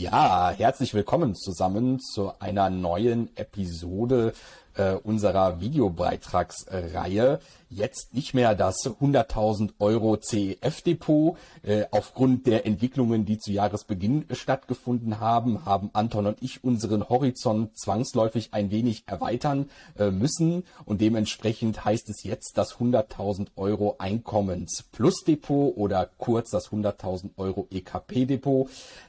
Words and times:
Ja, 0.00 0.50
herzlich 0.56 0.94
willkommen 0.94 1.34
zusammen 1.34 1.98
zu 1.98 2.30
einer 2.38 2.70
neuen 2.70 3.36
Episode 3.36 4.32
äh, 4.78 4.94
unserer 4.94 5.60
Videobeitragsreihe 5.60 7.40
jetzt 7.70 8.14
nicht 8.14 8.34
mehr 8.34 8.54
das 8.54 8.86
100.000 8.86 9.72
Euro 9.78 10.16
CEF-Depot. 10.16 11.36
Äh, 11.62 11.84
aufgrund 11.90 12.46
der 12.46 12.66
Entwicklungen, 12.66 13.24
die 13.24 13.38
zu 13.38 13.52
Jahresbeginn 13.52 14.24
stattgefunden 14.32 15.20
haben, 15.20 15.64
haben 15.64 15.90
Anton 15.92 16.26
und 16.26 16.42
ich 16.42 16.64
unseren 16.64 17.08
Horizont 17.08 17.78
zwangsläufig 17.78 18.50
ein 18.52 18.70
wenig 18.70 19.04
erweitern 19.06 19.68
äh, 19.98 20.10
müssen. 20.10 20.64
Und 20.84 21.00
dementsprechend 21.00 21.84
heißt 21.84 22.08
es 22.08 22.22
jetzt 22.22 22.56
das 22.56 22.76
100.000 22.76 23.48
Euro 23.56 23.96
Einkommens-Plus-Depot 23.98 25.76
oder 25.76 26.08
kurz 26.18 26.50
das 26.50 26.70
100.000 26.70 27.30
Euro 27.36 27.66
EKP-Depot. 27.70 28.68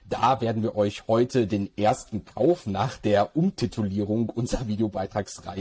Da 0.09 0.41
werden 0.41 0.63
wir 0.63 0.75
euch 0.75 1.07
heute 1.07 1.47
den 1.47 1.70
ersten 1.77 2.25
Kauf 2.25 2.66
nach 2.66 2.98
der 2.98 3.36
Umtitulierung 3.38 4.30
unserer 4.30 4.67
Videobeitragsreihe 4.67 5.59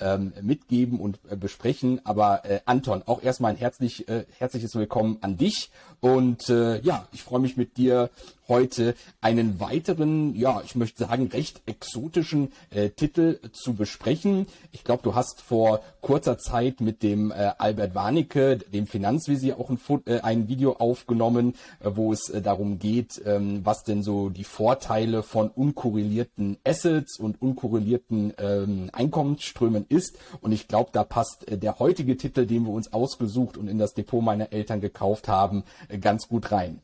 ähm, 0.00 0.32
mitgeben 0.40 1.00
und 1.00 1.18
äh, 1.30 1.36
besprechen. 1.36 2.00
Aber 2.04 2.44
äh, 2.44 2.60
Anton, 2.64 3.02
auch 3.06 3.22
erstmal 3.22 3.52
ein 3.52 3.56
herzlich, 3.56 4.08
äh, 4.08 4.24
herzliches 4.38 4.74
Willkommen 4.74 5.18
an 5.20 5.36
dich. 5.36 5.70
Und 6.00 6.48
äh, 6.48 6.80
ja, 6.80 7.06
ich 7.12 7.22
freue 7.22 7.40
mich 7.40 7.56
mit 7.56 7.76
dir 7.76 8.10
heute 8.52 8.94
einen 9.22 9.60
weiteren, 9.60 10.34
ja, 10.36 10.60
ich 10.62 10.76
möchte 10.76 11.04
sagen, 11.04 11.28
recht 11.28 11.62
exotischen 11.64 12.52
äh, 12.68 12.90
Titel 12.90 13.38
zu 13.52 13.72
besprechen. 13.72 14.46
Ich 14.72 14.84
glaube, 14.84 15.02
du 15.02 15.14
hast 15.14 15.40
vor 15.40 15.80
kurzer 16.02 16.36
Zeit 16.36 16.82
mit 16.82 17.02
dem 17.02 17.30
äh, 17.30 17.52
Albert 17.56 17.94
Warnecke, 17.94 18.58
dem 18.58 18.86
Finanzvisier, 18.86 19.58
auch 19.58 19.70
ein, 19.70 19.78
äh, 20.04 20.20
ein 20.20 20.48
Video 20.48 20.74
aufgenommen, 20.74 21.54
äh, 21.80 21.92
wo 21.94 22.12
es 22.12 22.28
äh, 22.28 22.42
darum 22.42 22.78
geht, 22.78 23.22
ähm, 23.24 23.62
was 23.64 23.84
denn 23.84 24.02
so 24.02 24.28
die 24.28 24.44
Vorteile 24.44 25.22
von 25.22 25.48
unkorrelierten 25.48 26.58
Assets 26.62 27.18
und 27.18 27.40
unkorrelierten 27.40 28.34
ähm, 28.36 28.90
Einkommensströmen 28.92 29.86
ist. 29.88 30.18
Und 30.42 30.52
ich 30.52 30.68
glaube, 30.68 30.90
da 30.92 31.04
passt 31.04 31.50
äh, 31.50 31.56
der 31.56 31.78
heutige 31.78 32.18
Titel, 32.18 32.44
den 32.44 32.64
wir 32.64 32.72
uns 32.72 32.92
ausgesucht 32.92 33.56
und 33.56 33.68
in 33.68 33.78
das 33.78 33.94
Depot 33.94 34.22
meiner 34.22 34.52
Eltern 34.52 34.82
gekauft 34.82 35.26
haben, 35.26 35.64
ganz 36.00 36.28
gut 36.28 36.52
rein. 36.52 36.82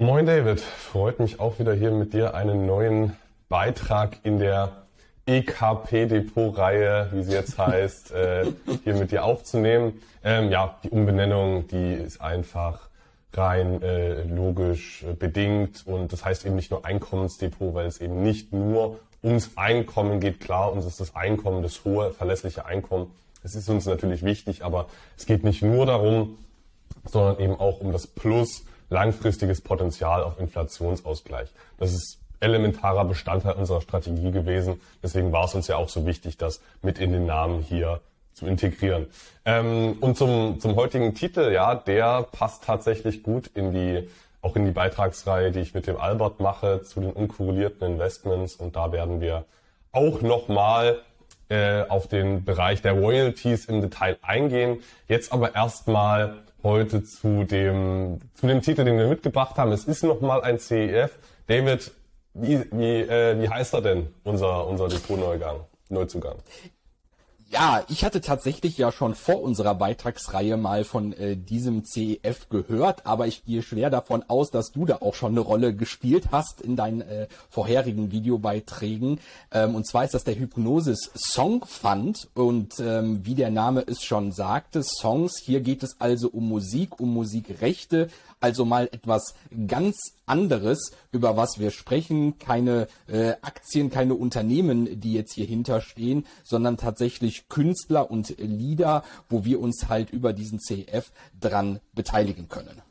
Moin 0.00 0.26
David, 0.26 0.60
freut 0.60 1.18
mich 1.18 1.40
auch 1.40 1.58
wieder 1.58 1.74
hier 1.74 1.90
mit 1.90 2.12
dir 2.12 2.32
einen 2.36 2.66
neuen 2.66 3.16
Beitrag 3.48 4.18
in 4.22 4.38
der 4.38 4.86
EKP-Depot-Reihe, 5.26 7.08
wie 7.12 7.24
sie 7.24 7.32
jetzt 7.32 7.58
heißt, 7.58 8.12
äh, 8.14 8.46
hier 8.84 8.94
mit 8.94 9.10
dir 9.10 9.24
aufzunehmen. 9.24 10.00
Ähm, 10.22 10.52
ja, 10.52 10.78
die 10.84 10.90
Umbenennung, 10.90 11.66
die 11.66 11.94
ist 11.94 12.20
einfach 12.20 12.90
rein 13.32 13.82
äh, 13.82 14.22
logisch 14.22 15.02
äh, 15.02 15.14
bedingt 15.14 15.84
und 15.84 16.12
das 16.12 16.24
heißt 16.24 16.46
eben 16.46 16.54
nicht 16.54 16.70
nur 16.70 16.84
Einkommensdepot, 16.84 17.74
weil 17.74 17.86
es 17.86 18.00
eben 18.00 18.22
nicht 18.22 18.52
nur 18.52 19.00
ums 19.24 19.50
Einkommen 19.56 20.20
geht. 20.20 20.38
Klar, 20.38 20.72
uns 20.72 20.86
ist 20.86 21.00
das 21.00 21.16
Einkommen, 21.16 21.64
das 21.64 21.84
hohe, 21.84 22.12
verlässliche 22.12 22.66
Einkommen, 22.66 23.10
das 23.42 23.56
ist 23.56 23.68
uns 23.68 23.84
natürlich 23.84 24.22
wichtig, 24.22 24.64
aber 24.64 24.86
es 25.16 25.26
geht 25.26 25.42
nicht 25.42 25.62
nur 25.62 25.86
darum, 25.86 26.38
sondern 27.04 27.40
eben 27.40 27.56
auch 27.58 27.80
um 27.80 27.90
das 27.90 28.06
Plus 28.06 28.62
langfristiges 28.90 29.60
Potenzial 29.60 30.22
auf 30.22 30.38
Inflationsausgleich. 30.38 31.48
Das 31.78 31.92
ist 31.92 32.18
elementarer 32.40 33.04
Bestandteil 33.04 33.54
unserer 33.54 33.80
Strategie 33.80 34.30
gewesen. 34.30 34.80
Deswegen 35.02 35.32
war 35.32 35.44
es 35.44 35.54
uns 35.54 35.66
ja 35.68 35.76
auch 35.76 35.88
so 35.88 36.06
wichtig, 36.06 36.36
das 36.36 36.60
mit 36.82 36.98
in 36.98 37.12
den 37.12 37.26
Namen 37.26 37.62
hier 37.62 38.00
zu 38.32 38.46
integrieren. 38.46 39.06
Ähm, 39.44 39.96
und 40.00 40.16
zum, 40.16 40.60
zum 40.60 40.76
heutigen 40.76 41.14
Titel, 41.14 41.50
ja, 41.52 41.74
der 41.74 42.22
passt 42.22 42.64
tatsächlich 42.64 43.22
gut 43.22 43.48
in 43.48 43.72
die, 43.72 44.08
auch 44.40 44.54
in 44.54 44.64
die 44.64 44.70
Beitragsreihe, 44.70 45.50
die 45.50 45.60
ich 45.60 45.74
mit 45.74 45.86
dem 45.86 45.96
Albert 45.96 46.38
mache 46.38 46.82
zu 46.82 47.00
den 47.00 47.12
unkorrelierten 47.12 47.94
Investments. 47.94 48.54
Und 48.54 48.76
da 48.76 48.92
werden 48.92 49.20
wir 49.20 49.44
auch 49.90 50.22
nochmal 50.22 51.00
äh, 51.48 51.82
auf 51.88 52.06
den 52.06 52.44
Bereich 52.44 52.82
der 52.82 52.92
Royalties 52.92 53.64
im 53.64 53.80
Detail 53.80 54.18
eingehen. 54.22 54.82
Jetzt 55.08 55.32
aber 55.32 55.54
erstmal 55.56 56.36
heute 56.62 57.04
zu 57.04 57.44
dem, 57.44 58.18
zu 58.34 58.46
dem 58.46 58.62
Titel, 58.62 58.84
den 58.84 58.98
wir 58.98 59.08
mitgebracht 59.08 59.56
haben. 59.56 59.72
Es 59.72 59.84
ist 59.84 60.02
nochmal 60.02 60.42
ein 60.42 60.58
CEF. 60.58 61.18
David, 61.46 61.92
wie, 62.34 62.64
wie, 62.72 63.00
äh, 63.00 63.40
wie 63.40 63.48
heißt 63.48 63.74
er 63.74 63.82
denn, 63.82 64.08
unser, 64.24 64.66
unser 64.66 64.88
Depot-Neugang, 64.88 65.60
Neuzugang? 65.88 66.36
Ja, 67.50 67.82
ich 67.88 68.04
hatte 68.04 68.20
tatsächlich 68.20 68.76
ja 68.76 68.92
schon 68.92 69.14
vor 69.14 69.40
unserer 69.40 69.74
Beitragsreihe 69.74 70.58
mal 70.58 70.84
von 70.84 71.14
äh, 71.14 71.34
diesem 71.34 71.82
CEF 71.82 72.50
gehört, 72.50 73.06
aber 73.06 73.26
ich 73.26 73.42
gehe 73.46 73.62
schwer 73.62 73.88
davon 73.88 74.22
aus, 74.28 74.50
dass 74.50 74.70
du 74.70 74.84
da 74.84 74.96
auch 74.96 75.14
schon 75.14 75.32
eine 75.32 75.40
Rolle 75.40 75.74
gespielt 75.74 76.26
hast 76.30 76.60
in 76.60 76.76
deinen 76.76 77.00
äh, 77.00 77.26
vorherigen 77.48 78.12
Videobeiträgen. 78.12 79.18
Ähm, 79.50 79.76
und 79.76 79.86
zwar 79.86 80.04
ist 80.04 80.12
das 80.12 80.24
der 80.24 80.38
Hypnosis 80.38 81.10
Song 81.14 81.64
Fund 81.64 82.28
und 82.34 82.80
ähm, 82.80 83.24
wie 83.24 83.34
der 83.34 83.50
Name 83.50 83.82
es 83.86 84.02
schon 84.04 84.30
sagte, 84.30 84.82
Songs, 84.82 85.40
hier 85.42 85.62
geht 85.62 85.82
es 85.82 86.02
also 86.02 86.28
um 86.28 86.46
Musik, 86.46 87.00
um 87.00 87.14
Musikrechte, 87.14 88.10
also 88.40 88.64
mal 88.64 88.88
etwas 88.92 89.34
ganz 89.66 89.96
anderes, 90.26 90.92
über 91.12 91.36
was 91.36 91.58
wir 91.58 91.70
sprechen. 91.70 92.38
Keine 92.38 92.88
äh, 93.06 93.34
Aktien, 93.42 93.90
keine 93.90 94.14
Unternehmen, 94.14 95.00
die 95.00 95.14
jetzt 95.14 95.34
hier 95.34 95.46
hinterstehen, 95.46 96.26
sondern 96.44 96.76
tatsächlich 96.76 97.48
Künstler 97.48 98.10
und 98.10 98.34
Lieder, 98.38 99.02
wo 99.28 99.44
wir 99.44 99.60
uns 99.60 99.88
halt 99.88 100.10
über 100.10 100.32
diesen 100.32 100.60
CEF 100.60 101.12
dran 101.38 101.80
beteiligen 101.94 102.48
können. 102.48 102.82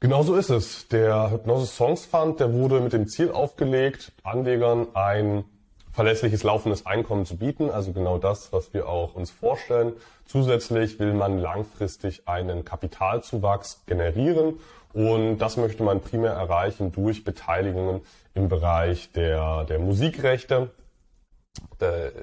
Genau 0.00 0.22
so 0.22 0.34
ist 0.34 0.50
es. 0.50 0.88
Der 0.88 1.30
Hypnosis 1.30 1.74
Songs 1.74 2.04
Fund, 2.04 2.38
der 2.38 2.52
wurde 2.52 2.80
mit 2.80 2.92
dem 2.92 3.08
Ziel 3.08 3.30
aufgelegt, 3.30 4.12
Anlegern 4.22 4.88
ein 4.94 5.44
verlässliches 5.96 6.42
laufendes 6.42 6.84
Einkommen 6.84 7.24
zu 7.24 7.38
bieten, 7.38 7.70
also 7.70 7.92
genau 7.94 8.18
das, 8.18 8.52
was 8.52 8.74
wir 8.74 8.86
auch 8.86 9.14
uns 9.14 9.30
vorstellen. 9.30 9.94
Zusätzlich 10.26 11.00
will 11.00 11.14
man 11.14 11.38
langfristig 11.38 12.28
einen 12.28 12.66
Kapitalzuwachs 12.66 13.82
generieren 13.86 14.60
und 14.92 15.38
das 15.38 15.56
möchte 15.56 15.82
man 15.82 16.02
primär 16.02 16.32
erreichen 16.32 16.92
durch 16.92 17.24
Beteiligungen 17.24 18.02
im 18.34 18.50
Bereich 18.50 19.10
der, 19.12 19.64
der 19.64 19.78
Musikrechte. 19.78 20.70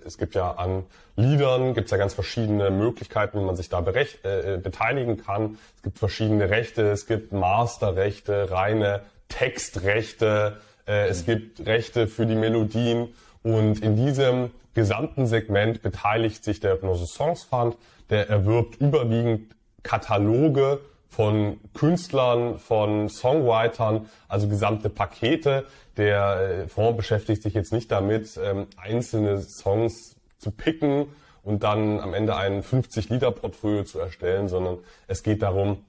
Es 0.05 0.19
gibt 0.19 0.35
ja 0.35 0.51
an 0.51 0.85
Liedern, 1.15 1.73
gibt 1.73 1.85
es 1.85 1.91
ja 1.91 1.97
ganz 1.97 2.13
verschiedene 2.13 2.69
Möglichkeiten, 2.69 3.39
wie 3.39 3.43
man 3.43 3.55
sich 3.55 3.69
da 3.69 3.81
berecht, 3.81 4.23
äh, 4.23 4.59
beteiligen 4.61 5.17
kann. 5.17 5.57
Es 5.77 5.81
gibt 5.81 5.97
verschiedene 5.97 6.51
Rechte, 6.51 6.91
es 6.91 7.07
gibt 7.07 7.31
Masterrechte, 7.31 8.51
reine 8.51 9.01
Textrechte, 9.29 10.57
äh, 10.85 11.07
es 11.07 11.25
gibt 11.25 11.65
Rechte 11.65 12.05
für 12.05 12.27
die 12.27 12.35
Melodien 12.35 13.15
und 13.43 13.81
in 13.81 13.95
diesem 13.95 14.51
gesamten 14.73 15.27
Segment 15.27 15.81
beteiligt 15.81 16.43
sich 16.43 16.59
der 16.59 16.73
Hypnosis 16.73 17.13
Songs 17.13 17.43
Fund. 17.43 17.77
Der 18.09 18.29
erwirbt 18.29 18.81
überwiegend 18.81 19.55
Kataloge 19.83 20.79
von 21.09 21.59
Künstlern, 21.73 22.57
von 22.57 23.09
Songwritern, 23.09 24.09
also 24.27 24.47
gesamte 24.47 24.89
Pakete. 24.89 25.65
Der 25.97 26.63
äh, 26.63 26.67
Fonds 26.67 26.97
beschäftigt 26.97 27.43
sich 27.43 27.53
jetzt 27.53 27.71
nicht 27.71 27.91
damit, 27.91 28.39
ähm, 28.43 28.67
einzelne 28.77 29.41
Songs 29.41 30.15
zu 30.39 30.49
picken 30.49 31.07
und 31.43 31.63
dann 31.63 31.99
am 31.99 32.13
Ende 32.13 32.35
ein 32.35 32.63
50-Lieder-Portfolio 32.63 33.83
zu 33.83 33.99
erstellen, 33.99 34.47
sondern 34.47 34.79
es 35.07 35.21
geht 35.21 35.43
darum, 35.43 35.85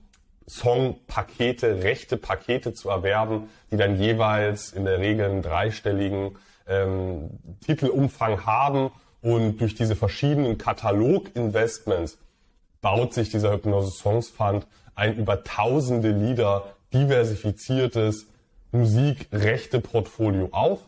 Songpakete, 0.46 1.82
rechte 1.82 2.18
Pakete 2.18 2.74
zu 2.74 2.90
erwerben, 2.90 3.48
die 3.70 3.78
dann 3.78 3.98
jeweils 3.98 4.72
in 4.72 4.84
der 4.84 4.98
Regel 4.98 5.30
einen 5.30 5.42
dreistelligen 5.42 6.36
ähm, 6.66 7.30
Titelumfang 7.64 8.46
haben 8.46 8.90
und 9.22 9.58
durch 9.58 9.74
diese 9.74 9.96
verschiedenen 9.96 10.58
Katalog-Investments 10.58 12.18
baut 12.80 13.14
sich 13.14 13.30
dieser 13.30 13.52
Hypnose 13.52 13.90
Songs 13.90 14.28
Fund 14.28 14.66
ein 14.94 15.16
über 15.16 15.42
tausende 15.44 16.10
Lieder 16.10 16.64
diversifiziertes 16.92 18.26
Musikrechte-Portfolio 18.72 20.48
auf. 20.52 20.80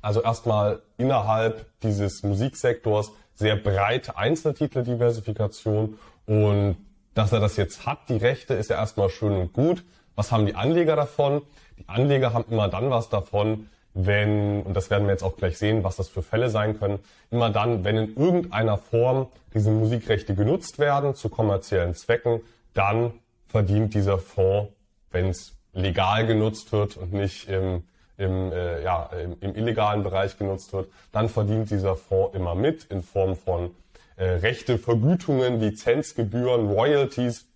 Also 0.00 0.22
erstmal 0.22 0.82
innerhalb 0.98 1.66
dieses 1.82 2.22
Musiksektors 2.22 3.12
sehr 3.34 3.56
breite 3.56 4.16
Einzeltitel-Diversifikation 4.16 5.98
und 6.26 6.76
dass 7.14 7.32
er 7.32 7.40
das 7.40 7.56
jetzt 7.56 7.86
hat, 7.86 8.08
die 8.08 8.16
Rechte, 8.16 8.54
ist 8.54 8.70
ja 8.70 8.76
erstmal 8.76 9.10
schön 9.10 9.32
und 9.32 9.52
gut. 9.52 9.84
Was 10.14 10.32
haben 10.32 10.46
die 10.46 10.54
Anleger 10.54 10.96
davon? 10.96 11.42
Die 11.78 11.88
Anleger 11.88 12.32
haben 12.32 12.44
immer 12.50 12.68
dann 12.68 12.90
was 12.90 13.08
davon, 13.08 13.68
wenn, 13.94 14.62
und 14.62 14.74
das 14.74 14.90
werden 14.90 15.06
wir 15.06 15.12
jetzt 15.12 15.22
auch 15.22 15.36
gleich 15.36 15.58
sehen, 15.58 15.84
was 15.84 15.96
das 15.96 16.08
für 16.08 16.22
Fälle 16.22 16.48
sein 16.48 16.78
können, 16.78 16.98
immer 17.30 17.50
dann, 17.50 17.84
wenn 17.84 17.96
in 17.96 18.16
irgendeiner 18.16 18.78
Form 18.78 19.28
diese 19.54 19.70
Musikrechte 19.70 20.34
genutzt 20.34 20.78
werden 20.78 21.14
zu 21.14 21.28
kommerziellen 21.28 21.94
Zwecken, 21.94 22.40
dann 22.74 23.12
verdient 23.48 23.94
dieser 23.94 24.18
Fonds, 24.18 24.72
wenn 25.10 25.28
es 25.28 25.54
legal 25.74 26.26
genutzt 26.26 26.72
wird 26.72 26.96
und 26.96 27.12
nicht 27.12 27.48
im, 27.48 27.84
im, 28.16 28.52
äh, 28.52 28.82
ja, 28.82 29.10
im, 29.22 29.36
im 29.40 29.54
illegalen 29.54 30.02
Bereich 30.02 30.38
genutzt 30.38 30.72
wird, 30.72 30.88
dann 31.12 31.28
verdient 31.28 31.70
dieser 31.70 31.96
Fonds 31.96 32.34
immer 32.34 32.54
mit 32.54 32.84
in 32.84 33.02
Form 33.02 33.36
von 33.36 33.70
äh, 34.16 34.24
Rechte, 34.24 34.78
Vergütungen, 34.78 35.60
Lizenzgebühren, 35.60 36.68
Royalties. 36.68 37.46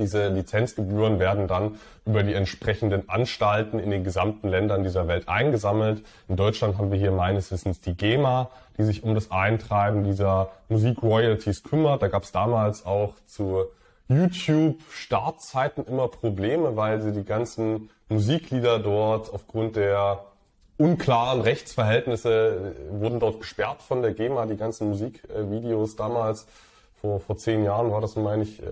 Diese 0.00 0.28
Lizenzgebühren 0.28 1.18
werden 1.18 1.46
dann 1.46 1.78
über 2.06 2.22
die 2.22 2.34
entsprechenden 2.34 3.08
Anstalten 3.08 3.78
in 3.78 3.90
den 3.90 4.02
gesamten 4.02 4.48
Ländern 4.48 4.82
dieser 4.82 5.06
Welt 5.06 5.28
eingesammelt. 5.28 6.02
In 6.26 6.36
Deutschland 6.36 6.78
haben 6.78 6.90
wir 6.90 6.98
hier 6.98 7.12
meines 7.12 7.52
Wissens 7.52 7.80
die 7.80 7.94
GEMA, 7.94 8.50
die 8.78 8.84
sich 8.84 9.02
um 9.02 9.14
das 9.14 9.30
Eintreiben 9.30 10.02
dieser 10.02 10.50
Musik-Royalties 10.70 11.62
kümmert. 11.62 12.02
Da 12.02 12.08
gab 12.08 12.22
es 12.22 12.32
damals 12.32 12.86
auch 12.86 13.14
zu 13.26 13.66
YouTube-Startzeiten 14.08 15.84
immer 15.86 16.08
Probleme, 16.08 16.76
weil 16.76 17.02
sie 17.02 17.12
die 17.12 17.24
ganzen 17.24 17.90
Musiklieder 18.08 18.78
dort 18.78 19.32
aufgrund 19.32 19.76
der 19.76 20.24
unklaren 20.80 21.42
Rechtsverhältnisse 21.42 22.74
äh, 22.90 23.00
wurden 23.00 23.20
dort 23.20 23.40
gesperrt 23.40 23.82
von 23.82 24.00
der 24.00 24.14
GEMA, 24.14 24.46
die 24.46 24.56
ganzen 24.56 24.88
Musikvideos 24.88 25.94
damals. 25.94 26.46
Vor, 27.00 27.20
vor 27.20 27.36
zehn 27.38 27.64
Jahren 27.64 27.90
war 27.90 28.00
das, 28.00 28.14
meine 28.16 28.42
ich, 28.42 28.62
äh, 28.62 28.66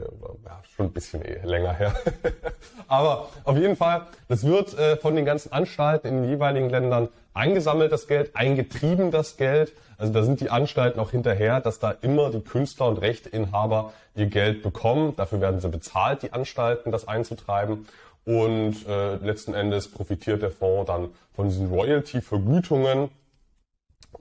ja, 0.44 0.60
schon 0.76 0.86
ein 0.86 0.92
bisschen 0.92 1.24
eh 1.24 1.40
länger 1.44 1.72
her. 1.72 1.94
Aber 2.88 3.30
auf 3.44 3.56
jeden 3.56 3.76
Fall, 3.76 4.06
das 4.28 4.44
wird 4.44 4.76
äh, 4.78 4.96
von 4.96 5.16
den 5.16 5.24
ganzen 5.24 5.52
Anstalten 5.52 6.08
in 6.08 6.22
den 6.22 6.30
jeweiligen 6.30 6.68
Ländern 6.68 7.08
eingesammelt, 7.32 7.90
das 7.90 8.06
Geld, 8.06 8.36
eingetrieben, 8.36 9.10
das 9.10 9.36
Geld. 9.38 9.72
Also 9.96 10.12
da 10.12 10.22
sind 10.22 10.40
die 10.40 10.50
Anstalten 10.50 11.00
auch 11.00 11.10
hinterher, 11.10 11.60
dass 11.60 11.78
da 11.78 11.90
immer 11.90 12.30
die 12.30 12.40
Künstler 12.40 12.88
und 12.88 12.98
Rechteinhaber 12.98 13.92
ihr 14.14 14.26
Geld 14.26 14.62
bekommen. 14.62 15.16
Dafür 15.16 15.40
werden 15.40 15.60
sie 15.60 15.68
bezahlt, 15.68 16.22
die 16.22 16.32
Anstalten, 16.32 16.92
das 16.92 17.08
einzutreiben. 17.08 17.86
Und 18.24 18.86
äh, 18.86 19.16
letzten 19.16 19.54
Endes 19.54 19.90
profitiert 19.90 20.42
der 20.42 20.50
Fonds 20.50 20.86
dann 20.86 21.08
von 21.34 21.48
diesen 21.48 21.70
Royalty-Vergütungen, 21.70 23.08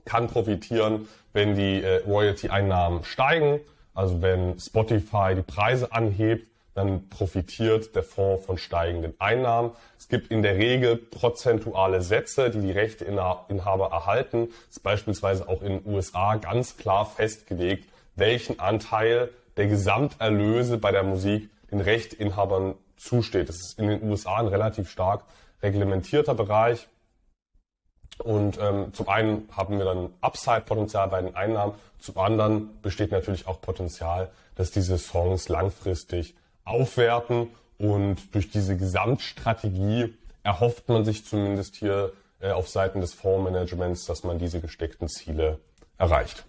kann 0.06 0.28
profitieren, 0.28 1.08
wenn 1.34 1.54
die 1.54 1.82
äh, 1.82 2.02
Royalty-Einnahmen 2.06 3.04
steigen. 3.04 3.60
Also 3.98 4.22
wenn 4.22 4.60
Spotify 4.60 5.34
die 5.34 5.42
Preise 5.42 5.90
anhebt, 5.90 6.46
dann 6.74 7.08
profitiert 7.08 7.96
der 7.96 8.04
Fonds 8.04 8.46
von 8.46 8.56
steigenden 8.56 9.12
Einnahmen. 9.18 9.72
Es 9.98 10.06
gibt 10.06 10.30
in 10.30 10.44
der 10.44 10.54
Regel 10.54 10.96
prozentuale 10.96 12.00
Sätze, 12.00 12.50
die 12.50 12.60
die 12.60 12.70
Rechteinhaber 12.70 13.88
erhalten. 13.90 14.50
Es 14.70 14.76
ist 14.76 14.82
beispielsweise 14.84 15.48
auch 15.48 15.62
in 15.62 15.82
den 15.82 15.92
USA 15.92 16.36
ganz 16.36 16.76
klar 16.76 17.06
festgelegt, 17.06 17.88
welchen 18.14 18.60
Anteil 18.60 19.30
der 19.56 19.66
Gesamterlöse 19.66 20.78
bei 20.78 20.92
der 20.92 21.02
Musik 21.02 21.50
den 21.72 21.80
Rechteinhabern 21.80 22.74
zusteht. 22.96 23.48
Das 23.48 23.56
ist 23.56 23.80
in 23.80 23.88
den 23.88 24.08
USA 24.08 24.36
ein 24.36 24.46
relativ 24.46 24.88
stark 24.90 25.24
reglementierter 25.60 26.34
Bereich. 26.34 26.86
Und 28.18 28.58
ähm, 28.60 28.92
zum 28.92 29.08
einen 29.08 29.48
haben 29.56 29.78
wir 29.78 29.84
dann 29.84 30.10
Upside-Potenzial 30.20 31.08
bei 31.08 31.22
den 31.22 31.34
Einnahmen, 31.36 31.74
zum 31.98 32.18
anderen 32.18 32.80
besteht 32.80 33.10
natürlich 33.10 33.46
auch 33.46 33.60
Potenzial, 33.60 34.30
dass 34.54 34.70
diese 34.70 34.98
Songs 34.98 35.48
langfristig 35.48 36.34
aufwerten 36.64 37.48
und 37.78 38.34
durch 38.34 38.50
diese 38.50 38.76
Gesamtstrategie 38.76 40.14
erhofft 40.42 40.88
man 40.88 41.04
sich 41.04 41.24
zumindest 41.24 41.76
hier 41.76 42.12
äh, 42.40 42.50
auf 42.50 42.68
Seiten 42.68 43.00
des 43.00 43.14
Fondsmanagements, 43.14 44.06
dass 44.06 44.24
man 44.24 44.38
diese 44.38 44.60
gesteckten 44.60 45.08
Ziele 45.08 45.58
erreicht. 45.96 46.44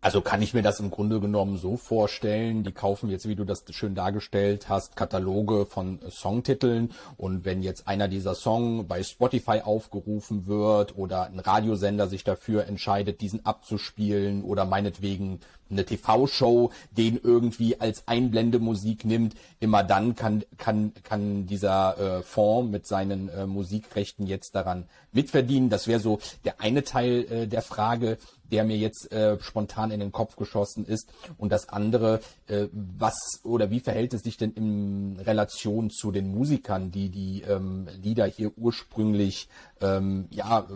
Also 0.00 0.20
kann 0.20 0.42
ich 0.42 0.54
mir 0.54 0.62
das 0.62 0.78
im 0.80 0.90
Grunde 0.90 1.20
genommen 1.20 1.56
so 1.56 1.76
vorstellen, 1.76 2.62
die 2.62 2.72
kaufen 2.72 3.10
jetzt, 3.10 3.28
wie 3.28 3.34
du 3.34 3.44
das 3.44 3.64
schön 3.70 3.94
dargestellt 3.94 4.68
hast, 4.68 4.94
Kataloge 4.94 5.66
von 5.66 6.00
Songtiteln 6.10 6.92
und 7.16 7.44
wenn 7.44 7.62
jetzt 7.62 7.88
einer 7.88 8.06
dieser 8.06 8.34
Song 8.34 8.86
bei 8.86 9.02
Spotify 9.02 9.62
aufgerufen 9.64 10.46
wird 10.46 10.96
oder 10.96 11.26
ein 11.26 11.40
Radiosender 11.40 12.08
sich 12.08 12.24
dafür 12.24 12.66
entscheidet, 12.66 13.20
diesen 13.20 13.44
abzuspielen 13.46 14.44
oder 14.44 14.64
meinetwegen 14.64 15.40
eine 15.70 15.84
TV-Show 15.84 16.70
den 16.90 17.18
irgendwie 17.22 17.80
als 17.80 18.06
Einblendemusik 18.06 19.04
nimmt, 19.04 19.34
immer 19.60 19.82
dann 19.82 20.14
kann, 20.14 20.44
kann, 20.58 20.92
kann 21.02 21.46
dieser 21.46 21.98
äh, 21.98 22.22
Fonds 22.22 22.70
mit 22.70 22.86
seinen 22.86 23.28
äh, 23.28 23.46
Musikrechten 23.46 24.26
jetzt 24.26 24.54
daran 24.54 24.84
mitverdienen. 25.12 25.70
Das 25.70 25.88
wäre 25.88 26.00
so 26.00 26.20
der 26.44 26.60
eine 26.60 26.84
Teil 26.84 27.26
äh, 27.30 27.46
der 27.48 27.62
Frage, 27.62 28.18
der 28.50 28.64
mir 28.64 28.76
jetzt 28.76 29.12
äh, 29.12 29.38
spontan 29.40 29.90
in 29.90 30.00
den 30.00 30.12
Kopf 30.12 30.36
geschossen 30.36 30.84
ist. 30.84 31.10
Und 31.38 31.52
das 31.52 31.68
andere, 31.68 32.20
äh, 32.46 32.68
was 32.72 33.16
oder 33.44 33.70
wie 33.70 33.80
verhält 33.80 34.14
es 34.14 34.22
sich 34.22 34.36
denn 34.36 34.52
in 34.52 35.18
Relation 35.20 35.90
zu 35.90 36.10
den 36.12 36.28
Musikern, 36.34 36.90
die 36.90 37.08
die 37.08 37.42
ähm, 37.42 37.88
Lieder 38.02 38.26
hier 38.26 38.52
ursprünglich 38.56 39.48
ähm, 39.80 40.26
ja 40.30 40.66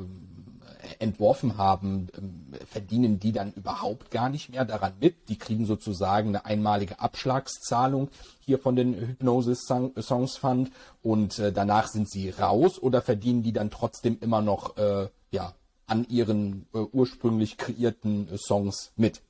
entworfen 0.98 1.56
haben, 1.56 2.08
ähm, 2.16 2.52
verdienen 2.66 3.18
die 3.18 3.32
dann 3.32 3.52
überhaupt 3.52 4.10
gar 4.10 4.28
nicht 4.28 4.50
mehr 4.50 4.64
daran 4.64 4.92
mit. 5.00 5.28
Die 5.28 5.38
kriegen 5.38 5.66
sozusagen 5.66 6.28
eine 6.28 6.44
einmalige 6.44 7.00
Abschlagszahlung 7.00 8.08
hier 8.40 8.58
von 8.58 8.76
den 8.76 8.94
Hypnosis 8.94 9.66
Songs 9.66 10.36
Fund 10.36 10.70
und 11.02 11.38
äh, 11.38 11.52
danach 11.52 11.88
sind 11.88 12.10
sie 12.10 12.30
raus 12.30 12.78
oder 12.78 13.02
verdienen 13.02 13.42
die 13.42 13.52
dann 13.52 13.70
trotzdem 13.70 14.18
immer 14.20 14.42
noch 14.42 14.76
äh, 14.76 15.08
ja, 15.30 15.54
an 15.90 16.06
ihren 16.08 16.66
äh, 16.74 16.78
ursprünglich 16.78 17.58
kreierten 17.58 18.28
äh, 18.32 18.38
Songs 18.38 18.92
mit? 18.96 19.20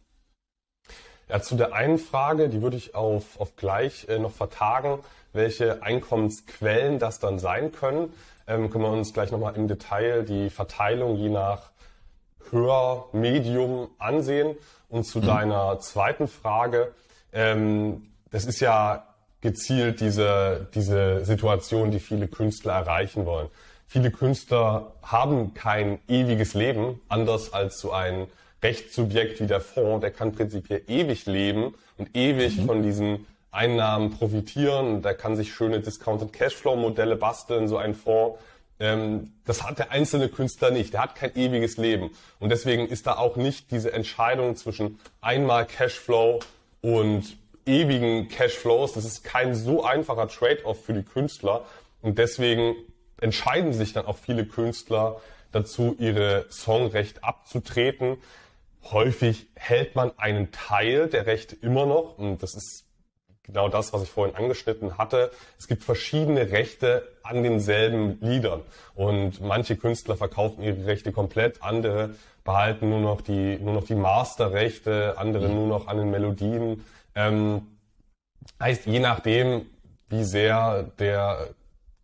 Ja, 1.28 1.40
zu 1.40 1.54
der 1.54 1.72
einen 1.74 1.98
Frage, 1.98 2.48
die 2.48 2.60
würde 2.60 2.76
ich 2.76 2.94
auf, 2.94 3.40
auf 3.40 3.56
gleich 3.56 4.08
äh, 4.08 4.18
noch 4.18 4.32
vertagen, 4.32 4.98
welche 5.32 5.82
Einkommensquellen 5.82 6.98
das 6.98 7.20
dann 7.20 7.38
sein 7.38 7.70
können 7.72 8.12
ähm, 8.50 8.68
können 8.68 8.84
wir 8.84 8.90
uns 8.90 9.12
gleich 9.12 9.30
nochmal 9.30 9.54
im 9.54 9.68
Detail 9.68 10.24
die 10.24 10.50
Verteilung 10.50 11.16
je 11.16 11.28
nach 11.28 11.70
Hör, 12.50 13.08
Medium 13.12 13.88
ansehen. 13.98 14.56
Und 14.88 15.04
zu 15.04 15.20
mhm. 15.20 15.26
deiner 15.26 15.78
zweiten 15.78 16.26
Frage, 16.26 16.92
ähm, 17.32 18.08
das 18.32 18.44
ist 18.44 18.58
ja 18.58 19.06
gezielt 19.40 20.00
diese, 20.00 20.66
diese 20.74 21.24
Situation, 21.24 21.92
die 21.92 22.00
viele 22.00 22.26
Künstler 22.26 22.72
erreichen 22.72 23.24
wollen. 23.24 23.48
Viele 23.92 24.12
Künstler 24.12 24.92
haben 25.02 25.52
kein 25.52 25.98
ewiges 26.06 26.54
Leben, 26.54 27.00
anders 27.08 27.52
als 27.52 27.80
so 27.80 27.90
ein 27.90 28.28
Rechtssubjekt 28.62 29.40
wie 29.40 29.48
der 29.48 29.60
Fonds, 29.60 30.00
der 30.00 30.12
kann 30.12 30.30
prinzipiell 30.30 30.82
ewig 30.86 31.26
leben 31.26 31.74
und 31.98 32.16
ewig 32.16 32.56
mhm. 32.56 32.66
von 32.66 32.82
diesen 32.84 33.26
Einnahmen 33.50 34.12
profitieren. 34.12 35.02
Der 35.02 35.14
kann 35.14 35.34
sich 35.34 35.52
schöne 35.52 35.80
Discounted 35.80 36.32
Cashflow 36.32 36.76
Modelle 36.76 37.16
basteln, 37.16 37.66
so 37.66 37.78
ein 37.78 37.96
Fonds. 37.96 38.38
Ähm, 38.78 39.32
das 39.44 39.64
hat 39.64 39.80
der 39.80 39.90
einzelne 39.90 40.28
Künstler 40.28 40.70
nicht. 40.70 40.92
Der 40.92 41.02
hat 41.02 41.16
kein 41.16 41.34
ewiges 41.34 41.76
Leben. 41.76 42.10
Und 42.38 42.50
deswegen 42.50 42.86
ist 42.86 43.08
da 43.08 43.16
auch 43.16 43.34
nicht 43.34 43.72
diese 43.72 43.92
Entscheidung 43.92 44.54
zwischen 44.54 45.00
einmal 45.20 45.66
Cashflow 45.66 46.38
und 46.80 47.36
ewigen 47.66 48.28
Cashflows. 48.28 48.92
Das 48.92 49.04
ist 49.04 49.24
kein 49.24 49.56
so 49.56 49.82
einfacher 49.82 50.28
Trade-off 50.28 50.84
für 50.84 50.94
die 50.94 51.02
Künstler. 51.02 51.64
Und 52.02 52.18
deswegen 52.18 52.76
entscheiden 53.20 53.72
sich 53.72 53.92
dann 53.92 54.06
auch 54.06 54.18
viele 54.18 54.46
Künstler 54.46 55.20
dazu, 55.52 55.96
ihre 55.98 56.46
Songrechte 56.50 57.22
abzutreten. 57.24 58.18
Häufig 58.84 59.48
hält 59.54 59.94
man 59.94 60.12
einen 60.18 60.52
Teil 60.52 61.08
der 61.08 61.26
Rechte 61.26 61.56
immer 61.56 61.86
noch. 61.86 62.18
Und 62.18 62.42
das 62.42 62.54
ist 62.54 62.86
genau 63.42 63.68
das, 63.68 63.92
was 63.92 64.02
ich 64.02 64.08
vorhin 64.08 64.36
angeschnitten 64.36 64.96
hatte. 64.96 65.30
Es 65.58 65.66
gibt 65.66 65.84
verschiedene 65.84 66.50
Rechte 66.50 67.08
an 67.22 67.42
denselben 67.42 68.18
Liedern. 68.20 68.62
Und 68.94 69.40
manche 69.40 69.76
Künstler 69.76 70.16
verkaufen 70.16 70.62
ihre 70.62 70.86
Rechte 70.86 71.12
komplett, 71.12 71.62
andere 71.62 72.14
behalten 72.44 72.88
nur 72.88 73.00
noch 73.00 73.20
die, 73.20 73.58
nur 73.58 73.74
noch 73.74 73.84
die 73.84 73.94
Masterrechte, 73.94 75.18
andere 75.18 75.48
mhm. 75.48 75.54
nur 75.54 75.66
noch 75.66 75.86
an 75.88 75.98
den 75.98 76.10
Melodien. 76.10 76.84
Ähm, 77.14 77.66
heißt, 78.60 78.86
je 78.86 78.98
nachdem, 78.98 79.66
wie 80.08 80.24
sehr 80.24 80.84
der, 80.98 81.50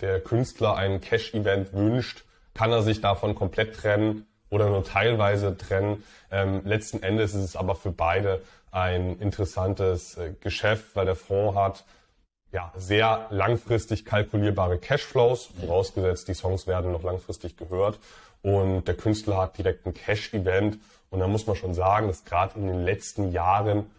der 0.00 0.21
Künstler 0.21 0.76
ein 0.76 1.00
Cash-Event 1.00 1.73
wünscht, 1.73 2.25
kann 2.55 2.73
er 2.73 2.83
sich 2.83 3.00
davon 3.00 3.35
komplett 3.35 3.76
trennen 3.76 4.26
oder 4.50 4.69
nur 4.69 4.85
teilweise 4.85 5.57
trennen. 5.57 6.05
Ähm, 6.31 6.62
letzten 6.65 7.03
Endes 7.03 7.35
ist 7.35 7.43
es 7.43 7.57
aber 7.57 7.75
für 7.75 7.93
beide 7.93 8.43
ein 8.71 9.19
interessantes 9.19 10.17
äh, 10.17 10.33
Geschäft, 10.41 10.95
weil 10.95 11.07
der 11.07 11.17
Fonds 11.17 11.57
hat 11.57 11.85
ja, 12.53 12.73
sehr 12.76 13.26
langfristig 13.31 14.05
kalkulierbare 14.05 14.79
Cashflows, 14.79 15.50
vorausgesetzt 15.61 16.29
die 16.29 16.35
Songs 16.35 16.67
werden 16.67 16.93
noch 16.93 17.03
langfristig 17.03 17.57
gehört 17.57 17.99
und 18.43 18.87
der 18.87 18.95
Künstler 18.95 19.38
hat 19.38 19.59
direkt 19.59 19.87
ein 19.87 19.95
Cash-Event 19.95 20.79
und 21.11 21.21
da 21.21 21.26
muss 21.26 21.47
man 21.47 21.57
schon 21.57 21.75
sagen, 21.75 22.07
dass 22.07 22.25
gerade 22.25 22.59
in 22.59 22.67
den 22.67 22.85
letzten 22.85 23.33
Jahren 23.33 23.91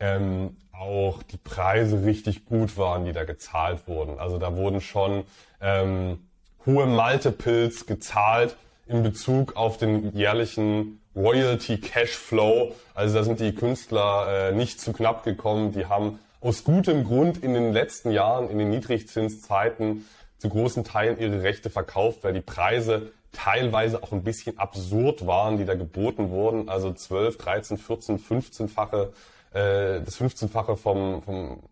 ähm, 0.00 0.56
auch 0.72 1.22
die 1.22 1.36
Preise 1.36 2.04
richtig 2.04 2.46
gut 2.46 2.76
waren, 2.76 3.04
die 3.04 3.12
da 3.12 3.24
gezahlt 3.24 3.86
wurden. 3.86 4.18
Also 4.18 4.38
da 4.38 4.56
wurden 4.56 4.80
schon 4.80 5.24
ähm, 5.60 6.18
hohe 6.66 6.86
Multiples 6.86 7.86
gezahlt 7.86 8.56
in 8.86 9.02
Bezug 9.02 9.56
auf 9.56 9.76
den 9.78 10.14
jährlichen 10.14 11.00
Royalty 11.16 11.78
Cashflow. 11.78 12.74
Also 12.94 13.14
da 13.14 13.24
sind 13.24 13.40
die 13.40 13.54
Künstler 13.54 14.50
äh, 14.50 14.52
nicht 14.52 14.80
zu 14.80 14.92
knapp 14.92 15.24
gekommen. 15.24 15.72
Die 15.72 15.86
haben 15.86 16.18
aus 16.40 16.64
gutem 16.64 17.04
Grund 17.04 17.42
in 17.42 17.54
den 17.54 17.72
letzten 17.72 18.10
Jahren, 18.10 18.50
in 18.50 18.58
den 18.58 18.70
Niedrigzinszeiten, 18.70 20.04
zu 20.38 20.48
großen 20.50 20.84
Teilen 20.84 21.18
ihre 21.18 21.42
Rechte 21.42 21.70
verkauft, 21.70 22.18
weil 22.22 22.34
die 22.34 22.42
Preise 22.42 23.12
teilweise 23.32 24.02
auch 24.02 24.12
ein 24.12 24.24
bisschen 24.24 24.58
absurd 24.58 25.26
waren, 25.26 25.56
die 25.56 25.64
da 25.64 25.74
geboten 25.74 26.30
wurden. 26.30 26.68
Also 26.68 26.92
12, 26.92 27.38
13, 27.38 27.78
14, 27.78 28.18
15-fache, 28.18 29.12
äh, 29.54 30.00
das 30.00 30.20
15-fache 30.20 30.76
vom, 30.76 31.22
vom 31.22 31.62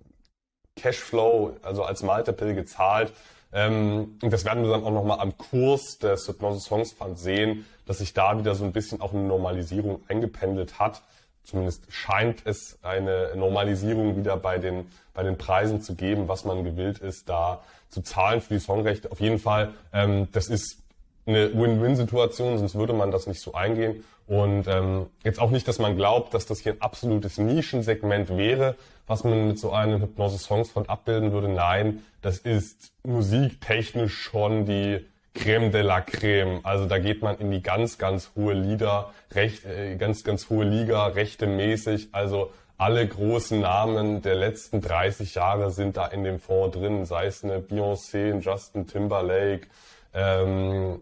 Cashflow, 0.76 1.56
also 1.62 1.84
als 1.84 2.02
Multiple 2.02 2.54
gezahlt. 2.54 3.12
Ähm, 3.52 4.18
und 4.22 4.32
das 4.32 4.44
werden 4.44 4.62
wir 4.62 4.70
dann 4.70 4.84
auch 4.84 4.90
nochmal 4.90 5.20
am 5.20 5.36
Kurs 5.36 5.98
des 5.98 6.26
Hypnosis 6.26 6.64
Songs 6.64 6.92
Fund 6.92 7.18
sehen, 7.18 7.66
dass 7.86 7.98
sich 7.98 8.14
da 8.14 8.38
wieder 8.38 8.54
so 8.54 8.64
ein 8.64 8.72
bisschen 8.72 9.00
auch 9.00 9.12
eine 9.12 9.22
Normalisierung 9.24 10.00
eingependelt 10.08 10.78
hat. 10.78 11.02
Zumindest 11.44 11.84
scheint 11.90 12.46
es 12.46 12.78
eine 12.82 13.32
Normalisierung 13.34 14.16
wieder 14.16 14.36
bei 14.36 14.58
den, 14.58 14.86
bei 15.12 15.22
den 15.22 15.36
Preisen 15.36 15.82
zu 15.82 15.94
geben, 15.96 16.28
was 16.28 16.44
man 16.44 16.64
gewillt 16.64 16.98
ist, 16.98 17.28
da 17.28 17.62
zu 17.90 18.00
zahlen 18.00 18.40
für 18.40 18.54
die 18.54 18.60
Songrechte. 18.60 19.10
Auf 19.10 19.20
jeden 19.20 19.38
Fall, 19.38 19.74
ähm, 19.92 20.28
das 20.32 20.48
ist 20.48 20.78
eine 21.26 21.52
Win-Win-Situation, 21.52 22.58
sonst 22.58 22.74
würde 22.74 22.94
man 22.94 23.10
das 23.10 23.26
nicht 23.26 23.40
so 23.40 23.54
eingehen. 23.54 24.04
Und 24.26 24.66
ähm, 24.68 25.06
jetzt 25.24 25.40
auch 25.40 25.50
nicht, 25.50 25.66
dass 25.68 25.78
man 25.78 25.96
glaubt, 25.96 26.32
dass 26.34 26.46
das 26.46 26.60
hier 26.60 26.72
ein 26.72 26.80
absolutes 26.80 27.38
Nischensegment 27.38 28.36
wäre, 28.36 28.76
was 29.06 29.24
man 29.24 29.48
mit 29.48 29.58
so 29.58 29.72
einem 29.72 30.00
Hypnose 30.00 30.38
Songs 30.38 30.70
von 30.70 30.88
abbilden 30.88 31.32
würde. 31.32 31.48
Nein, 31.48 32.02
das 32.20 32.38
ist 32.38 32.92
musiktechnisch 33.04 34.14
schon 34.14 34.64
die 34.64 35.04
Creme 35.34 35.70
de 35.70 35.82
la 35.82 36.00
Creme. 36.00 36.60
Also 36.62 36.86
da 36.86 36.98
geht 36.98 37.22
man 37.22 37.38
in 37.38 37.50
die 37.50 37.62
ganz, 37.62 37.98
ganz 37.98 38.30
hohe 38.36 38.54
Liga, 38.54 39.12
recht, 39.32 39.64
äh, 39.64 39.96
ganz, 39.96 40.24
ganz 40.24 40.50
hohe 40.50 40.64
Liga, 40.64 41.06
rechtemäßig. 41.06 42.08
Also 42.12 42.52
alle 42.78 43.06
großen 43.06 43.60
Namen 43.60 44.22
der 44.22 44.34
letzten 44.34 44.80
30 44.80 45.34
Jahre 45.34 45.70
sind 45.70 45.96
da 45.96 46.06
in 46.06 46.24
dem 46.24 46.38
Fonds 46.38 46.76
drin, 46.76 47.04
sei 47.04 47.26
es 47.26 47.44
eine 47.44 47.60
Beyoncé, 47.60 48.40
Justin 48.40 48.86
Timberlake, 48.86 49.68
ähm, 50.14 51.00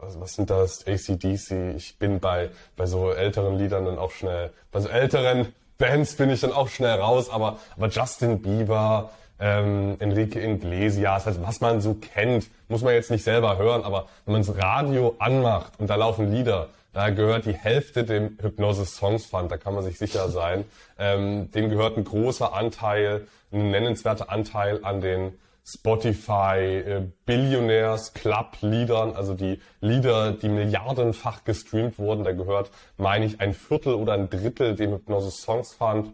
was, 0.00 0.20
was 0.20 0.34
sind 0.34 0.50
das? 0.50 0.86
ACDC. 0.86 1.74
Ich 1.76 1.98
bin 1.98 2.20
bei, 2.20 2.50
bei 2.76 2.86
so 2.86 3.12
älteren 3.12 3.58
Liedern 3.58 3.84
dann 3.84 3.98
auch 3.98 4.10
schnell, 4.10 4.50
bei 4.72 4.80
so 4.80 4.88
älteren 4.88 5.52
Bands 5.78 6.14
bin 6.14 6.30
ich 6.30 6.40
dann 6.40 6.52
auch 6.52 6.68
schnell 6.68 6.98
raus, 6.98 7.30
aber, 7.30 7.58
aber 7.76 7.88
Justin 7.88 8.42
Bieber, 8.42 9.10
ähm, 9.38 9.96
Enrique 9.98 10.36
Iglesias, 10.36 11.26
also 11.26 11.42
was 11.42 11.60
man 11.60 11.80
so 11.80 11.94
kennt, 11.94 12.50
muss 12.68 12.82
man 12.82 12.92
jetzt 12.92 13.10
nicht 13.10 13.24
selber 13.24 13.56
hören, 13.56 13.82
aber 13.82 14.06
wenn 14.26 14.32
man 14.32 14.42
das 14.42 14.56
Radio 14.58 15.16
anmacht 15.18 15.72
und 15.78 15.88
da 15.88 15.96
laufen 15.96 16.30
Lieder, 16.30 16.68
da 16.92 17.10
gehört 17.10 17.46
die 17.46 17.54
Hälfte 17.54 18.04
dem 18.04 18.36
Hypnosis 18.42 18.96
Songs 18.96 19.24
Fund, 19.24 19.50
da 19.50 19.56
kann 19.56 19.74
man 19.74 19.84
sich 19.84 19.96
sicher 19.96 20.28
sein. 20.28 20.64
Ähm, 20.98 21.50
dem 21.52 21.70
gehört 21.70 21.96
ein 21.96 22.04
großer 22.04 22.52
Anteil, 22.52 23.26
ein 23.52 23.70
nennenswerter 23.70 24.30
Anteil 24.30 24.80
an 24.84 25.00
den 25.00 25.38
Spotify 25.72 26.58
äh, 26.58 27.02
Billionaires 27.26 28.12
Club 28.12 28.56
Liedern, 28.60 29.14
also 29.14 29.34
die 29.34 29.60
Lieder, 29.80 30.32
die 30.32 30.48
milliardenfach 30.48 31.44
gestreamt 31.44 31.98
wurden, 31.98 32.24
da 32.24 32.32
gehört, 32.32 32.70
meine 32.96 33.24
ich, 33.26 33.40
ein 33.40 33.54
Viertel 33.54 33.94
oder 33.94 34.14
ein 34.14 34.30
Drittel 34.30 34.74
dem 34.74 34.92
Hypnosis 34.92 35.42
Songs 35.42 35.74
Fund. 35.74 36.12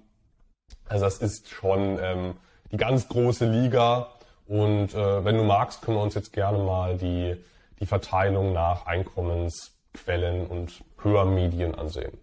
Also 0.88 1.04
das 1.04 1.18
ist 1.18 1.48
schon 1.48 1.98
ähm, 2.00 2.34
die 2.70 2.76
ganz 2.76 3.08
große 3.08 3.46
Liga. 3.46 4.08
Und 4.46 4.94
äh, 4.94 5.24
wenn 5.24 5.36
du 5.36 5.44
magst, 5.44 5.82
können 5.82 5.96
wir 5.96 6.02
uns 6.02 6.14
jetzt 6.14 6.32
gerne 6.32 6.58
mal 6.58 6.96
die, 6.96 7.36
die 7.80 7.86
Verteilung 7.86 8.52
nach 8.52 8.86
Einkommensquellen 8.86 10.46
und 10.46 10.84
Hörmedien 11.02 11.74
ansehen. 11.74 12.18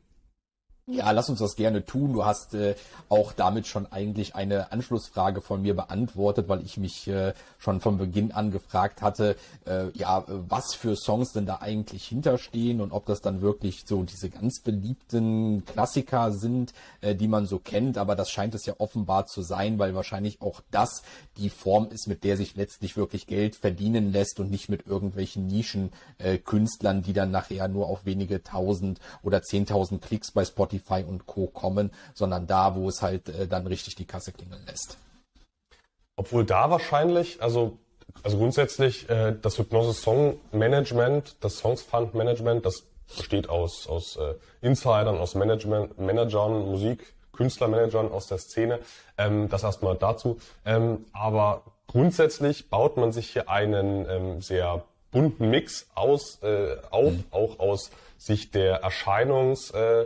Ja, 0.85 1.11
lass 1.11 1.29
uns 1.29 1.39
das 1.39 1.55
gerne 1.55 1.85
tun. 1.85 2.11
Du 2.11 2.25
hast 2.25 2.55
äh, 2.55 2.75
auch 3.07 3.31
damit 3.31 3.67
schon 3.67 3.89
eigentlich 3.93 4.35
eine 4.35 4.73
Anschlussfrage 4.73 5.39
von 5.39 5.61
mir 5.61 5.77
beantwortet, 5.77 6.49
weil 6.49 6.61
ich 6.61 6.75
mich 6.75 7.07
äh, 7.07 7.33
schon 7.57 7.79
von 7.79 7.97
Beginn 7.97 8.33
an 8.33 8.51
gefragt 8.51 9.01
hatte, 9.01 9.37
äh, 9.65 9.91
ja, 9.93 10.25
was 10.27 10.75
für 10.75 10.97
Songs 10.97 11.31
denn 11.31 11.45
da 11.45 11.59
eigentlich 11.61 12.05
hinterstehen 12.05 12.81
und 12.81 12.91
ob 12.91 13.05
das 13.05 13.21
dann 13.21 13.39
wirklich 13.39 13.85
so 13.85 14.03
diese 14.03 14.29
ganz 14.29 14.59
beliebten 14.59 15.63
Klassiker 15.63 16.33
sind, 16.33 16.73
äh, 16.99 17.15
die 17.15 17.29
man 17.29 17.45
so 17.45 17.59
kennt. 17.59 17.97
Aber 17.97 18.17
das 18.17 18.29
scheint 18.29 18.53
es 18.53 18.65
ja 18.65 18.73
offenbar 18.79 19.25
zu 19.25 19.41
sein, 19.41 19.79
weil 19.79 19.95
wahrscheinlich 19.95 20.41
auch 20.41 20.59
das 20.71 21.03
die 21.37 21.49
Form 21.49 21.87
ist, 21.91 22.09
mit 22.09 22.25
der 22.25 22.35
sich 22.35 22.57
letztlich 22.57 22.97
wirklich 22.97 23.25
Geld 23.25 23.55
verdienen 23.55 24.11
lässt 24.11 24.37
und 24.41 24.51
nicht 24.51 24.67
mit 24.67 24.85
irgendwelchen 24.85 25.47
Nischenkünstlern, 25.47 26.99
äh, 26.99 27.01
die 27.03 27.13
dann 27.13 27.31
nachher 27.31 27.69
nur 27.69 27.87
auf 27.87 28.05
wenige 28.05 28.43
tausend 28.43 28.99
oder 29.21 29.41
zehntausend 29.41 30.01
Klicks 30.01 30.31
bei 30.31 30.43
Spotify 30.43 30.72
Spotify 30.73 31.03
und 31.07 31.25
Co. 31.25 31.47
kommen, 31.47 31.91
sondern 32.13 32.47
da, 32.47 32.75
wo 32.75 32.89
es 32.89 33.01
halt 33.01 33.29
äh, 33.29 33.47
dann 33.47 33.67
richtig 33.67 33.95
die 33.95 34.05
Kasse 34.05 34.31
klingeln 34.31 34.63
lässt. 34.65 34.97
Obwohl 36.15 36.45
da 36.45 36.69
wahrscheinlich, 36.69 37.41
also, 37.41 37.77
also 38.23 38.37
grundsätzlich 38.37 39.09
äh, 39.09 39.35
das 39.41 39.57
Hypnose 39.57 39.93
Song 39.93 40.39
Management, 40.51 41.37
das 41.41 41.57
Songs 41.57 41.81
Fund 41.81 42.13
Management, 42.13 42.65
das 42.65 42.83
besteht 43.15 43.49
aus, 43.49 43.87
aus 43.87 44.17
äh, 44.17 44.35
Insidern, 44.61 45.17
aus 45.17 45.35
Management, 45.35 45.97
Managern, 45.99 46.69
Musik, 46.69 47.13
Künstlermanagern 47.33 48.11
aus 48.11 48.27
der 48.27 48.37
Szene. 48.37 48.79
Ähm, 49.17 49.49
das 49.49 49.63
erstmal 49.63 49.95
dazu. 49.95 50.39
Ähm, 50.65 51.05
aber 51.13 51.63
grundsätzlich 51.87 52.69
baut 52.69 52.97
man 52.97 53.11
sich 53.11 53.31
hier 53.31 53.49
einen 53.49 54.07
ähm, 54.07 54.41
sehr 54.41 54.83
bunten 55.11 55.49
Mix 55.49 55.87
aus, 55.95 56.41
äh, 56.43 56.77
auf, 56.91 57.13
mhm. 57.13 57.23
auch 57.31 57.59
aus 57.59 57.91
Sicht 58.17 58.55
der 58.55 58.77
Erscheinungs, 58.77 59.71
äh, 59.71 60.05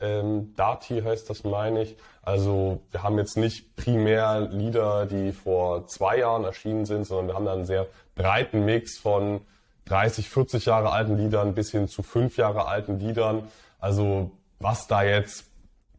ähm, 0.00 0.54
Dati 0.56 1.00
heißt 1.02 1.28
das, 1.30 1.44
meine 1.44 1.82
ich. 1.82 1.96
Also 2.22 2.80
wir 2.90 3.02
haben 3.02 3.18
jetzt 3.18 3.36
nicht 3.36 3.76
primär 3.76 4.48
Lieder, 4.50 5.06
die 5.06 5.32
vor 5.32 5.86
zwei 5.86 6.18
Jahren 6.18 6.44
erschienen 6.44 6.86
sind, 6.86 7.04
sondern 7.06 7.28
wir 7.28 7.34
haben 7.34 7.44
da 7.44 7.52
einen 7.52 7.66
sehr 7.66 7.86
breiten 8.14 8.64
Mix 8.64 8.98
von 8.98 9.40
30, 9.86 10.30
40 10.30 10.66
Jahre 10.66 10.90
alten 10.92 11.16
Liedern 11.16 11.54
bis 11.54 11.70
hin 11.70 11.88
zu 11.88 12.02
fünf 12.02 12.36
Jahre 12.36 12.66
alten 12.66 12.98
Liedern. 12.98 13.48
Also 13.78 14.30
was 14.58 14.86
da 14.86 15.02
jetzt 15.02 15.44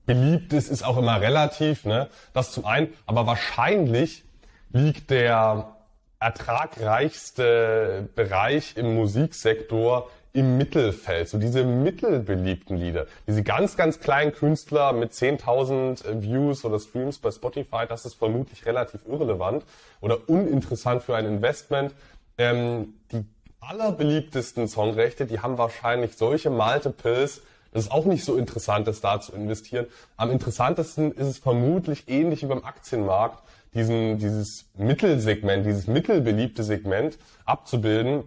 beliebt 0.05 0.53
ist, 0.53 0.69
ist 0.69 0.83
auch 0.83 0.97
immer 0.97 1.21
relativ, 1.21 1.85
ne? 1.85 2.09
Das 2.33 2.51
zum 2.51 2.65
einen. 2.65 2.93
Aber 3.05 3.27
wahrscheinlich 3.27 4.23
liegt 4.71 5.09
der 5.09 5.75
ertragreichste 6.19 8.09
Bereich 8.15 8.77
im 8.77 8.95
Musiksektor 8.95 10.09
im 10.35 10.57
Mittelfeld, 10.57 11.29
so 11.29 11.37
diese 11.37 11.63
mittelbeliebten 11.63 12.75
Lieder, 12.75 13.07
diese 13.25 13.41
ganz, 13.41 13.77
ganz 13.77 14.01
kleinen 14.01 14.33
Künstler 14.33 14.91
mit 14.91 15.13
10.000 15.13 16.21
Views 16.21 16.65
oder 16.65 16.77
Streams 16.77 17.19
bei 17.19 17.31
Spotify, 17.31 17.85
das 17.87 18.05
ist 18.05 18.15
vermutlich 18.15 18.65
relativ 18.65 19.01
irrelevant 19.07 19.63
oder 20.01 20.29
uninteressant 20.29 21.03
für 21.03 21.15
ein 21.15 21.25
Investment. 21.25 21.93
Ähm, 22.37 22.95
die 23.13 23.23
allerbeliebtesten 23.61 24.67
Songrechte, 24.67 25.25
die 25.25 25.39
haben 25.39 25.57
wahrscheinlich 25.57 26.17
solche 26.17 26.49
Multiples, 26.49 27.41
das 27.71 27.85
ist 27.85 27.91
auch 27.91 28.05
nicht 28.05 28.25
so 28.25 28.35
interessant, 28.35 28.87
das 28.87 28.99
da 28.99 29.21
zu 29.21 29.31
investieren. 29.31 29.85
Am 30.17 30.31
interessantesten 30.31 31.13
ist 31.13 31.27
es 31.27 31.37
vermutlich 31.37 32.09
ähnlich 32.09 32.43
wie 32.43 32.47
beim 32.47 32.65
Aktienmarkt, 32.65 33.41
diesen, 33.73 34.17
dieses 34.17 34.65
Mittelsegment, 34.77 35.65
dieses 35.65 35.87
mittelbeliebte 35.87 36.63
Segment 36.63 37.17
abzubilden 37.45 38.25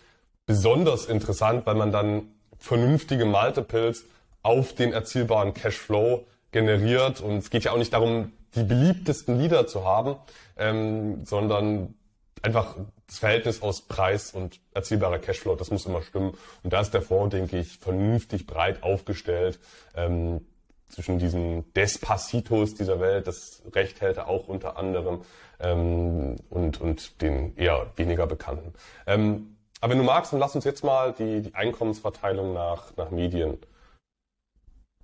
besonders 0.47 1.07
interessant, 1.07 1.67
weil 1.67 1.75
man 1.75 1.91
dann 1.93 2.29
vernünftige 2.59 3.25
Multiples 3.25 4.05
auf 4.43 4.75
den 4.75 4.93
erzielbaren 4.93 5.55
Cashflow 5.55 6.27
generiert. 6.53 7.21
Und 7.21 7.39
es 7.39 7.51
geht 7.51 7.65
ja 7.65 7.73
auch 7.73 7.79
nicht 7.79 7.93
darum, 7.93 8.33
die 8.55 8.63
beliebtesten 8.63 9.39
Lieder 9.39 9.67
zu 9.67 9.85
haben, 9.85 10.17
ähm, 10.57 11.25
sondern 11.25 11.95
einfach 12.43 12.77
das 13.07 13.19
Verhältnis 13.19 13.63
aus 13.63 13.83
Preis 13.83 14.33
und 14.33 14.61
erzielbarer 14.75 15.19
Cashflow, 15.19 15.57
das 15.57 15.71
muss 15.71 15.87
immer 15.87 16.03
stimmen. 16.03 16.37
Und 16.63 16.73
da 16.73 16.81
ist 16.81 16.93
der 16.93 17.03
Fonds, 17.03 17.35
denke 17.35 17.59
ich, 17.59 17.79
vernünftig 17.79 18.47
breit 18.47 18.83
aufgestellt. 18.83 19.59
Ähm, 19.95 20.47
zwischen 20.89 21.19
diesen 21.19 21.71
Despacitos 21.75 22.75
dieser 22.75 22.99
Welt, 22.99 23.27
das 23.27 23.63
Recht 23.75 24.01
hält 24.01 24.17
er 24.17 24.29
auch 24.29 24.49
unter 24.49 24.79
anderem, 24.79 25.21
ähm, 25.61 26.37
und, 26.49 26.81
und 26.81 27.21
den 27.21 27.57
eher 27.57 27.93
weniger 27.97 28.27
bekannten. 28.27 28.73
Ähm, 29.07 29.57
aber 29.81 29.93
wenn 29.93 29.99
du 29.99 30.05
magst, 30.05 30.33
dann 30.33 30.41
lass 30.41 30.55
uns 30.55 30.65
jetzt 30.65 30.83
mal 30.83 31.13
die, 31.13 31.43
die 31.43 31.55
Einkommensverteilung 31.55 32.53
nach, 32.53 32.97
nach 32.97 33.11
Medien 33.11 33.59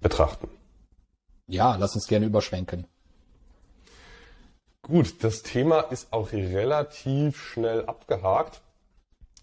betrachten. 0.00 0.48
Ja, 1.46 1.76
lass 1.76 1.94
uns 1.94 2.06
gerne 2.06 2.26
überschwenken. 2.26 2.86
Gut, 4.86 5.24
das 5.24 5.42
Thema 5.42 5.80
ist 5.80 6.12
auch 6.12 6.32
relativ 6.32 7.40
schnell 7.40 7.86
abgehakt. 7.86 8.60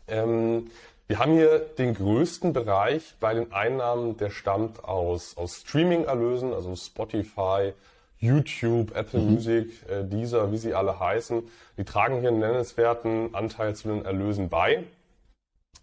Ähm, 0.07 0.69
wir 1.07 1.17
haben 1.17 1.33
hier 1.33 1.57
den 1.57 1.95
größten 1.95 2.53
Bereich 2.53 3.15
bei 3.19 3.33
den 3.33 3.51
Einnahmen, 3.51 4.17
der 4.17 4.29
stammt 4.29 4.83
aus, 4.83 5.35
aus 5.37 5.61
Streaming-Erlösen, 5.61 6.53
also 6.53 6.75
Spotify, 6.75 7.73
YouTube, 8.19 8.95
Apple 8.95 9.19
mhm. 9.19 9.33
Music, 9.33 9.71
äh, 9.89 10.03
Deezer, 10.03 10.51
wie 10.51 10.57
sie 10.59 10.75
alle 10.75 10.99
heißen. 10.99 11.41
Die 11.75 11.85
tragen 11.85 12.19
hier 12.19 12.29
einen 12.29 12.39
nennenswerten 12.39 13.33
Anteil 13.33 13.75
zu 13.75 13.87
den 13.87 14.05
Erlösen 14.05 14.47
bei. 14.47 14.83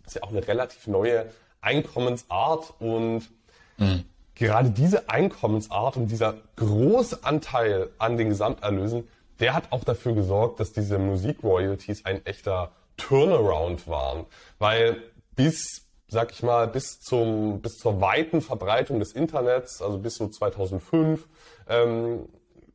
Das 0.05 0.15
ist 0.15 0.15
ja 0.15 0.23
auch 0.23 0.31
eine 0.31 0.47
relativ 0.47 0.87
neue 0.87 1.27
Einkommensart 1.62 2.75
und 2.79 3.29
mhm. 3.77 4.05
gerade 4.37 4.71
diese 4.71 5.11
Einkommensart 5.11 5.97
und 5.97 6.07
dieser 6.12 6.37
große 6.55 7.25
Anteil 7.25 7.91
an 7.99 8.17
den 8.17 8.29
Gesamterlösen, 8.29 9.09
der 9.40 9.54
hat 9.54 9.73
auch 9.73 9.85
dafür 9.85 10.14
gesorgt, 10.14 10.61
dass 10.61 10.73
diese 10.73 10.99
Musikroyalties 10.99 12.04
ein 12.04 12.25
echter 12.26 12.73
Turnaround 12.97 13.88
waren. 13.88 14.26
Weil 14.59 15.02
bis, 15.37 15.87
sag 16.09 16.33
ich 16.33 16.42
mal, 16.42 16.66
bis 16.66 17.00
zum, 17.00 17.61
bis 17.61 17.78
zur 17.78 18.00
weiten 18.00 18.40
Verbreitung 18.40 18.99
des 18.99 19.12
Internets, 19.12 19.80
also 19.80 19.99
bis 19.99 20.16
so 20.16 20.28
2005, 20.28 21.26
ähm, 21.68 22.28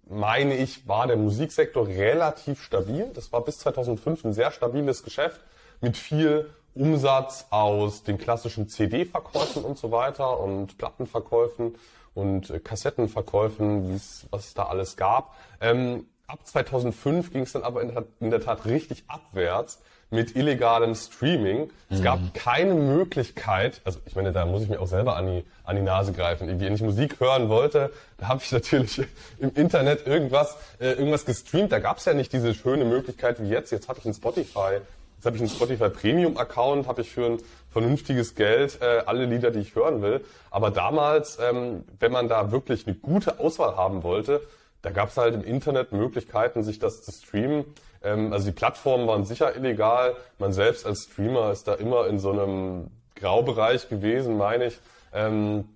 meine 0.08 0.56
ich, 0.56 0.88
war 0.88 1.08
der 1.08 1.18
Musiksektor 1.18 1.88
relativ 1.88 2.62
stabil. 2.62 3.10
Das 3.14 3.32
war 3.32 3.44
bis 3.44 3.60
2005 3.60 4.26
ein 4.26 4.34
sehr 4.34 4.52
stabiles 4.52 5.04
Geschäft 5.04 5.42
mit 5.82 5.98
viel 5.98 6.50
Umsatz 6.76 7.48
aus 7.50 8.04
den 8.04 8.18
klassischen 8.18 8.68
CD-Verkäufen 8.68 9.64
und 9.64 9.78
so 9.78 9.92
weiter 9.92 10.40
und 10.40 10.78
Plattenverkäufen 10.78 11.76
und 12.14 12.50
äh, 12.50 12.60
Kassettenverkäufen, 12.60 13.94
was 14.32 14.46
es 14.46 14.54
da 14.54 14.64
alles 14.64 14.98
gab. 14.98 15.36
Ähm, 15.62 16.08
ab 16.28 16.40
2005 16.46 17.32
ging 17.32 17.44
es 17.44 17.52
dann 17.52 17.64
aber 17.64 17.82
in 17.82 17.94
der, 17.94 18.04
in 18.20 18.30
der, 18.30 18.42
Tat 18.42 18.66
richtig 18.66 19.04
abwärts 19.08 19.82
mit 20.10 20.36
illegalem 20.36 20.96
Streaming. 20.96 21.72
Es 21.90 22.00
mhm. 22.00 22.04
gab 22.04 22.34
keine 22.34 22.76
Möglichkeit, 22.76 23.82
also 23.84 24.00
ich 24.06 24.16
meine, 24.16 24.32
da 24.32 24.46
muss 24.46 24.64
ich 24.64 24.70
mir 24.70 24.80
auch 24.80 24.88
selber 24.88 25.16
an 25.16 25.28
die, 25.28 25.46
an 25.64 25.76
die 25.76 25.82
Nase 25.82 26.14
greifen. 26.14 26.48
Wenn 26.48 26.76
ich 26.76 26.82
Musik 26.82 27.20
hören 27.20 27.50
wollte, 27.50 27.92
da 28.18 28.28
habe 28.28 28.42
ich 28.44 28.52
natürlich 28.52 29.02
im 29.40 29.54
Internet 29.56 30.06
irgendwas, 30.06 30.56
äh, 30.80 30.92
irgendwas 30.92 31.26
gestreamt. 31.26 31.72
Da 31.72 31.80
gab 31.80 31.98
es 31.98 32.06
ja 32.06 32.14
nicht 32.14 32.32
diese 32.32 32.54
schöne 32.54 32.86
Möglichkeit 32.86 33.42
wie 33.42 33.50
jetzt. 33.50 33.72
Jetzt 33.72 33.90
habe 33.90 34.00
ich 34.00 34.06
ein 34.06 34.14
Spotify. 34.14 34.80
Jetzt 35.16 35.26
habe 35.26 35.38
ich 35.38 35.42
einen 35.42 35.52
Spotify 35.52 35.90
Premium 35.90 36.38
Account, 36.38 36.88
habe 36.88 37.02
ich 37.02 37.10
für 37.10 37.26
ein 37.26 37.38
vernünftiges 37.72 38.36
Geld 38.36 38.80
äh, 38.82 39.04
alle 39.06 39.26
Lieder, 39.26 39.52
die 39.52 39.60
ich 39.60 39.74
hören 39.74 40.02
will. 40.02 40.24
Aber 40.52 40.70
damals, 40.70 41.40
ähm, 41.42 41.86
wenn 42.00 42.12
man 42.12 42.28
da 42.28 42.52
wirklich 42.52 42.86
eine 42.86 42.96
gute 42.96 43.40
Auswahl 43.40 43.78
haben 43.78 44.04
wollte, 44.04 44.42
da 44.84 44.92
gab 44.92 45.10
es 45.10 45.18
halt 45.18 45.34
im 45.34 45.44
Internet 45.44 45.92
Möglichkeiten, 45.94 46.62
sich 46.62 46.78
das 46.78 47.02
zu 47.02 47.12
streamen. 47.12 47.66
Ähm, 48.04 48.32
also 48.32 48.46
die 48.46 48.52
Plattformen 48.52 49.08
waren 49.08 49.26
sicher 49.26 49.56
illegal. 49.56 50.16
Man 50.38 50.54
selbst 50.54 50.86
als 50.86 51.06
Streamer 51.06 51.52
ist 51.52 51.68
da 51.68 51.74
immer 51.74 52.06
in 52.08 52.20
so 52.20 52.32
einem 52.32 52.92
Graubereich 53.16 53.90
gewesen, 53.90 54.38
meine 54.38 54.68
ich. 54.68 54.80
Ähm, 55.14 55.70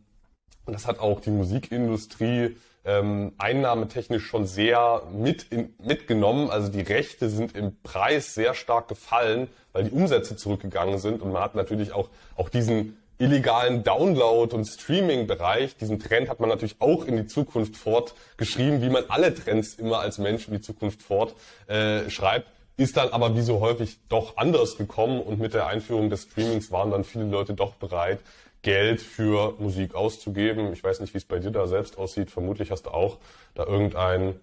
und 0.66 0.74
das 0.74 0.86
hat 0.86 1.00
auch 1.00 1.22
die 1.22 1.30
Musikindustrie 1.30 2.58
ähm, 2.84 3.32
einnahmetechnisch 3.38 4.26
schon 4.26 4.46
sehr 4.46 5.04
mit 5.14 5.44
in, 5.52 5.74
mitgenommen. 5.82 6.50
Also 6.50 6.70
die 6.70 6.82
Rechte 6.82 7.30
sind 7.30 7.56
im 7.56 7.78
Preis 7.84 8.34
sehr 8.34 8.54
stark 8.54 8.90
gefallen, 8.90 9.48
weil 9.72 9.86
die 9.86 9.92
Umsätze 9.92 10.36
zurückgegangen 10.36 10.98
sind. 10.98 11.22
Und 11.22 11.32
man 11.32 11.42
hat 11.42 11.56
natürlich 11.56 11.94
auch, 11.94 12.10
auch 12.36 12.50
diesen 12.50 12.98
illegalen 13.19 13.83
Download- 13.83 14.53
und 14.53 14.65
Streaming-Bereich, 14.65 15.75
diesen 15.77 16.00
Trend 16.00 16.29
hat 16.29 16.39
man 16.39 16.50
natürlich 16.50 16.75
auch 16.79 17.05
in 17.05 17.17
die 17.17 17.25
Zukunft 17.25 17.75
fortgeschrieben, 17.75 18.81
wie 18.81 18.89
man 18.89 19.05
alle 19.07 19.33
Trends 19.33 19.74
immer 19.75 20.00
als 20.00 20.17
Mensch 20.17 20.47
in 20.47 20.53
die 20.53 20.62
Zukunft 20.62 21.01
fortschreibt. 21.01 22.47
Äh, 22.47 22.51
ist 22.77 22.95
dann 22.95 23.09
aber 23.09 23.36
wie 23.36 23.41
so 23.41 23.59
häufig 23.59 23.97
doch 24.07 24.38
anders 24.38 24.77
gekommen 24.77 25.19
und 25.19 25.39
mit 25.39 25.55
der 25.55 25.65
Einführung 25.65 26.12
des 26.12 26.24
Streamings 26.24 26.71
waren 26.71 26.91
dann 26.91 27.03
viele 27.03 27.25
Leute 27.25 27.56
doch 27.56 27.73
bereit, 27.73 28.19
Geld 28.62 29.01
für 29.01 29.56
Musik 29.58 29.95
auszugeben. 29.95 30.71
Ich 30.73 30.84
weiß 30.84 30.99
nicht, 30.99 31.13
wie 31.13 31.17
es 31.17 31.25
bei 31.25 31.39
dir 31.39 31.51
da 31.51 31.65
selbst 31.65 31.97
aussieht. 31.97 32.30
Vermutlich 32.30 32.69
hast 32.69 32.86
du 32.86 32.91
auch 32.91 33.17
da 33.56 33.65
irgendein 33.65 34.39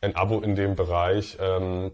ein 0.00 0.16
Abo 0.16 0.40
in 0.40 0.54
dem 0.54 0.76
Bereich. 0.76 1.38
Ähm, 1.40 1.92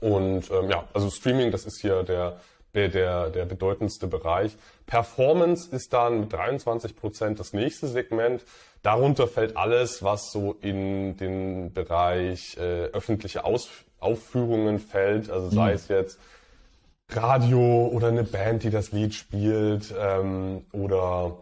und 0.00 0.50
ähm, 0.50 0.70
ja, 0.70 0.88
also 0.94 1.10
Streaming, 1.10 1.50
das 1.50 1.64
ist 1.64 1.80
hier 1.80 2.02
der 2.02 2.40
der, 2.76 3.30
der 3.30 3.44
bedeutendste 3.44 4.06
Bereich. 4.06 4.56
Performance 4.86 5.74
ist 5.74 5.92
dann 5.92 6.20
mit 6.20 6.32
23 6.32 6.94
Prozent 6.94 7.40
das 7.40 7.52
nächste 7.52 7.88
Segment. 7.88 8.44
Darunter 8.82 9.26
fällt 9.26 9.56
alles, 9.56 10.02
was 10.02 10.30
so 10.30 10.56
in 10.60 11.16
den 11.16 11.72
Bereich 11.72 12.56
äh, 12.58 12.86
öffentliche 12.86 13.44
Aus 13.44 13.68
Aufführungen 13.98 14.78
fällt. 14.78 15.30
Also 15.30 15.50
sei 15.50 15.70
mhm. 15.70 15.74
es 15.74 15.88
jetzt 15.88 16.18
Radio 17.10 17.86
oder 17.92 18.08
eine 18.08 18.24
Band, 18.24 18.62
die 18.62 18.70
das 18.70 18.92
Lied 18.92 19.14
spielt 19.14 19.94
ähm, 19.98 20.66
oder 20.72 21.38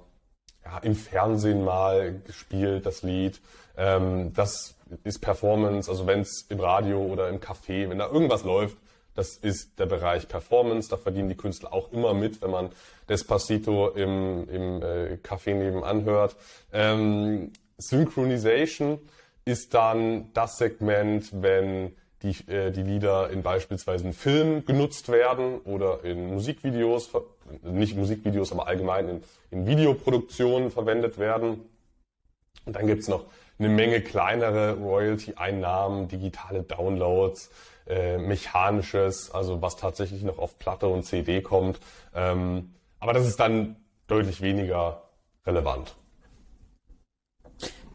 ja, 0.64 0.78
im 0.78 0.94
Fernsehen 0.94 1.64
mal 1.64 2.20
gespielt, 2.26 2.86
das 2.86 3.02
Lied. 3.02 3.40
Ähm, 3.76 4.32
das 4.34 4.74
ist 5.02 5.20
Performance, 5.20 5.90
also 5.90 6.06
wenn 6.06 6.20
es 6.20 6.46
im 6.48 6.60
Radio 6.60 7.00
oder 7.00 7.28
im 7.28 7.40
Café, 7.40 7.88
wenn 7.88 7.98
da 7.98 8.06
irgendwas 8.06 8.44
läuft, 8.44 8.76
das 9.14 9.36
ist 9.36 9.78
der 9.78 9.86
Bereich 9.86 10.28
Performance. 10.28 10.88
Da 10.88 10.96
verdienen 10.96 11.28
die 11.28 11.36
Künstler 11.36 11.72
auch 11.72 11.92
immer 11.92 12.14
mit, 12.14 12.42
wenn 12.42 12.50
man 12.50 12.70
Despacito 13.08 13.90
im, 13.90 14.48
im 14.48 14.82
äh, 14.82 15.18
Café 15.22 15.54
nebenan 15.54 16.04
hört. 16.04 16.36
Ähm, 16.72 17.52
Synchronization 17.78 18.98
ist 19.44 19.74
dann 19.74 20.32
das 20.32 20.58
Segment, 20.58 21.30
wenn 21.32 21.94
die, 22.22 22.50
äh, 22.50 22.70
die 22.70 22.82
Lieder 22.82 23.30
in 23.30 23.42
beispielsweise 23.42 24.12
Filmen 24.12 24.64
genutzt 24.64 25.10
werden 25.10 25.60
oder 25.60 26.02
in 26.04 26.32
Musikvideos, 26.32 27.10
nicht 27.62 27.96
Musikvideos, 27.96 28.52
aber 28.52 28.66
allgemein 28.66 29.08
in, 29.08 29.22
in 29.50 29.66
Videoproduktionen 29.66 30.70
verwendet 30.70 31.18
werden. 31.18 31.60
Und 32.64 32.76
dann 32.76 32.86
gibt's 32.86 33.08
noch 33.08 33.26
eine 33.58 33.68
Menge 33.68 34.00
kleinere 34.00 34.78
Royalty-Einnahmen, 34.78 36.08
digitale 36.08 36.62
Downloads, 36.62 37.50
äh, 37.86 38.18
mechanisches, 38.18 39.30
also 39.30 39.60
was 39.62 39.76
tatsächlich 39.76 40.22
noch 40.22 40.38
auf 40.38 40.58
Platte 40.58 40.88
und 40.88 41.04
CD 41.04 41.42
kommt. 41.42 41.80
Ähm, 42.14 42.74
aber 42.98 43.12
das 43.12 43.26
ist 43.26 43.38
dann 43.40 43.76
deutlich 44.06 44.40
weniger 44.40 45.02
relevant. 45.46 45.94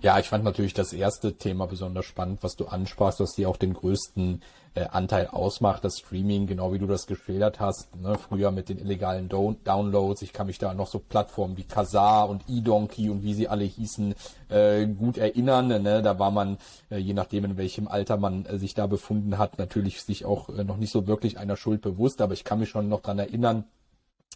Ja, 0.01 0.17
ich 0.17 0.29
fand 0.29 0.45
natürlich 0.45 0.73
das 0.73 0.93
erste 0.93 1.37
Thema 1.37 1.67
besonders 1.67 2.05
spannend, 2.05 2.41
was 2.41 2.55
du 2.55 2.67
ansprachst, 2.67 3.19
dass 3.19 3.33
die 3.33 3.45
auch 3.45 3.57
den 3.57 3.73
größten 3.73 4.41
äh, 4.75 4.85
Anteil 4.85 5.27
ausmacht, 5.27 5.83
das 5.83 5.99
Streaming, 5.99 6.47
genau 6.47 6.73
wie 6.73 6.79
du 6.79 6.87
das 6.87 7.07
geschildert 7.07 7.59
hast. 7.59 7.95
Ne? 7.95 8.17
Früher 8.17 8.51
mit 8.51 8.69
den 8.69 8.79
illegalen 8.79 9.29
Do 9.29 9.55
Downloads. 9.63 10.21
Ich 10.21 10.33
kann 10.33 10.47
mich 10.47 10.57
da 10.57 10.73
noch 10.73 10.87
so 10.87 10.99
Plattformen 10.99 11.57
wie 11.57 11.63
Kazaa 11.63 12.23
und 12.23 12.43
eDonkey 12.47 13.09
und 13.09 13.23
wie 13.23 13.33
sie 13.33 13.47
alle 13.47 13.63
hießen, 13.63 14.13
äh, 14.49 14.85
gut 14.87 15.17
erinnern. 15.17 15.67
Ne? 15.67 16.01
Da 16.01 16.19
war 16.19 16.31
man, 16.31 16.57
äh, 16.89 16.97
je 16.97 17.13
nachdem 17.13 17.45
in 17.45 17.57
welchem 17.57 17.87
Alter 17.87 18.17
man 18.17 18.45
äh, 18.45 18.57
sich 18.57 18.73
da 18.73 18.87
befunden 18.87 19.37
hat, 19.37 19.57
natürlich 19.57 20.01
sich 20.01 20.25
auch 20.25 20.49
äh, 20.49 20.63
noch 20.63 20.77
nicht 20.77 20.91
so 20.91 21.07
wirklich 21.07 21.37
einer 21.37 21.57
Schuld 21.57 21.81
bewusst. 21.81 22.21
Aber 22.21 22.33
ich 22.33 22.43
kann 22.43 22.59
mich 22.59 22.69
schon 22.69 22.89
noch 22.89 23.01
dran 23.01 23.19
erinnern, 23.19 23.65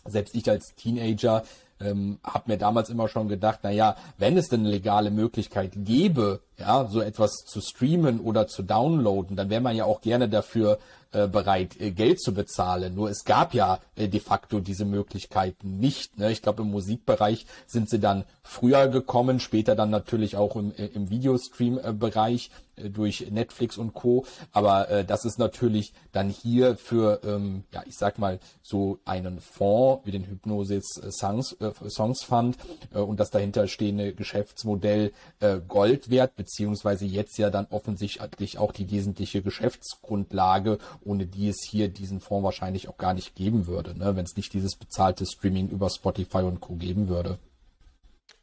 selbst 0.05 0.35
ich 0.35 0.49
als 0.49 0.75
Teenager 0.75 1.43
ähm, 1.83 2.19
habe 2.23 2.51
mir 2.51 2.57
damals 2.57 2.89
immer 2.89 3.07
schon 3.07 3.27
gedacht, 3.27 3.59
na 3.63 3.71
ja, 3.71 3.95
wenn 4.17 4.37
es 4.37 4.49
denn 4.49 4.61
eine 4.61 4.69
legale 4.69 5.11
Möglichkeit 5.11 5.71
gäbe, 5.75 6.41
ja, 6.57 6.87
so 6.89 7.01
etwas 7.01 7.43
zu 7.45 7.61
streamen 7.61 8.19
oder 8.19 8.47
zu 8.47 8.63
downloaden, 8.63 9.35
dann 9.35 9.49
wäre 9.49 9.61
man 9.61 9.75
ja 9.75 9.85
auch 9.85 10.01
gerne 10.01 10.29
dafür 10.29 10.79
bereit, 11.27 11.79
äh, 11.79 11.91
Geld 11.91 12.21
zu 12.21 12.33
bezahlen. 12.33 12.95
Nur 12.95 13.09
es 13.09 13.23
gab 13.25 13.53
ja 13.53 13.79
äh, 13.95 14.07
de 14.07 14.19
facto 14.19 14.59
diese 14.59 14.85
Möglichkeiten 14.85 15.77
nicht. 15.79 16.17
Ne? 16.17 16.31
Ich 16.31 16.41
glaube, 16.41 16.63
im 16.63 16.71
Musikbereich 16.71 17.45
sind 17.67 17.89
sie 17.89 17.99
dann 17.99 18.25
früher 18.43 18.87
gekommen, 18.87 19.39
später 19.39 19.75
dann 19.75 19.89
natürlich 19.89 20.35
auch 20.35 20.55
im, 20.55 20.73
äh, 20.75 20.87
im 20.87 21.09
Videostream-Bereich 21.09 22.51
äh, 22.75 22.89
durch 22.89 23.29
Netflix 23.31 23.77
und 23.77 23.93
Co. 23.93 24.25
Aber 24.51 24.89
äh, 24.89 25.05
das 25.05 25.25
ist 25.25 25.39
natürlich 25.39 25.93
dann 26.11 26.29
hier 26.29 26.75
für, 26.75 27.21
ähm, 27.23 27.63
ja, 27.71 27.83
ich 27.85 27.95
sag 27.95 28.19
mal, 28.19 28.39
so 28.61 28.99
einen 29.05 29.39
Fonds 29.39 30.05
wie 30.05 30.11
den 30.11 30.25
Hypnosis 30.25 31.01
Songs, 31.09 31.53
äh, 31.59 31.71
Songs 31.89 32.23
Fund 32.23 32.57
äh, 32.93 32.99
und 32.99 33.19
das 33.19 33.29
dahinter 33.29 33.67
stehende 33.67 34.13
Geschäftsmodell 34.13 35.13
äh, 35.39 35.59
Gold 35.67 36.09
wert, 36.09 36.35
beziehungsweise 36.35 37.05
jetzt 37.05 37.37
ja 37.37 37.49
dann 37.49 37.67
offensichtlich 37.69 38.57
auch 38.57 38.71
die 38.71 38.89
wesentliche 38.91 39.41
Geschäftsgrundlage, 39.41 40.79
ohne 41.05 41.25
die 41.25 41.49
es 41.49 41.63
hier 41.63 41.89
diesen 41.89 42.19
Fonds 42.19 42.43
wahrscheinlich 42.43 42.89
auch 42.89 42.97
gar 42.97 43.13
nicht 43.13 43.35
geben 43.35 43.67
würde, 43.67 43.97
ne, 43.97 44.15
wenn 44.15 44.25
es 44.25 44.35
nicht 44.35 44.53
dieses 44.53 44.75
bezahlte 44.75 45.25
Streaming 45.25 45.69
über 45.69 45.89
Spotify 45.89 46.39
und 46.39 46.61
Co. 46.61 46.75
geben 46.75 47.07
würde. 47.07 47.37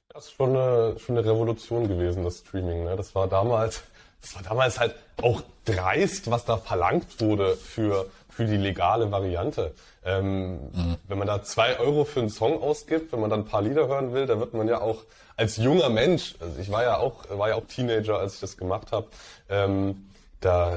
Das 0.08 0.26
ist 0.26 0.32
schon 0.32 0.50
eine, 0.50 0.98
schon 0.98 1.16
eine 1.16 1.26
Revolution 1.26 1.86
gewesen, 1.88 2.24
das 2.24 2.38
Streaming. 2.38 2.84
Ne? 2.84 2.96
Das 2.96 3.14
war 3.14 3.28
damals 3.28 3.82
das 4.20 4.34
war 4.36 4.42
damals 4.42 4.78
halt 4.78 4.94
auch 5.22 5.42
dreist, 5.64 6.30
was 6.30 6.44
da 6.44 6.56
verlangt 6.56 7.20
wurde 7.20 7.56
für, 7.56 8.06
für 8.28 8.44
die 8.44 8.56
legale 8.56 9.10
Variante. 9.10 9.72
Ähm, 10.04 10.70
mhm. 10.72 10.96
Wenn 11.08 11.18
man 11.18 11.26
da 11.26 11.42
zwei 11.42 11.78
Euro 11.78 12.04
für 12.04 12.20
einen 12.20 12.30
Song 12.30 12.62
ausgibt, 12.62 13.12
wenn 13.12 13.20
man 13.20 13.30
dann 13.30 13.40
ein 13.40 13.46
paar 13.46 13.62
Lieder 13.62 13.86
hören 13.88 14.12
will, 14.12 14.26
da 14.26 14.38
wird 14.38 14.54
man 14.54 14.68
ja 14.68 14.80
auch 14.80 15.04
als 15.36 15.56
junger 15.56 15.88
Mensch, 15.88 16.34
also 16.40 16.58
ich 16.58 16.70
war 16.70 16.82
ja 16.82 16.98
auch, 16.98 17.24
war 17.30 17.48
ja 17.48 17.54
auch 17.54 17.66
Teenager, 17.66 18.18
als 18.18 18.34
ich 18.34 18.40
das 18.40 18.56
gemacht 18.56 18.92
habe, 18.92 19.06
ähm, 19.48 20.06
da 20.40 20.76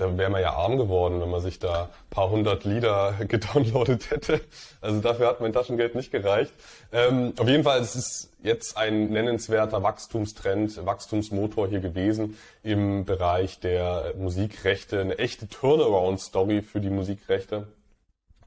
da 0.00 0.16
wäre 0.16 0.30
man 0.30 0.40
ja 0.40 0.54
arm 0.54 0.78
geworden, 0.78 1.20
wenn 1.20 1.30
man 1.30 1.42
sich 1.42 1.58
da 1.58 1.84
ein 1.84 1.88
paar 2.10 2.30
hundert 2.30 2.64
Lieder 2.64 3.14
gedownloadet 3.28 4.10
hätte. 4.10 4.40
Also 4.80 5.00
dafür 5.00 5.28
hat 5.28 5.40
mein 5.40 5.52
Taschengeld 5.52 5.94
nicht 5.94 6.10
gereicht. 6.10 6.52
Ähm, 6.90 7.34
auf 7.38 7.46
jeden 7.46 7.64
Fall 7.64 7.80
es 7.80 7.94
ist 7.94 8.30
jetzt 8.42 8.76
ein 8.78 9.10
nennenswerter 9.10 9.82
Wachstumstrend, 9.82 10.84
Wachstumsmotor 10.86 11.68
hier 11.68 11.80
gewesen 11.80 12.38
im 12.62 13.04
Bereich 13.04 13.60
der 13.60 14.14
Musikrechte. 14.16 15.00
Eine 15.00 15.18
echte 15.18 15.48
Turnaround-Story 15.48 16.62
für 16.62 16.80
die 16.80 16.90
Musikrechte. 16.90 17.68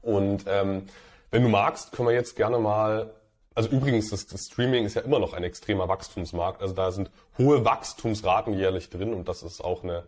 Und 0.02 0.44
ähm, 0.48 0.86
wenn 1.30 1.42
du 1.42 1.48
magst, 1.48 1.92
können 1.92 2.08
wir 2.08 2.14
jetzt 2.14 2.36
gerne 2.36 2.58
mal 2.58 3.10
also 3.56 3.68
übrigens, 3.68 4.10
das, 4.10 4.26
das, 4.26 4.46
Streaming 4.46 4.84
ist 4.84 4.94
ja 4.94 5.02
immer 5.02 5.20
noch 5.20 5.32
ein 5.32 5.44
extremer 5.44 5.86
Wachstumsmarkt. 5.86 6.60
Also 6.60 6.74
da 6.74 6.90
sind 6.90 7.08
hohe 7.38 7.64
Wachstumsraten 7.64 8.52
jährlich 8.54 8.90
drin 8.90 9.14
und 9.14 9.28
das 9.28 9.44
ist 9.44 9.60
auch 9.62 9.84
eine 9.84 10.02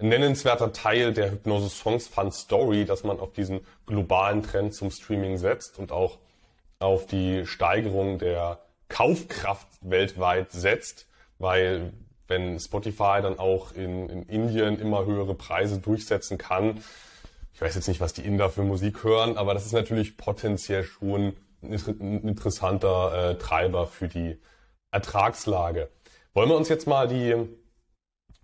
nennenswerter 0.00 0.72
Teil 0.72 1.12
der 1.12 1.30
Hypnose 1.30 1.68
Songs 1.68 2.08
Fun 2.08 2.32
Story, 2.32 2.84
dass 2.84 3.04
man 3.04 3.20
auf 3.20 3.32
diesen 3.32 3.60
globalen 3.86 4.42
Trend 4.42 4.74
zum 4.74 4.90
Streaming 4.90 5.36
setzt 5.36 5.78
und 5.78 5.92
auch 5.92 6.18
auf 6.78 7.06
die 7.06 7.46
Steigerung 7.46 8.18
der 8.18 8.58
Kaufkraft 8.88 9.68
weltweit 9.80 10.52
setzt, 10.52 11.06
weil 11.38 11.92
wenn 12.26 12.58
Spotify 12.58 13.20
dann 13.22 13.38
auch 13.38 13.72
in, 13.72 14.08
in 14.08 14.22
Indien 14.24 14.78
immer 14.78 15.04
höhere 15.04 15.34
Preise 15.34 15.78
durchsetzen 15.78 16.38
kann, 16.38 16.82
ich 17.52 17.60
weiß 17.60 17.74
jetzt 17.76 17.88
nicht, 17.88 18.00
was 18.00 18.12
die 18.12 18.22
Inder 18.22 18.50
für 18.50 18.62
Musik 18.62 19.04
hören, 19.04 19.38
aber 19.38 19.54
das 19.54 19.64
ist 19.64 19.72
natürlich 19.72 20.16
potenziell 20.16 20.82
schon 20.82 21.36
ein 21.62 22.22
interessanter 22.22 23.30
äh, 23.30 23.38
Treiber 23.38 23.86
für 23.86 24.08
die 24.08 24.38
Ertragslage. 24.90 25.88
Wollen 26.34 26.48
wir 26.48 26.56
uns 26.56 26.68
jetzt 26.68 26.86
mal 26.86 27.06
die 27.06 27.34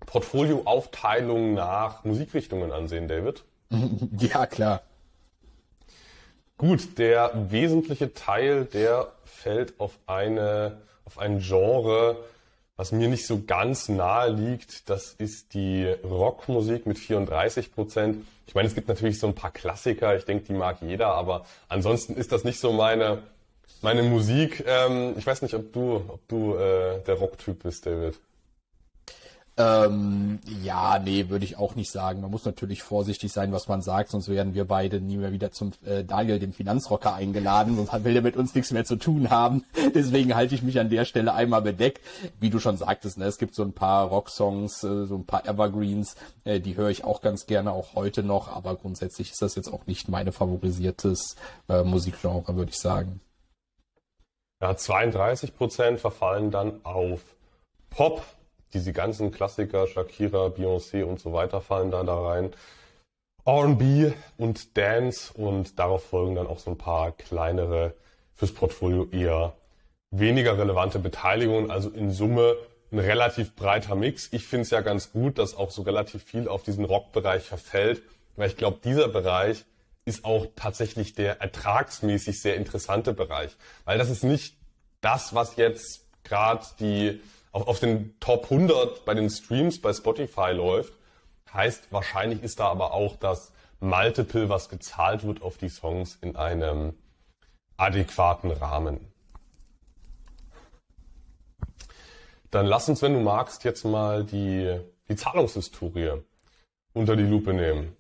Portfolioaufteilung 0.06 1.54
nach 1.54 2.04
Musikrichtungen 2.04 2.72
ansehen, 2.72 3.08
David? 3.08 3.44
Ja, 4.18 4.46
klar. 4.46 4.82
Gut, 6.58 6.98
der 6.98 7.32
wesentliche 7.50 8.12
Teil, 8.12 8.66
der 8.66 9.12
fällt 9.24 9.80
auf 9.80 9.98
eine, 10.06 10.82
auf 11.06 11.18
ein 11.18 11.38
Genre, 11.38 12.18
was 12.76 12.92
mir 12.92 13.08
nicht 13.08 13.26
so 13.26 13.42
ganz 13.46 13.88
nahe 13.88 14.30
liegt. 14.30 14.90
Das 14.90 15.14
ist 15.14 15.54
die 15.54 15.86
Rockmusik 16.04 16.86
mit 16.86 16.98
34 16.98 17.72
Prozent. 17.74 18.26
Ich 18.46 18.54
meine, 18.54 18.68
es 18.68 18.74
gibt 18.74 18.88
natürlich 18.88 19.18
so 19.18 19.26
ein 19.26 19.34
paar 19.34 19.52
Klassiker. 19.52 20.16
Ich 20.16 20.24
denke, 20.24 20.44
die 20.44 20.52
mag 20.52 20.78
jeder, 20.82 21.08
aber 21.08 21.46
ansonsten 21.68 22.14
ist 22.14 22.32
das 22.32 22.44
nicht 22.44 22.58
so 22.60 22.72
meine, 22.72 23.22
meine 23.80 24.02
Musik. 24.02 24.64
Ähm, 24.66 25.14
ich 25.16 25.26
weiß 25.26 25.40
nicht, 25.42 25.54
ob 25.54 25.72
du, 25.72 25.96
ob 26.08 26.26
du 26.28 26.56
äh, 26.56 27.00
der 27.06 27.14
Rocktyp 27.14 27.62
bist, 27.62 27.86
David. 27.86 28.18
Ähm, 29.56 30.38
ja, 30.62 30.98
nee, 30.98 31.28
würde 31.28 31.44
ich 31.44 31.58
auch 31.58 31.74
nicht 31.74 31.90
sagen. 31.90 32.20
Man 32.20 32.30
muss 32.30 32.44
natürlich 32.44 32.82
vorsichtig 32.82 33.32
sein, 33.32 33.52
was 33.52 33.68
man 33.68 33.82
sagt, 33.82 34.10
sonst 34.10 34.28
werden 34.28 34.54
wir 34.54 34.64
beide 34.64 35.00
nie 35.00 35.16
mehr 35.16 35.32
wieder 35.32 35.50
zum 35.50 35.72
äh, 35.84 36.04
Daniel, 36.04 36.38
dem 36.38 36.52
Finanzrocker, 36.52 37.14
eingeladen, 37.14 37.76
sonst 37.76 38.04
will 38.04 38.16
er 38.16 38.22
mit 38.22 38.36
uns 38.36 38.54
nichts 38.54 38.70
mehr 38.70 38.84
zu 38.84 38.96
tun 38.96 39.28
haben. 39.28 39.64
Deswegen 39.94 40.34
halte 40.34 40.54
ich 40.54 40.62
mich 40.62 40.80
an 40.80 40.88
der 40.88 41.04
Stelle 41.04 41.34
einmal 41.34 41.62
bedeckt. 41.62 42.00
Wie 42.38 42.48
du 42.48 42.58
schon 42.58 42.76
sagtest, 42.76 43.18
ne, 43.18 43.26
es 43.26 43.38
gibt 43.38 43.54
so 43.54 43.62
ein 43.62 43.72
paar 43.72 44.06
Rocksongs, 44.08 44.82
äh, 44.84 45.06
so 45.06 45.16
ein 45.16 45.26
paar 45.26 45.46
Evergreens, 45.46 46.16
äh, 46.44 46.60
die 46.60 46.76
höre 46.76 46.90
ich 46.90 47.04
auch 47.04 47.20
ganz 47.20 47.46
gerne, 47.46 47.72
auch 47.72 47.94
heute 47.94 48.22
noch, 48.22 48.48
aber 48.48 48.76
grundsätzlich 48.76 49.32
ist 49.32 49.42
das 49.42 49.56
jetzt 49.56 49.72
auch 49.72 49.86
nicht 49.86 50.08
meine 50.08 50.32
favorisiertes 50.32 51.36
äh, 51.68 51.82
Musikgenre, 51.82 52.56
würde 52.56 52.70
ich 52.70 52.78
sagen. 52.78 53.20
Ja, 54.62 54.76
32 54.76 55.56
Prozent 55.56 56.00
verfallen 56.00 56.50
dann 56.50 56.84
auf 56.84 57.20
Pop, 57.88 58.22
diese 58.74 58.92
ganzen 58.92 59.30
Klassiker, 59.32 59.86
Shakira, 59.86 60.46
Beyoncé 60.46 61.04
und 61.04 61.20
so 61.20 61.32
weiter 61.32 61.60
fallen 61.60 61.90
da 61.90 62.02
da 62.02 62.18
rein. 62.20 62.52
R&B 63.44 64.12
und 64.36 64.76
Dance 64.76 65.32
und 65.34 65.78
darauf 65.78 66.04
folgen 66.04 66.34
dann 66.34 66.46
auch 66.46 66.58
so 66.58 66.70
ein 66.70 66.78
paar 66.78 67.12
kleinere 67.12 67.94
fürs 68.34 68.52
Portfolio 68.52 69.08
eher 69.10 69.54
weniger 70.10 70.58
relevante 70.58 70.98
Beteiligungen. 70.98 71.70
Also 71.70 71.90
in 71.90 72.10
Summe 72.10 72.56
ein 72.92 72.98
relativ 72.98 73.54
breiter 73.54 73.94
Mix. 73.94 74.28
Ich 74.32 74.46
finde 74.46 74.62
es 74.62 74.70
ja 74.70 74.80
ganz 74.80 75.12
gut, 75.12 75.38
dass 75.38 75.54
auch 75.54 75.70
so 75.70 75.82
relativ 75.82 76.24
viel 76.24 76.48
auf 76.48 76.62
diesen 76.62 76.84
Rockbereich 76.84 77.44
verfällt, 77.44 78.02
weil 78.36 78.48
ich 78.48 78.56
glaube, 78.56 78.78
dieser 78.82 79.08
Bereich 79.08 79.64
ist 80.04 80.24
auch 80.24 80.46
tatsächlich 80.56 81.14
der 81.14 81.40
ertragsmäßig 81.40 82.40
sehr 82.40 82.56
interessante 82.56 83.12
Bereich, 83.12 83.56
weil 83.84 83.98
das 83.98 84.10
ist 84.10 84.24
nicht 84.24 84.56
das, 85.00 85.34
was 85.34 85.56
jetzt 85.56 86.06
gerade 86.24 86.64
die 86.80 87.20
auf, 87.52 87.66
auf 87.66 87.80
den 87.80 88.18
Top 88.20 88.44
100 88.44 89.04
bei 89.04 89.14
den 89.14 89.30
Streams 89.30 89.80
bei 89.80 89.92
Spotify 89.92 90.52
läuft. 90.52 90.92
Heißt, 91.52 91.90
wahrscheinlich 91.90 92.42
ist 92.42 92.60
da 92.60 92.68
aber 92.68 92.92
auch 92.92 93.16
das 93.16 93.52
Multiple, 93.80 94.48
was 94.48 94.68
gezahlt 94.68 95.24
wird 95.24 95.42
auf 95.42 95.56
die 95.56 95.68
Songs 95.68 96.18
in 96.20 96.36
einem 96.36 96.94
adäquaten 97.76 98.50
Rahmen. 98.50 99.10
Dann 102.50 102.66
lass 102.66 102.88
uns, 102.88 103.00
wenn 103.02 103.14
du 103.14 103.20
magst, 103.20 103.64
jetzt 103.64 103.84
mal 103.84 104.24
die, 104.24 104.80
die 105.08 105.16
Zahlungshistorie 105.16 106.22
unter 106.92 107.16
die 107.16 107.24
Lupe 107.24 107.54
nehmen. 107.54 107.96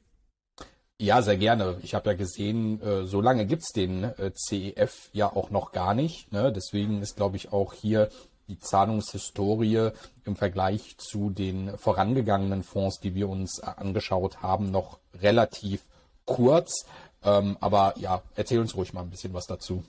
Ja, 1.00 1.22
sehr 1.22 1.38
gerne. 1.38 1.78
Ich 1.82 1.94
habe 1.94 2.10
ja 2.10 2.16
gesehen, 2.16 2.82
äh, 2.82 3.06
so 3.06 3.22
lange 3.22 3.46
gibt's 3.46 3.72
den 3.72 4.04
äh, 4.04 4.32
CEF 4.34 5.08
ja 5.12 5.34
auch 5.34 5.48
noch 5.48 5.72
gar 5.72 5.94
nicht. 5.94 6.30
Ne? 6.30 6.52
Deswegen 6.52 7.00
ist, 7.00 7.16
glaube 7.16 7.36
ich, 7.36 7.52
auch 7.52 7.72
hier 7.72 8.10
die 8.50 8.58
Zahlungshistorie 8.58 9.90
im 10.24 10.36
Vergleich 10.36 10.96
zu 10.98 11.30
den 11.30 11.76
vorangegangenen 11.78 12.62
Fonds, 12.62 13.00
die 13.00 13.14
wir 13.14 13.28
uns 13.28 13.60
angeschaut 13.60 14.42
haben, 14.42 14.70
noch 14.70 14.98
relativ 15.22 15.82
kurz. 16.24 16.84
Ähm, 17.22 17.56
aber 17.60 17.94
ja, 17.96 18.22
erzähl 18.34 18.58
uns 18.58 18.76
ruhig 18.76 18.92
mal 18.92 19.02
ein 19.02 19.10
bisschen 19.10 19.32
was 19.32 19.46
dazu. 19.46 19.84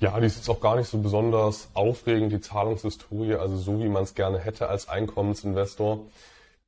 Ja, 0.00 0.18
die 0.18 0.26
ist 0.26 0.36
jetzt 0.36 0.48
auch 0.48 0.60
gar 0.60 0.76
nicht 0.76 0.88
so 0.88 0.98
besonders 0.98 1.68
aufregend, 1.74 2.32
die 2.32 2.40
Zahlungshistorie, 2.40 3.36
also 3.36 3.56
so 3.56 3.78
wie 3.80 3.88
man 3.88 4.02
es 4.02 4.14
gerne 4.14 4.38
hätte 4.38 4.68
als 4.68 4.88
Einkommensinvestor. 4.88 6.00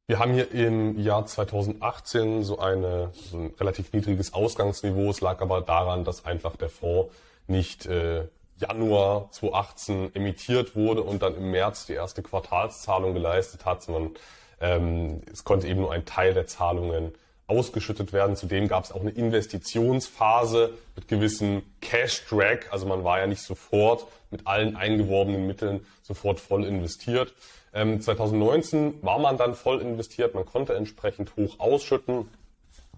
Wir 0.07 0.20
haben 0.20 0.35
hier 0.35 0.53
im 0.53 0.98
Jahr 1.00 1.27
2018 1.27 2.44
so, 2.44 2.59
eine, 2.61 3.11
so 3.14 3.38
ein 3.38 3.55
relativ 3.59 3.92
niedriges 3.92 4.35
Ausgangsniveau. 4.35 5.11
Es 5.11 5.20
lag 5.20 5.40
aber 5.40 5.62
daran, 5.62 6.05
dass 6.05 6.24
einfach 6.24 6.57
der 6.57 6.68
Fonds 6.68 7.12
nicht 7.48 7.87
äh, 7.87 8.29
Januar 8.57 9.31
2018 9.33 10.14
emittiert 10.14 10.77
wurde 10.77 11.03
und 11.03 11.23
dann 11.23 11.37
im 11.37 11.51
März 11.51 11.87
die 11.87 11.95
erste 11.95 12.23
Quartalszahlung 12.23 13.14
geleistet 13.14 13.64
hat, 13.64 13.83
sondern 13.83 14.14
ähm, 14.61 15.23
es 15.33 15.45
konnte 15.45 15.67
eben 15.67 15.81
nur 15.81 15.93
ein 15.93 16.05
Teil 16.05 16.35
der 16.35 16.47
Zahlungen 16.47 17.12
ausgeschüttet 17.47 18.12
werden. 18.12 18.37
Zudem 18.37 18.69
gab 18.69 18.85
es 18.85 18.93
auch 18.93 19.01
eine 19.01 19.11
Investitionsphase 19.11 20.75
mit 20.97 21.09
gewissem 21.09 21.62
Cash-Drag. 21.81 22.71
Also 22.71 22.87
man 22.87 23.05
war 23.05 23.19
ja 23.19 23.27
nicht 23.27 23.43
sofort 23.43 24.07
mit 24.31 24.47
allen 24.47 24.77
eingeworbenen 24.77 25.47
Mitteln 25.47 25.87
sofort 26.03 26.40
voll 26.40 26.64
investiert. 26.64 27.35
Ähm, 27.73 28.01
2019 28.01 29.03
war 29.03 29.19
man 29.19 29.37
dann 29.37 29.55
voll 29.55 29.81
investiert. 29.81 30.35
Man 30.35 30.47
konnte 30.47 30.75
entsprechend 30.75 31.37
hoch 31.37 31.59
ausschütten. 31.59 32.29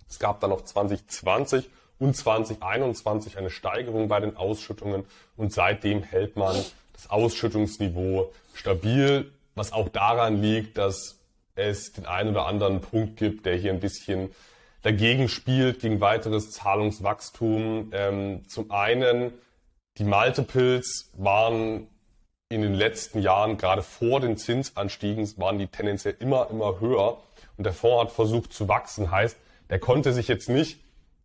Es 0.08 0.18
gab 0.18 0.40
dann 0.40 0.50
noch 0.50 0.62
2020 0.62 1.68
und 1.98 2.16
2021 2.16 3.38
eine 3.38 3.50
Steigerung 3.50 4.08
bei 4.08 4.20
den 4.20 4.36
Ausschüttungen 4.36 5.04
und 5.36 5.52
seitdem 5.52 6.02
hält 6.02 6.36
man 6.36 6.56
das 6.92 7.10
Ausschüttungsniveau 7.10 8.32
stabil, 8.54 9.30
was 9.54 9.72
auch 9.72 9.88
daran 9.88 10.42
liegt, 10.42 10.78
dass 10.78 11.18
es 11.54 11.92
den 11.92 12.06
einen 12.06 12.30
oder 12.30 12.46
anderen 12.46 12.80
Punkt 12.80 13.16
gibt, 13.16 13.46
der 13.46 13.56
hier 13.56 13.72
ein 13.72 13.80
bisschen 13.80 14.30
dagegen 14.82 15.28
spielt, 15.28 15.80
gegen 15.80 16.00
weiteres 16.00 16.50
Zahlungswachstum. 16.50 17.90
Ähm, 17.92 18.48
zum 18.48 18.70
einen, 18.70 19.32
die 19.98 20.04
Multiples 20.04 21.10
waren 21.14 21.88
in 22.48 22.62
den 22.62 22.74
letzten 22.74 23.20
Jahren, 23.20 23.56
gerade 23.56 23.82
vor 23.82 24.20
den 24.20 24.36
Zinsanstiegen, 24.36 25.26
waren 25.38 25.58
die 25.58 25.66
tendenziell 25.66 26.14
immer, 26.20 26.48
immer 26.50 26.78
höher. 26.78 27.18
Und 27.56 27.64
der 27.64 27.72
Fonds 27.72 28.04
hat 28.04 28.12
versucht 28.12 28.52
zu 28.52 28.68
wachsen. 28.68 29.10
Heißt, 29.10 29.36
der 29.70 29.80
konnte 29.80 30.12
sich 30.12 30.28
jetzt 30.28 30.48
nicht 30.48 30.78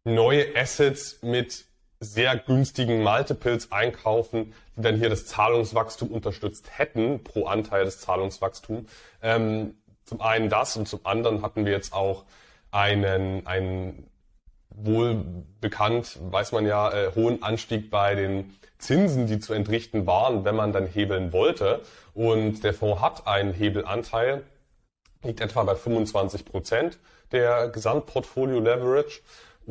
neue 0.04 0.56
Assets 0.56 1.22
mit 1.22 1.66
sehr 2.00 2.36
günstigen 2.36 3.04
Multiples 3.04 3.72
einkaufen, 3.72 4.54
die 4.76 4.82
dann 4.82 4.98
hier 4.98 5.10
das 5.10 5.28
Zahlungswachstum 5.28 6.10
unterstützt 6.10 6.78
hätten 6.78 7.24
pro 7.24 7.46
Anteil 7.46 7.86
des 7.86 8.00
Zahlungswachstums. 8.02 8.90
Ähm, 9.22 9.76
zum 10.04 10.20
einen 10.22 10.50
das 10.50 10.76
und 10.76 10.88
zum 10.88 11.02
anderen 11.06 11.44
hatten 11.44 11.66
wir 11.66 11.72
jetzt 11.72 11.94
auch 11.94 12.26
einen, 12.72 13.46
einen 13.46 14.10
wohl 14.70 15.24
bekannt, 15.60 16.18
weiß 16.22 16.54
man 16.54 16.66
ja, 16.66 16.92
äh, 16.92 17.12
hohen 17.14 17.44
Anstieg 17.44 17.92
bei 17.92 18.16
den 18.16 18.56
Zinsen, 18.80 19.28
die 19.28 19.40
zu 19.40 19.54
entrichten 19.54 20.08
waren, 20.08 20.44
wenn 20.44 20.56
man 20.56 20.74
dann 20.74 20.88
hebeln 20.88 21.34
wollte. 21.34 21.82
Und 22.14 22.64
der 22.64 22.74
Fonds 22.74 23.02
hat 23.02 23.28
einen 23.28 23.54
Hebelanteil, 23.54 24.44
liegt 25.24 25.40
etwa 25.40 25.64
bei 25.64 25.76
25 25.76 26.46
Prozent 26.46 26.98
der 27.32 27.70
Gesamtportfolio 27.70 28.60
Leverage. 28.60 29.22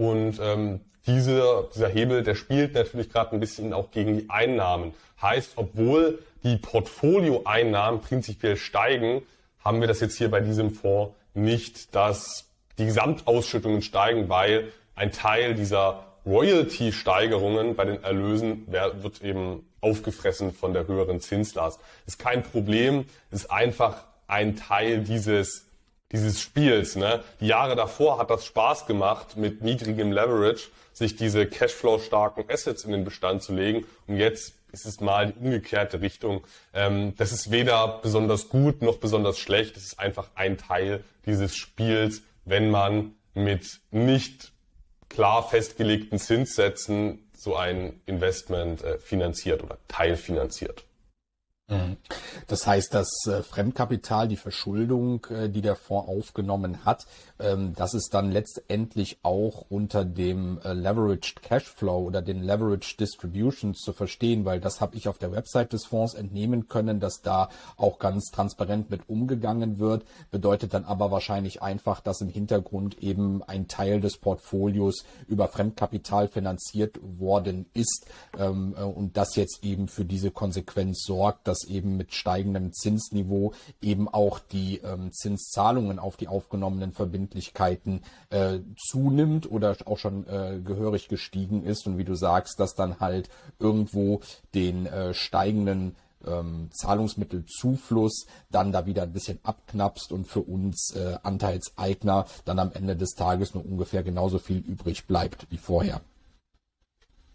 Und 0.00 0.40
ähm, 0.40 0.80
diese, 1.06 1.68
dieser 1.74 1.88
Hebel, 1.88 2.22
der 2.22 2.34
spielt 2.34 2.72
natürlich 2.72 3.10
gerade 3.10 3.36
ein 3.36 3.40
bisschen 3.40 3.74
auch 3.74 3.90
gegen 3.90 4.16
die 4.16 4.30
Einnahmen. 4.30 4.94
Heißt, 5.20 5.52
obwohl 5.56 6.20
die 6.42 6.56
Portfolioeinnahmen 6.56 8.00
prinzipiell 8.00 8.56
steigen, 8.56 9.20
haben 9.62 9.82
wir 9.82 9.88
das 9.88 10.00
jetzt 10.00 10.16
hier 10.16 10.30
bei 10.30 10.40
diesem 10.40 10.70
Fonds 10.70 11.14
nicht, 11.34 11.94
dass 11.94 12.46
die 12.78 12.86
Gesamtausschüttungen 12.86 13.82
steigen, 13.82 14.30
weil 14.30 14.72
ein 14.94 15.12
Teil 15.12 15.52
dieser 15.52 16.06
Royalty-Steigerungen 16.24 17.76
bei 17.76 17.84
den 17.84 18.02
Erlösen 18.02 18.66
wird 18.68 19.20
eben 19.20 19.66
aufgefressen 19.82 20.54
von 20.54 20.72
der 20.72 20.86
höheren 20.88 21.20
Zinslast. 21.20 21.78
Ist 22.06 22.18
kein 22.18 22.42
Problem, 22.42 23.04
ist 23.30 23.50
einfach 23.50 24.04
ein 24.28 24.56
Teil 24.56 25.00
dieses 25.00 25.66
dieses 26.12 26.40
Spiels. 26.40 26.96
Ne? 26.96 27.22
Die 27.40 27.46
Jahre 27.46 27.76
davor 27.76 28.18
hat 28.18 28.30
das 28.30 28.44
Spaß 28.44 28.86
gemacht, 28.86 29.36
mit 29.36 29.62
niedrigem 29.62 30.12
Leverage 30.12 30.68
sich 30.92 31.16
diese 31.16 31.46
Cashflow-starken 31.46 32.44
Assets 32.48 32.84
in 32.84 32.92
den 32.92 33.04
Bestand 33.04 33.42
zu 33.42 33.54
legen. 33.54 33.86
Und 34.06 34.16
jetzt 34.16 34.54
ist 34.72 34.86
es 34.86 35.00
mal 35.00 35.28
die 35.28 35.38
umgekehrte 35.38 36.00
Richtung. 36.00 36.44
Ähm, 36.74 37.14
das 37.16 37.32
ist 37.32 37.50
weder 37.50 38.00
besonders 38.02 38.48
gut 38.48 38.82
noch 38.82 38.98
besonders 38.98 39.38
schlecht. 39.38 39.76
Es 39.76 39.84
ist 39.84 39.98
einfach 39.98 40.28
ein 40.34 40.58
Teil 40.58 41.02
dieses 41.26 41.56
Spiels, 41.56 42.22
wenn 42.44 42.70
man 42.70 43.14
mit 43.34 43.80
nicht 43.90 44.52
klar 45.08 45.48
festgelegten 45.48 46.18
Zinssätzen 46.18 47.30
so 47.36 47.56
ein 47.56 48.00
Investment 48.06 48.82
äh, 48.82 48.98
finanziert 48.98 49.62
oder 49.62 49.78
teilfinanziert. 49.88 50.84
Mhm. 51.70 51.96
Das 52.48 52.66
heißt, 52.66 52.92
das 52.92 53.08
äh, 53.26 53.42
Fremdkapital, 53.42 54.26
die 54.26 54.36
Verschuldung, 54.36 55.24
äh, 55.30 55.48
die 55.48 55.60
der 55.60 55.76
Fonds 55.76 56.08
aufgenommen 56.08 56.84
hat, 56.84 57.06
ähm, 57.38 57.74
das 57.76 57.94
ist 57.94 58.12
dann 58.12 58.32
letztendlich 58.32 59.18
auch 59.22 59.66
unter 59.68 60.04
dem 60.04 60.58
äh, 60.64 60.72
Leveraged 60.72 61.42
Cashflow 61.42 61.98
oder 61.98 62.22
den 62.22 62.42
Leveraged 62.42 62.98
Distributions 62.98 63.78
zu 63.78 63.92
verstehen, 63.92 64.44
weil 64.44 64.60
das 64.60 64.80
habe 64.80 64.96
ich 64.96 65.08
auf 65.08 65.18
der 65.18 65.32
Website 65.32 65.72
des 65.72 65.86
Fonds 65.86 66.14
entnehmen 66.14 66.68
können, 66.68 66.98
dass 66.98 67.22
da 67.22 67.48
auch 67.76 67.98
ganz 68.00 68.30
transparent 68.32 68.90
mit 68.90 69.08
umgegangen 69.08 69.78
wird. 69.78 70.04
Bedeutet 70.30 70.74
dann 70.74 70.84
aber 70.84 71.10
wahrscheinlich 71.10 71.62
einfach, 71.62 72.00
dass 72.00 72.20
im 72.20 72.28
Hintergrund 72.28 72.98
eben 72.98 73.42
ein 73.44 73.68
Teil 73.68 74.00
des 74.00 74.16
Portfolios 74.16 75.04
über 75.28 75.46
Fremdkapital 75.46 76.26
finanziert 76.26 76.98
worden 77.00 77.66
ist 77.74 78.06
ähm, 78.36 78.72
und 78.72 79.16
das 79.16 79.36
jetzt 79.36 79.60
eben 79.62 79.86
für 79.86 80.04
diese 80.04 80.32
Konsequenz 80.32 81.04
sorgt, 81.04 81.46
dass 81.46 81.59
dass 81.60 81.68
eben 81.68 81.96
mit 81.96 82.14
steigendem 82.14 82.72
Zinsniveau 82.72 83.52
eben 83.80 84.08
auch 84.08 84.38
die 84.38 84.78
ähm, 84.78 85.12
Zinszahlungen 85.12 85.98
auf 85.98 86.16
die 86.16 86.28
aufgenommenen 86.28 86.92
Verbindlichkeiten 86.92 88.02
äh, 88.30 88.58
zunimmt 88.76 89.50
oder 89.50 89.76
auch 89.86 89.98
schon 89.98 90.26
äh, 90.26 90.60
gehörig 90.64 91.08
gestiegen 91.08 91.64
ist 91.64 91.86
und 91.86 91.98
wie 91.98 92.04
du 92.04 92.14
sagst, 92.14 92.60
dass 92.60 92.74
dann 92.74 93.00
halt 93.00 93.28
irgendwo 93.58 94.20
den 94.54 94.86
äh, 94.86 95.14
steigenden 95.14 95.96
ähm, 96.26 96.68
Zahlungsmittelzufluss 96.72 98.26
dann 98.50 98.72
da 98.72 98.86
wieder 98.86 99.04
ein 99.04 99.12
bisschen 99.12 99.38
abknapst 99.42 100.12
und 100.12 100.26
für 100.26 100.40
uns 100.40 100.94
äh, 100.94 101.16
Anteilseigner 101.22 102.26
dann 102.44 102.58
am 102.58 102.72
Ende 102.72 102.96
des 102.96 103.14
Tages 103.14 103.54
nur 103.54 103.64
ungefähr 103.64 104.02
genauso 104.02 104.38
viel 104.38 104.58
übrig 104.58 105.06
bleibt 105.06 105.46
wie 105.50 105.56
vorher. 105.58 106.00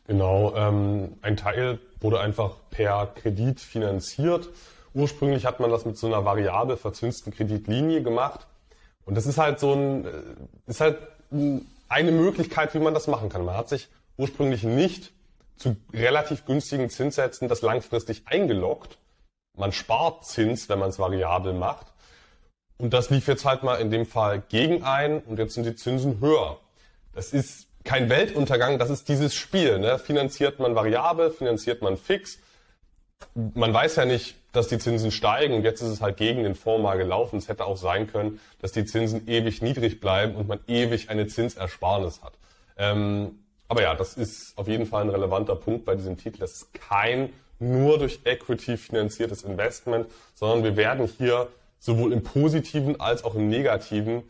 Genau, 0.07 0.53
ähm, 0.55 1.17
ein 1.23 1.35
Teil 1.35 1.79
wurde 2.05 2.19
einfach 2.19 2.51
per 2.69 3.07
Kredit 3.07 3.59
finanziert. 3.59 4.49
Ursprünglich 4.93 5.47
hat 5.47 5.59
man 5.59 5.71
das 5.71 5.85
mit 5.85 5.97
so 5.97 6.05
einer 6.05 6.23
variabel 6.23 6.77
verzinsten 6.77 7.33
Kreditlinie 7.33 8.03
gemacht. 8.03 8.45
Und 9.05 9.15
das 9.15 9.25
ist 9.25 9.39
halt 9.39 9.59
so 9.59 9.73
ein, 9.73 10.05
äh, 10.05 10.09
ist 10.67 10.81
halt 10.81 10.99
eine 11.89 12.11
Möglichkeit, 12.11 12.75
wie 12.75 12.79
man 12.79 12.93
das 12.93 13.07
machen 13.07 13.29
kann. 13.29 13.43
Man 13.43 13.57
hat 13.57 13.69
sich 13.69 13.89
ursprünglich 14.17 14.61
nicht 14.61 15.13
zu 15.57 15.75
relativ 15.93 16.45
günstigen 16.45 16.91
Zinssätzen 16.91 17.47
das 17.47 17.63
langfristig 17.63 18.21
eingeloggt. 18.25 18.99
Man 19.57 19.71
spart 19.71 20.25
Zins, 20.25 20.69
wenn 20.69 20.77
man 20.77 20.89
es 20.89 20.99
variabel 20.99 21.53
macht. 21.53 21.87
Und 22.77 22.93
das 22.93 23.09
lief 23.09 23.27
jetzt 23.27 23.45
halt 23.45 23.63
mal 23.63 23.77
in 23.77 23.89
dem 23.89 24.05
Fall 24.05 24.43
gegen 24.47 24.83
ein 24.83 25.21
und 25.21 25.39
jetzt 25.39 25.55
sind 25.55 25.65
die 25.65 25.75
Zinsen 25.75 26.19
höher. 26.19 26.59
Das 27.13 27.33
ist 27.33 27.67
kein 27.85 28.09
Weltuntergang, 28.09 28.79
das 28.79 28.89
ist 28.89 29.07
dieses 29.07 29.33
Spiel. 29.35 29.79
Ne? 29.79 29.97
Finanziert 29.99 30.59
man 30.59 30.75
variabel, 30.75 31.31
finanziert 31.31 31.81
man 31.81 31.95
fix. 31.95 32.39
Man 33.35 33.73
weiß 33.73 33.95
ja 33.95 34.05
nicht, 34.05 34.35
dass 34.51 34.67
die 34.67 34.77
Zinsen 34.77 35.11
steigen 35.11 35.63
jetzt 35.63 35.81
ist 35.81 35.89
es 35.89 36.01
halt 36.01 36.17
gegen 36.17 36.43
den 36.43 36.55
Fonds 36.55 36.83
mal 36.83 36.97
gelaufen. 36.97 37.37
Es 37.37 37.47
hätte 37.47 37.65
auch 37.65 37.77
sein 37.77 38.07
können, 38.07 38.39
dass 38.59 38.71
die 38.71 38.85
Zinsen 38.85 39.27
ewig 39.27 39.61
niedrig 39.61 39.99
bleiben 39.99 40.35
und 40.35 40.47
man 40.47 40.59
ewig 40.67 41.09
eine 41.09 41.27
Zinsersparnis 41.27 42.21
hat. 42.23 42.33
Ähm, 42.77 43.39
aber 43.67 43.81
ja, 43.81 43.95
das 43.95 44.15
ist 44.15 44.57
auf 44.57 44.67
jeden 44.67 44.85
Fall 44.85 45.03
ein 45.03 45.09
relevanter 45.09 45.55
Punkt 45.55 45.85
bei 45.85 45.95
diesem 45.95 46.17
Titel. 46.17 46.39
Das 46.39 46.53
ist 46.53 46.73
kein 46.73 47.33
nur 47.59 47.97
durch 47.97 48.21
Equity 48.25 48.77
finanziertes 48.77 49.43
Investment, 49.43 50.07
sondern 50.33 50.63
wir 50.63 50.75
werden 50.75 51.07
hier 51.07 51.47
sowohl 51.79 52.13
im 52.13 52.23
positiven 52.23 52.99
als 52.99 53.23
auch 53.23 53.35
im 53.35 53.49
negativen 53.49 54.23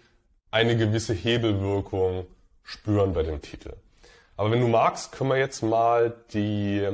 eine 0.52 0.78
gewisse 0.78 1.14
Hebelwirkung 1.14 2.28
spüren 2.66 3.14
bei 3.14 3.24
dem 3.24 3.42
Titel. 3.42 3.74
Aber 4.36 4.52
wenn 4.52 4.60
du 4.60 4.68
magst, 4.68 5.14
können 5.14 5.30
wir 5.30 5.38
jetzt 5.38 5.64
mal 5.64 6.14
die 6.34 6.90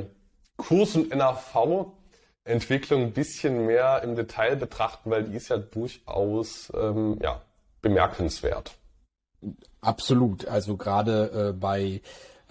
Kurs- 0.56 0.94
und 0.94 1.12
NAV-Entwicklung 1.14 3.02
ein 3.02 3.12
bisschen 3.12 3.66
mehr 3.66 4.02
im 4.04 4.14
Detail 4.14 4.54
betrachten, 4.54 5.10
weil 5.10 5.24
die 5.24 5.34
ist 5.34 5.48
ja 5.48 5.56
durchaus 5.56 6.72
ähm, 6.76 7.18
ja, 7.20 7.42
bemerkenswert. 7.80 8.76
Absolut. 9.80 10.46
Also 10.46 10.76
gerade 10.76 11.48
äh, 11.48 11.52
bei 11.52 12.00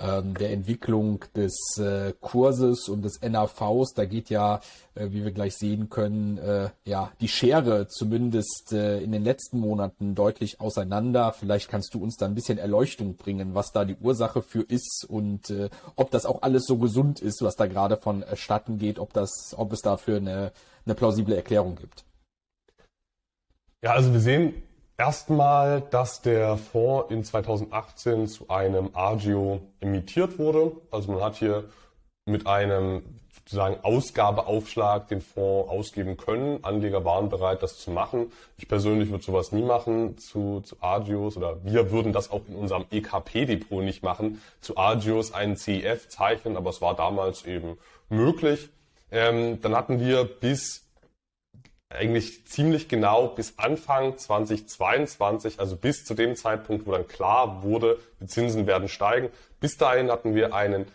ähm, 0.02 0.34
der 0.34 0.52
Entwicklung 0.52 1.24
des 1.36 1.78
äh, 1.78 2.14
Kurses 2.20 2.90
und 2.90 3.04
des 3.04 3.22
NAVs. 3.22 3.94
Da 3.94 4.06
geht 4.06 4.30
ja, 4.30 4.60
äh, 4.96 5.08
wie 5.12 5.24
wir 5.24 5.32
gleich 5.32 5.56
sehen 5.56 5.90
können, 5.90 6.38
äh, 6.38 6.70
ja 6.86 7.12
die 7.22 7.28
Schere 7.28 7.88
zumindest 7.88 8.74
äh, 8.74 9.00
in 9.00 9.12
den 9.12 9.24
letzten 9.24 9.60
Monaten 9.60 10.16
deutlich 10.16 10.60
auseinander. 10.60 11.34
Vielleicht 11.34 11.70
kannst 11.70 11.94
du 11.94 12.02
uns 12.02 12.18
da 12.18 12.26
ein 12.26 12.36
bisschen 12.36 12.58
Erleuchtung 12.58 13.16
bringen, 13.16 13.54
was 13.54 13.72
da 13.72 13.86
die 13.86 13.98
Ursache 13.98 14.42
für 14.42 14.62
ist 14.62 15.06
und 15.08 15.50
äh, 15.50 15.70
ob 15.96 16.12
das 16.12 16.26
auch 16.26 16.42
alles 16.42 16.66
so 16.66 16.78
gesund 16.78 17.20
ist, 17.20 17.42
was 17.42 17.56
da 17.56 17.68
gerade 17.68 17.98
vonstatten 17.98 18.78
geht, 18.78 19.00
ob 19.00 19.14
das, 19.14 19.54
ob 19.58 19.72
es 19.74 19.82
dafür 19.82 20.18
eine, 20.18 20.52
eine 20.86 20.96
plausible 20.96 21.36
Erklärung 21.36 21.76
gibt. 21.76 22.06
Ja, 23.84 23.94
also 23.94 24.14
wir 24.14 24.20
sehen 24.20 24.54
Erstmal, 25.02 25.82
dass 25.82 26.22
der 26.22 26.58
Fonds 26.58 27.12
in 27.12 27.24
2018 27.24 28.28
zu 28.28 28.50
einem 28.50 28.92
Agio 28.94 29.60
emittiert 29.80 30.38
wurde. 30.38 30.74
Also 30.92 31.12
man 31.12 31.24
hat 31.24 31.38
hier 31.38 31.64
mit 32.28 32.46
einem 32.46 33.02
sozusagen 33.32 33.78
Ausgabeaufschlag 33.82 35.08
den 35.08 35.22
Fonds 35.22 35.72
ausgeben 35.72 36.18
können. 36.18 36.64
Anleger 36.64 37.04
waren 37.04 37.30
bereit, 37.30 37.64
das 37.64 37.80
zu 37.80 37.90
machen. 37.90 38.32
Ich 38.60 38.68
persönlich 38.68 39.10
würde 39.10 39.24
sowas 39.24 39.52
nie 39.52 39.64
machen 39.64 40.20
zu, 40.20 40.62
zu 40.62 40.76
Agios 40.82 41.36
oder 41.36 41.66
wir 41.66 41.90
würden 41.90 42.14
das 42.14 42.30
auch 42.30 42.42
in 42.48 42.54
unserem 42.54 42.86
EKP-Depot 42.92 43.84
nicht 43.84 44.04
machen, 44.04 44.40
zu 44.60 44.78
Agios 44.78 45.34
einen 45.34 45.58
CEF 45.58 46.10
zeichnen, 46.10 46.56
aber 46.58 46.70
es 46.70 46.80
war 46.80 46.96
damals 46.96 47.48
eben 47.48 47.80
möglich. 48.10 48.70
Ähm, 49.10 49.60
dann 49.62 49.76
hatten 49.76 50.00
wir 50.00 50.26
bis 50.26 50.91
eigentlich 51.94 52.46
ziemlich 52.46 52.88
genau 52.88 53.28
bis 53.28 53.58
Anfang 53.58 54.18
2022, 54.18 55.60
also 55.60 55.76
bis 55.76 56.06
zu 56.06 56.14
dem 56.14 56.36
Zeitpunkt, 56.36 56.86
wo 56.88 56.92
dann 56.92 57.08
klar 57.08 57.64
wurde, 57.64 58.00
die 58.20 58.28
Zinsen 58.28 58.68
werden 58.68 58.88
steigen. 58.88 59.30
Bis 59.60 59.78
dahin 59.78 60.10
hatten 60.10 60.36
wir 60.36 60.54
einen 60.54 60.86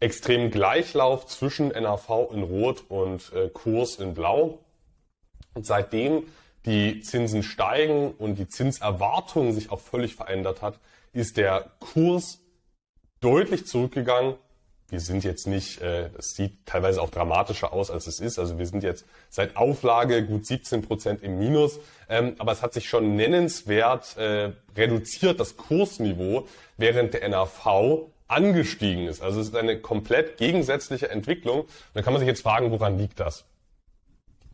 extremen 0.00 0.50
Gleichlauf 0.50 1.26
zwischen 1.26 1.68
NAV 1.68 2.30
in 2.32 2.42
Rot 2.42 2.84
und 2.88 3.32
äh, 3.32 3.48
Kurs 3.48 3.96
in 3.96 4.14
Blau. 4.14 4.60
Und 5.54 5.66
seitdem 5.66 6.24
die 6.66 7.00
Zinsen 7.00 7.42
steigen 7.42 8.12
und 8.12 8.36
die 8.36 8.48
Zinserwartung 8.48 9.52
sich 9.52 9.70
auch 9.70 9.80
völlig 9.80 10.14
verändert 10.14 10.62
hat, 10.62 10.78
ist 11.12 11.36
der 11.36 11.70
Kurs 11.78 12.40
deutlich 13.20 13.66
zurückgegangen 13.66 14.34
wir 14.94 15.00
sind 15.00 15.24
jetzt 15.24 15.48
nicht, 15.48 15.82
äh, 15.82 16.08
das 16.16 16.36
sieht 16.36 16.64
teilweise 16.66 17.02
auch 17.02 17.10
dramatischer 17.10 17.72
aus, 17.72 17.90
als 17.90 18.06
es 18.06 18.20
ist. 18.20 18.38
Also 18.38 18.60
wir 18.60 18.66
sind 18.66 18.84
jetzt 18.84 19.04
seit 19.28 19.56
Auflage 19.56 20.24
gut 20.24 20.46
17 20.46 20.82
Prozent 20.82 21.20
im 21.24 21.36
Minus, 21.36 21.80
ähm, 22.08 22.36
aber 22.38 22.52
es 22.52 22.62
hat 22.62 22.72
sich 22.72 22.88
schon 22.88 23.16
nennenswert 23.16 24.16
äh, 24.16 24.52
reduziert, 24.76 25.40
das 25.40 25.56
Kursniveau, 25.56 26.46
während 26.76 27.12
der 27.12 27.28
NAV 27.28 28.06
angestiegen 28.28 29.08
ist. 29.08 29.20
Also 29.20 29.40
es 29.40 29.48
ist 29.48 29.56
eine 29.56 29.80
komplett 29.80 30.36
gegensätzliche 30.36 31.10
Entwicklung. 31.10 31.62
Und 31.62 31.68
dann 31.94 32.04
kann 32.04 32.12
man 32.12 32.20
sich 32.20 32.28
jetzt 32.28 32.42
fragen, 32.42 32.70
woran 32.70 32.96
liegt 32.96 33.18
das? 33.18 33.44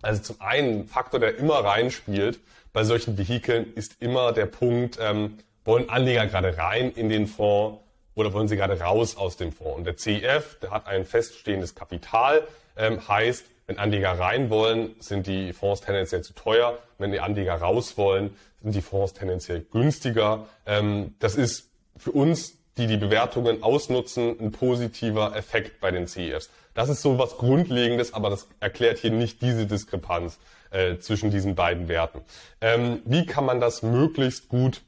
Also 0.00 0.22
zum 0.22 0.40
einen, 0.40 0.86
Faktor, 0.86 1.20
der 1.20 1.36
immer 1.36 1.56
reinspielt 1.56 2.40
bei 2.72 2.82
solchen 2.84 3.18
Vehikeln, 3.18 3.74
ist 3.74 4.00
immer 4.00 4.32
der 4.32 4.46
Punkt, 4.46 4.98
ähm, 5.02 5.36
wollen 5.66 5.90
Anleger 5.90 6.26
gerade 6.26 6.56
rein 6.56 6.92
in 6.92 7.10
den 7.10 7.26
Fonds 7.26 7.82
oder 8.14 8.32
wollen 8.32 8.48
Sie 8.48 8.56
gerade 8.56 8.80
raus 8.80 9.16
aus 9.16 9.36
dem 9.36 9.52
Fonds? 9.52 9.78
Und 9.78 9.84
der 9.84 9.96
CEF, 9.96 10.58
der 10.60 10.70
hat 10.70 10.86
ein 10.86 11.04
feststehendes 11.04 11.74
Kapital, 11.74 12.46
ähm, 12.76 13.06
heißt, 13.06 13.44
wenn 13.66 13.78
Anleger 13.78 14.18
rein 14.18 14.50
wollen, 14.50 14.96
sind 14.98 15.28
die 15.28 15.52
Fonds 15.52 15.80
tendenziell 15.80 16.22
zu 16.22 16.32
teuer. 16.32 16.78
Wenn 16.98 17.12
die 17.12 17.20
Anleger 17.20 17.54
raus 17.54 17.96
wollen, 17.96 18.36
sind 18.62 18.74
die 18.74 18.82
Fonds 18.82 19.12
tendenziell 19.12 19.64
günstiger. 19.70 20.46
Ähm, 20.66 21.14
das 21.20 21.36
ist 21.36 21.70
für 21.96 22.10
uns, 22.10 22.58
die 22.78 22.86
die 22.86 22.96
Bewertungen 22.96 23.62
ausnutzen, 23.62 24.36
ein 24.40 24.52
positiver 24.52 25.36
Effekt 25.36 25.80
bei 25.80 25.90
den 25.90 26.06
CEFs. 26.08 26.50
Das 26.74 26.88
ist 26.88 27.02
so 27.02 27.18
was 27.18 27.36
Grundlegendes, 27.36 28.14
aber 28.14 28.30
das 28.30 28.48
erklärt 28.58 28.98
hier 28.98 29.10
nicht 29.10 29.42
diese 29.42 29.66
Diskrepanz 29.66 30.38
äh, 30.70 30.96
zwischen 30.98 31.30
diesen 31.30 31.54
beiden 31.54 31.88
Werten. 31.88 32.22
Ähm, 32.60 33.02
wie 33.04 33.26
kann 33.26 33.44
man 33.44 33.60
das 33.60 33.82
möglichst 33.82 34.48
gut 34.48 34.82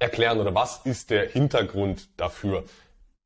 erklären 0.00 0.40
oder 0.40 0.54
was 0.54 0.80
ist 0.84 1.10
der 1.10 1.28
Hintergrund 1.28 2.08
dafür? 2.16 2.64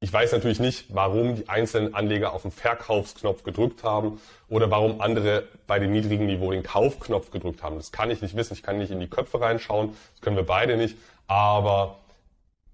Ich 0.01 0.13
weiß 0.13 0.33
natürlich 0.33 0.59
nicht, 0.59 0.87
warum 0.93 1.37
die 1.37 1.49
einzelnen 1.49 1.95
Anleger 1.95 2.33
auf 2.33 2.43
den 2.43 2.51
Verkaufsknopf 2.51 3.45
gedrückt 3.45 3.85
haben 3.85 4.21
oder 4.49 4.69
warum 4.69 5.01
andere 5.01 5.45
bei 5.69 5.79
dem 5.79 5.93
niedrigen 5.93 6.27
Niveau 6.27 6.51
den 6.51 6.65
Kaufknopf 6.65 7.31
gedrückt 7.31 7.63
haben. 7.63 7.77
Das 7.77 7.93
kann 7.93 8.11
ich 8.11 8.21
nicht 8.21 8.35
wissen. 8.35 8.55
Ich 8.55 8.65
kann 8.65 8.79
nicht 8.79 8.91
in 8.91 8.99
die 8.99 9.09
Köpfe 9.09 9.41
reinschauen. 9.41 9.97
Das 10.15 10.21
können 10.21 10.35
wir 10.35 10.45
beide 10.45 10.77
nicht. 10.77 10.97
Aber 11.29 12.01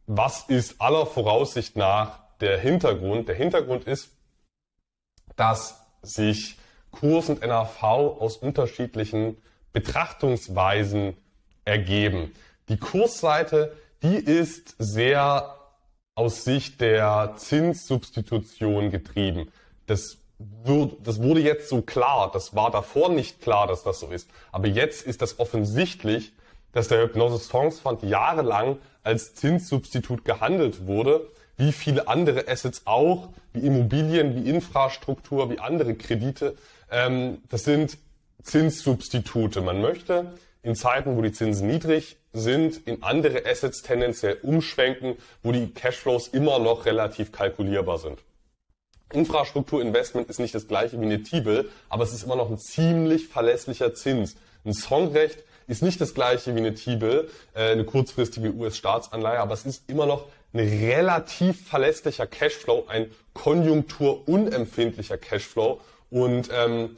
was 0.06 0.44
ist 0.48 0.80
aller 0.80 1.04
Voraussicht 1.04 1.76
nach 1.76 2.20
der 2.40 2.58
Hintergrund? 2.58 3.28
Der 3.28 3.34
Hintergrund 3.34 3.84
ist, 3.84 4.10
dass 5.36 5.84
sich 6.00 6.56
Kurs 6.90 7.28
und 7.28 7.42
NAV 7.42 7.82
aus 7.82 8.38
unterschiedlichen 8.38 9.36
Betrachtungsweisen 9.74 11.14
ergeben. 11.66 12.32
Die 12.70 12.78
Kursseite, 12.78 13.76
die 14.02 14.16
ist 14.16 14.76
sehr 14.78 15.54
aus 16.14 16.44
Sicht 16.44 16.80
der 16.80 17.34
Zinssubstitution 17.36 18.90
getrieben. 18.90 19.50
Das, 19.86 20.18
wird, 20.38 21.06
das 21.06 21.22
wurde 21.22 21.40
jetzt 21.40 21.68
so 21.68 21.82
klar. 21.82 22.30
Das 22.32 22.54
war 22.54 22.70
davor 22.70 23.08
nicht 23.08 23.40
klar, 23.40 23.66
dass 23.66 23.84
das 23.84 24.00
so 24.00 24.08
ist. 24.08 24.28
Aber 24.52 24.66
jetzt 24.66 25.06
ist 25.06 25.22
das 25.22 25.38
offensichtlich, 25.38 26.32
dass 26.72 26.88
der 26.88 27.02
Hypnosis 27.02 27.46
Fonds 27.46 27.80
Fund 27.80 28.02
jahrelang 28.02 28.78
als 29.02 29.34
Zinssubstitut 29.34 30.24
gehandelt 30.24 30.86
wurde, 30.86 31.28
wie 31.56 31.72
viele 31.72 32.08
andere 32.08 32.46
Assets 32.48 32.82
auch, 32.84 33.30
wie 33.52 33.66
Immobilien, 33.66 34.36
wie 34.36 34.48
Infrastruktur, 34.50 35.50
wie 35.50 35.58
andere 35.58 35.94
Kredite. 35.94 36.56
Ähm, 36.90 37.42
das 37.48 37.64
sind 37.64 37.98
Zinssubstitute. 38.42 39.60
Man 39.60 39.80
möchte 39.80 40.32
in 40.62 40.74
Zeiten, 40.74 41.16
wo 41.16 41.22
die 41.22 41.32
Zinsen 41.32 41.66
niedrig 41.66 42.16
sind, 42.32 42.86
in 42.86 43.02
andere 43.02 43.46
Assets 43.46 43.82
tendenziell 43.82 44.38
umschwenken, 44.42 45.16
wo 45.42 45.52
die 45.52 45.68
Cashflows 45.68 46.28
immer 46.28 46.58
noch 46.58 46.86
relativ 46.86 47.32
kalkulierbar 47.32 47.98
sind. 47.98 48.22
Infrastrukturinvestment 49.12 50.28
ist 50.28 50.38
nicht 50.38 50.54
das 50.54 50.68
gleiche 50.68 51.00
wie 51.00 51.06
eine 51.06 51.22
T-Bill, 51.22 51.70
aber 51.88 52.04
es 52.04 52.12
ist 52.12 52.24
immer 52.24 52.36
noch 52.36 52.50
ein 52.50 52.58
ziemlich 52.58 53.28
verlässlicher 53.28 53.94
Zins. 53.94 54.36
Ein 54.64 54.74
Songrecht 54.74 55.44
ist 55.66 55.82
nicht 55.82 56.00
das 56.00 56.14
gleiche 56.14 56.54
wie 56.54 56.58
eine 56.58 56.74
T-Bill, 56.74 57.28
äh, 57.54 57.72
eine 57.72 57.84
kurzfristige 57.84 58.52
US-Staatsanleihe, 58.52 59.40
aber 59.40 59.54
es 59.54 59.64
ist 59.64 59.88
immer 59.88 60.06
noch 60.06 60.26
ein 60.52 60.60
relativ 60.60 61.68
verlässlicher 61.68 62.26
Cashflow, 62.26 62.86
ein 62.88 63.10
konjunkturunempfindlicher 63.34 65.18
Cashflow. 65.18 65.80
Und 66.10 66.48
ähm, 66.52 66.96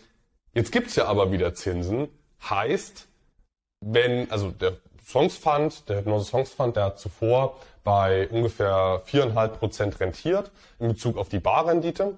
jetzt 0.55 0.73
gibt's 0.73 0.97
ja 0.97 1.07
aber 1.07 1.33
wieder 1.33 1.55
Zinsen, 1.55 2.09
heißt, 2.49 3.09
wenn, 3.81 4.31
also 4.31 4.51
der 4.51 4.77
Songs 5.05 5.37
Fund, 5.37 5.89
der 5.89 5.99
Hypnose 5.99 6.31
Songs 6.31 6.51
Fund, 6.51 6.77
der 6.77 6.85
hat 6.85 6.99
zuvor 6.99 7.57
bei 7.85 8.29
ungefähr 8.29 9.03
4,5 9.07 9.49
Prozent 9.49 10.01
rentiert 10.01 10.51
in 10.79 10.89
Bezug 10.89 11.17
auf 11.17 11.29
die 11.29 11.41
Barrendite 11.41 12.17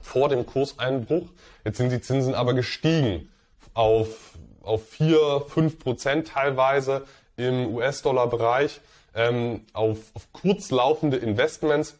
vor 0.00 0.28
dem 0.28 0.46
Kurseinbruch. 0.46 1.28
Jetzt 1.64 1.78
sind 1.78 1.90
die 1.90 2.00
Zinsen 2.00 2.34
aber 2.34 2.54
gestiegen 2.54 3.28
auf, 3.74 4.32
auf 4.62 4.88
4, 4.88 5.44
5 5.48 5.78
Prozent 5.78 6.28
teilweise 6.28 7.04
im 7.36 7.74
US-Dollar-Bereich 7.74 8.80
ähm, 9.14 9.66
auf, 9.72 9.98
auf 10.14 10.32
kurzlaufende 10.32 11.16
Investments. 11.16 11.98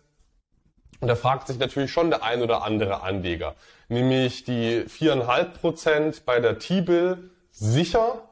Und 1.00 1.08
da 1.08 1.16
fragt 1.16 1.48
sich 1.48 1.58
natürlich 1.58 1.90
schon 1.90 2.10
der 2.10 2.22
ein 2.22 2.42
oder 2.42 2.62
andere 2.62 3.02
Anleger, 3.02 3.56
nämlich 3.88 4.44
die 4.44 4.84
4,5 4.84 5.44
Prozent 5.46 6.24
bei 6.24 6.38
der 6.38 6.58
T-Bill 6.58 7.30
sicher 7.50 8.22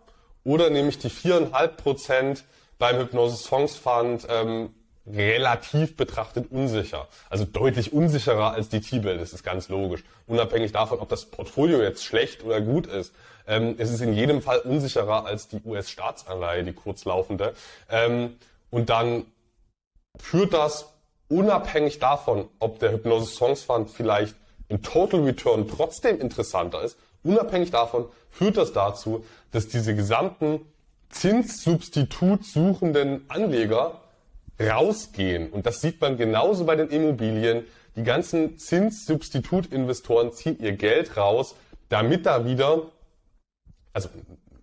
oder 0.44 0.70
nehme 0.70 0.88
ich 0.88 0.98
die 0.98 1.10
4,5 1.10 1.68
Prozent 1.68 2.44
beim 2.78 2.98
Hypnosis 2.98 3.44
Songs 3.44 3.76
Fund 3.76 4.26
ähm, 4.28 4.70
relativ 5.06 5.96
betrachtet 5.96 6.50
unsicher. 6.50 7.08
Also 7.28 7.44
deutlich 7.44 7.92
unsicherer 7.92 8.52
als 8.52 8.68
die 8.68 8.80
T-Bill, 8.80 9.18
das 9.18 9.32
ist 9.32 9.42
ganz 9.42 9.68
logisch. 9.68 10.04
Unabhängig 10.26 10.72
davon, 10.72 10.98
ob 10.98 11.08
das 11.08 11.26
Portfolio 11.26 11.82
jetzt 11.82 12.04
schlecht 12.04 12.44
oder 12.44 12.60
gut 12.60 12.86
ist. 12.86 13.12
Ähm, 13.46 13.74
es 13.78 13.90
ist 13.90 14.00
in 14.00 14.12
jedem 14.12 14.42
Fall 14.42 14.58
unsicherer 14.58 15.26
als 15.26 15.48
die 15.48 15.60
US-Staatsanleihe, 15.64 16.64
die 16.64 16.72
kurzlaufende. 16.72 17.54
Ähm, 17.88 18.36
und 18.70 18.90
dann 18.90 19.26
führt 20.18 20.52
das 20.52 20.92
unabhängig 21.28 21.98
davon, 21.98 22.48
ob 22.58 22.78
der 22.78 22.92
Hypnosis 22.92 23.36
Songs 23.36 23.62
Fund 23.62 23.90
vielleicht 23.90 24.34
im 24.68 24.82
Total 24.82 25.20
Return 25.20 25.68
trotzdem 25.68 26.20
interessanter 26.20 26.82
ist, 26.82 26.96
unabhängig 27.22 27.70
davon 27.70 28.06
führt 28.30 28.56
das 28.56 28.72
dazu, 28.72 29.24
dass 29.50 29.68
diese 29.68 29.94
gesamten 29.94 30.60
Zinssubstitut 31.10 32.44
suchenden 32.44 33.24
Anleger 33.28 34.00
rausgehen. 34.60 35.50
Und 35.50 35.66
das 35.66 35.80
sieht 35.80 36.00
man 36.00 36.16
genauso 36.16 36.64
bei 36.64 36.76
den 36.76 36.88
Immobilien. 36.88 37.64
Die 37.96 38.04
ganzen 38.04 38.58
Zinssubstitutinvestoren 38.58 40.32
ziehen 40.32 40.58
ihr 40.60 40.72
Geld 40.72 41.16
raus, 41.16 41.56
damit 41.88 42.26
da 42.26 42.44
wieder, 42.44 42.82
also 43.92 44.08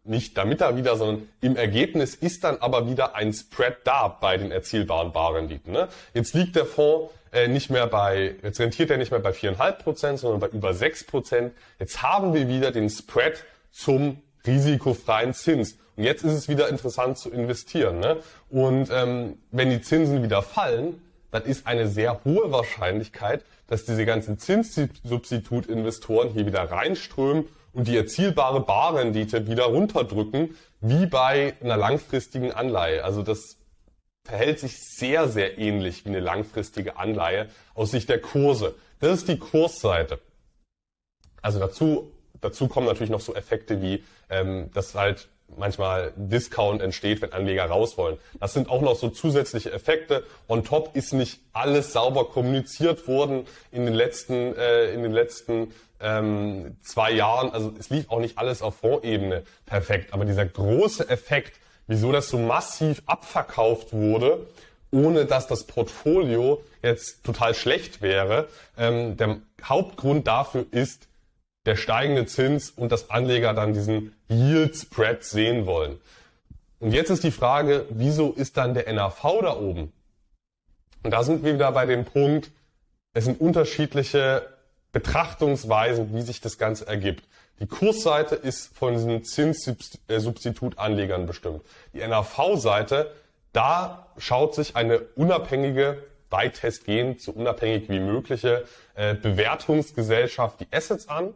nicht 0.04 0.38
damit 0.38 0.62
da 0.62 0.78
wieder, 0.78 0.96
sondern 0.96 1.28
im 1.42 1.58
Ergebnis 1.58 2.16
ist 2.16 2.44
dann 2.44 2.58
aber 2.58 2.90
wieder 2.90 3.16
ein 3.16 3.34
Spread 3.34 3.78
da 3.84 4.08
bei 4.08 4.38
den 4.38 4.52
erzielbaren 4.52 5.12
Barrenditen. 5.12 5.74
Ne? 5.74 5.90
Jetzt 6.14 6.34
liegt 6.34 6.56
der 6.56 6.66
Fonds 6.66 7.12
äh, 7.32 7.48
nicht 7.48 7.70
mehr 7.70 7.88
bei, 7.88 8.36
jetzt 8.44 8.60
rentiert 8.60 8.90
er 8.90 8.98
nicht 8.98 9.12
mehr 9.12 9.20
bei 9.20 9.32
4,5 9.32 9.72
Prozent, 9.74 10.20
sondern 10.20 10.40
bei 10.40 10.48
über 10.48 10.74
6 10.74 11.06
Prozent. 11.06 11.54
Jetzt 11.80 12.02
haben 12.02 12.34
wir 12.34 12.48
wieder 12.48 12.72
den 12.72 12.90
Spread 12.90 13.44
zum 13.72 14.22
risikofreien 14.46 15.34
Zins. 15.34 15.78
Und 15.96 16.04
jetzt 16.04 16.24
ist 16.24 16.34
es 16.34 16.48
wieder 16.48 16.70
interessant 16.70 17.18
zu 17.18 17.32
investieren. 17.32 18.00
Ne? 18.00 18.18
Und 18.50 18.90
ähm, 18.92 19.38
wenn 19.52 19.70
die 19.70 19.82
Zinsen 19.82 20.24
wieder 20.24 20.42
fallen, 20.42 21.02
dann 21.32 21.44
ist 21.44 21.68
eine 21.68 21.88
sehr 21.88 22.24
hohe 22.24 22.52
Wahrscheinlichkeit, 22.52 23.44
dass 23.68 23.84
diese 23.86 24.06
ganzen 24.06 24.40
Zinssubstitutinvestoren 24.40 26.30
hier 26.30 26.46
wieder 26.46 26.64
reinströmen 26.72 27.46
und 27.74 27.88
die 27.88 27.98
erzielbare 27.98 28.62
Barrendite 28.62 29.48
wieder 29.48 29.66
runterdrücken, 29.66 30.56
wie 30.82 31.06
bei 31.06 31.56
einer 31.62 31.78
langfristigen 31.78 32.52
Anleihe. 32.52 33.04
Also 33.04 33.24
das 33.24 33.57
verhält 34.28 34.60
sich 34.60 34.78
sehr, 34.78 35.30
sehr 35.30 35.58
ähnlich 35.58 36.04
wie 36.04 36.10
eine 36.10 36.20
langfristige 36.20 36.98
Anleihe 36.98 37.48
aus 37.74 37.92
Sicht 37.92 38.10
der 38.10 38.20
Kurse. 38.20 38.76
Das 39.00 39.20
ist 39.20 39.28
die 39.30 39.40
Kursseite. 39.40 40.20
Also 41.42 41.60
dazu, 41.60 42.12
dazu 42.42 42.68
kommen 42.68 42.88
natürlich 42.88 43.10
noch 43.10 43.22
so 43.22 43.34
Effekte 43.34 43.82
wie, 43.82 44.04
ähm, 44.30 44.70
dass 44.74 44.96
halt 44.96 45.30
manchmal 45.56 46.12
Discount 46.18 46.82
entsteht, 46.82 47.22
wenn 47.22 47.32
Anleger 47.32 47.66
raus 47.66 47.98
wollen. 47.98 48.18
Das 48.42 48.54
sind 48.54 48.70
auch 48.70 48.82
noch 48.82 48.98
so 48.98 49.10
zusätzliche 49.10 49.72
Effekte. 49.72 50.26
On 50.50 50.66
top 50.66 50.94
ist 50.94 51.14
nicht 51.14 51.40
alles 51.54 51.94
sauber 51.94 52.26
kommuniziert 52.26 53.08
worden 53.08 53.46
in 53.72 53.86
den 53.86 53.94
letzten, 53.94 54.54
äh, 54.58 54.92
in 54.92 55.04
den 55.04 55.14
letzten 55.14 55.74
ähm, 56.02 56.76
zwei 56.82 57.12
Jahren. 57.12 57.52
Also 57.52 57.74
es 57.80 57.90
lief 57.90 58.10
auch 58.10 58.20
nicht 58.20 58.38
alles 58.38 58.62
auf 58.62 58.76
Fondsebene 58.76 59.44
perfekt. 59.66 60.14
Aber 60.14 60.26
dieser 60.26 60.46
große 60.46 61.08
Effekt, 61.10 61.54
wieso 61.88 62.12
das 62.12 62.30
so 62.30 62.38
massiv 62.38 63.02
abverkauft 63.06 63.94
wurde, 63.94 64.48
ohne 64.92 65.26
dass 65.26 65.48
das 65.48 65.66
Portfolio 65.66 66.64
jetzt 66.82 67.24
total 67.24 67.54
schlecht 67.54 68.02
wäre, 68.02 68.48
ähm, 68.78 69.18
der 69.18 69.38
Hauptgrund 69.64 70.28
dafür 70.28 70.66
ist, 70.72 71.08
der 71.66 71.76
steigende 71.76 72.26
Zins 72.26 72.70
und 72.70 72.92
dass 72.92 73.10
Anleger 73.10 73.54
dann 73.54 73.74
diesen 73.74 74.16
Yield 74.30 74.76
Spread 74.78 75.24
sehen 75.24 75.66
wollen. 75.66 76.00
Und 76.80 76.92
jetzt 76.92 77.10
ist 77.10 77.24
die 77.24 77.32
Frage, 77.32 77.86
wieso 77.90 78.32
ist 78.32 78.56
dann 78.58 78.74
der 78.74 78.92
NAV 78.92 79.22
da 79.42 79.58
oben? 79.58 79.92
Und 81.04 81.12
da 81.12 81.24
sind 81.24 81.44
wir 81.44 81.54
wieder 81.54 81.72
bei 81.72 81.86
dem 81.86 82.06
Punkt, 82.06 82.52
es 83.14 83.26
sind 83.26 83.42
unterschiedliche 83.42 84.48
Betrachtungsweisen, 84.92 86.14
wie 86.14 86.22
sich 86.22 86.40
das 86.40 86.58
Ganze 86.58 86.88
ergibt. 86.88 87.24
Die 87.60 87.68
Kursseite 87.68 88.36
ist 88.36 88.78
von 88.78 88.94
diesen 88.94 89.24
Zinssubstitutanlegern 89.24 91.26
bestimmt. 91.26 91.64
Die 91.94 92.06
NAV-Seite, 92.06 93.12
da 93.54 94.08
schaut 94.18 94.56
sich 94.56 94.76
eine 94.76 95.00
unabhängige, 95.16 96.04
weitestgehend 96.30 97.22
so 97.22 97.32
unabhängig 97.32 97.90
wie 97.90 98.00
mögliche 98.00 98.66
äh, 98.96 99.16
Bewertungsgesellschaft 99.16 100.60
die 100.60 100.68
Assets 100.72 101.08
an 101.08 101.34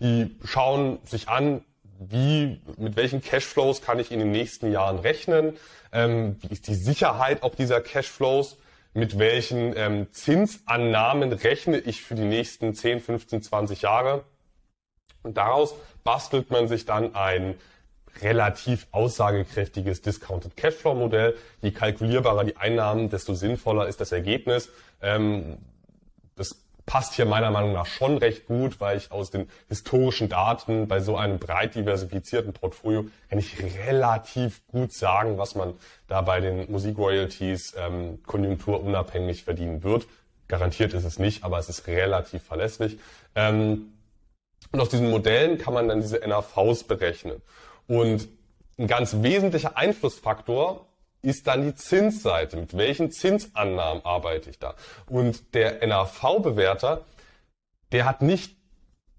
die 0.00 0.36
schauen 0.44 0.98
sich 1.04 1.28
an, 1.28 1.62
wie, 1.98 2.60
mit 2.76 2.96
welchen 2.96 3.22
Cashflows 3.22 3.82
kann 3.82 3.98
ich 3.98 4.10
in 4.10 4.18
den 4.18 4.32
nächsten 4.32 4.70
Jahren 4.70 4.98
rechnen, 4.98 5.56
ähm, 5.92 6.36
wie 6.40 6.52
ist 6.52 6.66
die 6.66 6.74
Sicherheit 6.74 7.42
auch 7.42 7.54
dieser 7.54 7.80
Cashflows, 7.80 8.58
mit 8.94 9.18
welchen 9.18 9.76
ähm, 9.76 10.06
Zinsannahmen 10.12 11.32
rechne 11.32 11.78
ich 11.78 12.02
für 12.02 12.14
die 12.14 12.24
nächsten 12.24 12.74
10, 12.74 13.00
15, 13.00 13.42
20 13.42 13.82
Jahre. 13.82 14.24
Und 15.24 15.36
daraus 15.36 15.74
bastelt 16.04 16.50
man 16.50 16.68
sich 16.68 16.84
dann 16.84 17.16
ein 17.16 17.56
relativ 18.22 18.86
aussagekräftiges 18.92 20.02
Discounted 20.02 20.56
Cashflow 20.56 20.94
Modell. 20.94 21.34
Je 21.62 21.72
kalkulierbarer 21.72 22.44
die 22.44 22.56
Einnahmen, 22.56 23.10
desto 23.10 23.34
sinnvoller 23.34 23.88
ist 23.88 24.00
das 24.00 24.12
Ergebnis. 24.12 24.70
Ähm, 25.02 25.58
das 26.36 26.56
passt 26.86 27.14
hier 27.14 27.24
meiner 27.24 27.50
Meinung 27.50 27.72
nach 27.72 27.86
schon 27.86 28.18
recht 28.18 28.46
gut, 28.46 28.80
weil 28.80 28.98
ich 28.98 29.10
aus 29.10 29.30
den 29.30 29.48
historischen 29.68 30.28
Daten 30.28 30.86
bei 30.86 31.00
so 31.00 31.16
einem 31.16 31.38
breit 31.38 31.74
diversifizierten 31.74 32.52
Portfolio 32.52 33.06
kann 33.30 33.38
ich 33.38 33.62
relativ 33.62 34.66
gut 34.68 34.92
sagen, 34.92 35.38
was 35.38 35.54
man 35.54 35.74
da 36.06 36.20
bei 36.20 36.40
den 36.40 36.70
Musikroyalties 36.70 37.74
ähm, 37.78 38.22
konjunkturunabhängig 38.24 39.44
verdienen 39.44 39.82
wird. 39.82 40.06
Garantiert 40.46 40.92
ist 40.92 41.04
es 41.04 41.18
nicht, 41.18 41.42
aber 41.42 41.58
es 41.58 41.70
ist 41.70 41.86
relativ 41.86 42.42
verlässlich. 42.42 42.98
Ähm, 43.34 43.93
und 44.74 44.80
aus 44.80 44.88
diesen 44.88 45.08
Modellen 45.08 45.56
kann 45.56 45.72
man 45.72 45.86
dann 45.86 46.00
diese 46.00 46.18
NAVs 46.18 46.82
berechnen. 46.82 47.40
Und 47.86 48.26
ein 48.76 48.88
ganz 48.88 49.22
wesentlicher 49.22 49.78
Einflussfaktor 49.78 50.84
ist 51.22 51.46
dann 51.46 51.62
die 51.62 51.76
Zinsseite. 51.76 52.56
Mit 52.56 52.76
welchen 52.76 53.12
Zinsannahmen 53.12 54.04
arbeite 54.04 54.50
ich 54.50 54.58
da? 54.58 54.74
Und 55.06 55.54
der 55.54 55.86
NAV-Bewerter, 55.86 57.04
der 57.92 58.04
hat 58.04 58.20
nicht 58.20 58.56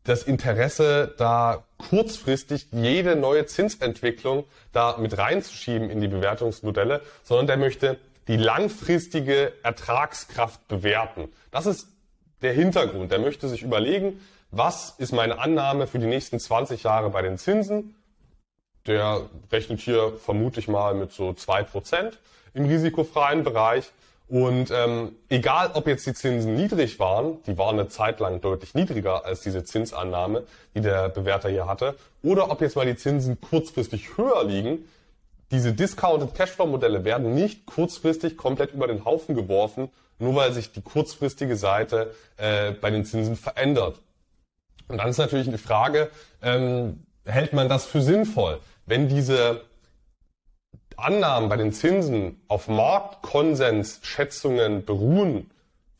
das 0.03 0.23
Interesse, 0.23 1.15
da 1.17 1.63
kurzfristig 1.77 2.67
jede 2.73 3.15
neue 3.15 3.45
Zinsentwicklung 3.45 4.43
da 4.73 4.97
mit 4.97 5.17
reinzuschieben 5.17 5.89
in 5.89 6.01
die 6.01 6.09
Bewertungsmodelle, 6.09 6.99
sondern 7.23 7.47
der 7.47 7.57
möchte 7.57 7.97
die 8.27 8.35
langfristige 8.35 9.53
Ertragskraft 9.63 10.67
bewerten. 10.67 11.29
Das 11.49 11.65
ist 11.65 11.87
der 12.41 12.51
Hintergrund. 12.51 13.09
Der 13.13 13.19
möchte 13.19 13.47
sich 13.47 13.61
überlegen, 13.61 14.19
was 14.57 14.95
ist 14.97 15.11
meine 15.11 15.39
Annahme 15.39 15.87
für 15.87 15.99
die 15.99 16.05
nächsten 16.05 16.39
20 16.39 16.83
Jahre 16.83 17.09
bei 17.09 17.21
den 17.21 17.37
Zinsen 17.37 17.95
der 18.87 19.29
rechnet 19.51 19.79
hier 19.79 20.13
vermutlich 20.23 20.67
mal 20.67 20.93
mit 20.93 21.11
so 21.11 21.33
zwei 21.33 21.63
Prozent 21.63 22.19
im 22.53 22.65
risikofreien 22.65 23.43
Bereich. 23.43 23.91
Und 24.27 24.71
ähm, 24.71 25.15
egal, 25.29 25.71
ob 25.73 25.87
jetzt 25.87 26.05
die 26.07 26.13
Zinsen 26.13 26.55
niedrig 26.55 26.99
waren, 26.99 27.43
die 27.43 27.57
waren 27.57 27.79
eine 27.79 27.89
Zeit 27.89 28.19
lang 28.19 28.41
deutlich 28.41 28.73
niedriger 28.73 29.23
als 29.23 29.41
diese 29.41 29.63
Zinsannahme, 29.63 30.43
die 30.73 30.81
der 30.81 31.09
Bewerter 31.09 31.49
hier 31.49 31.67
hatte, 31.67 31.95
oder 32.23 32.49
ob 32.49 32.61
jetzt 32.61 32.75
mal 32.75 32.87
die 32.87 32.95
Zinsen 32.95 33.39
kurzfristig 33.39 34.17
höher 34.17 34.43
liegen, 34.43 34.85
diese 35.51 35.73
Discounted 35.73 36.33
Cashflow-Modelle 36.33 37.03
werden 37.03 37.35
nicht 37.35 37.67
kurzfristig 37.67 38.35
komplett 38.35 38.73
über 38.73 38.87
den 38.87 39.05
Haufen 39.05 39.35
geworfen, 39.35 39.89
nur 40.17 40.33
weil 40.33 40.51
sich 40.53 40.71
die 40.71 40.81
kurzfristige 40.81 41.55
Seite 41.55 42.15
äh, 42.37 42.71
bei 42.71 42.89
den 42.89 43.05
Zinsen 43.05 43.35
verändert. 43.35 43.99
Und 44.87 44.97
dann 44.97 45.09
ist 45.09 45.17
natürlich 45.17 45.49
die 45.49 45.57
Frage, 45.57 46.09
ähm, 46.41 47.05
hält 47.25 47.53
man 47.53 47.69
das 47.69 47.85
für 47.85 48.01
sinnvoll? 48.01 48.59
wenn 48.85 49.07
diese 49.07 49.61
Annahmen 50.95 51.49
bei 51.49 51.57
den 51.57 51.73
Zinsen 51.73 52.39
auf 52.47 52.67
Marktkonsensschätzungen 52.67 54.85
beruhen 54.85 55.49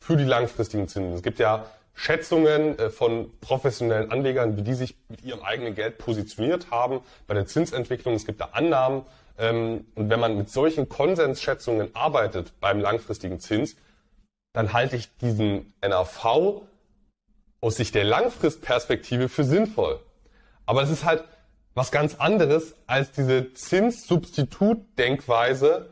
für 0.00 0.16
die 0.16 0.24
langfristigen 0.24 0.88
Zinsen. 0.88 1.12
Es 1.12 1.22
gibt 1.22 1.38
ja 1.38 1.66
Schätzungen 1.94 2.76
äh, 2.78 2.88
von 2.90 3.30
professionellen 3.40 4.10
Anlegern, 4.10 4.56
wie 4.56 4.62
die 4.62 4.74
sich 4.74 4.96
mit 5.08 5.22
ihrem 5.24 5.42
eigenen 5.42 5.74
Geld 5.74 5.98
positioniert 5.98 6.70
haben 6.70 7.00
bei 7.26 7.34
der 7.34 7.46
Zinsentwicklung. 7.46 8.14
Es 8.14 8.24
gibt 8.26 8.40
da 8.40 8.50
Annahmen. 8.52 9.02
Ähm, 9.38 9.86
und 9.94 10.08
wenn 10.08 10.20
man 10.20 10.38
mit 10.38 10.50
solchen 10.50 10.88
Konsensschätzungen 10.88 11.94
arbeitet 11.94 12.54
beim 12.60 12.80
langfristigen 12.80 13.40
Zins, 13.40 13.76
dann 14.52 14.72
halte 14.72 14.96
ich 14.96 15.14
diesen 15.18 15.74
NAV 15.82 16.62
aus 17.66 17.76
Sicht 17.76 17.94
der 17.96 18.04
Langfristperspektive 18.04 19.28
für 19.28 19.42
sinnvoll. 19.42 19.98
Aber 20.66 20.84
es 20.84 20.90
ist 20.90 21.04
halt 21.04 21.24
was 21.74 21.90
ganz 21.90 22.14
anderes 22.14 22.76
als 22.86 23.10
diese 23.10 23.54
Zinssubstitut-Denkweise, 23.54 25.90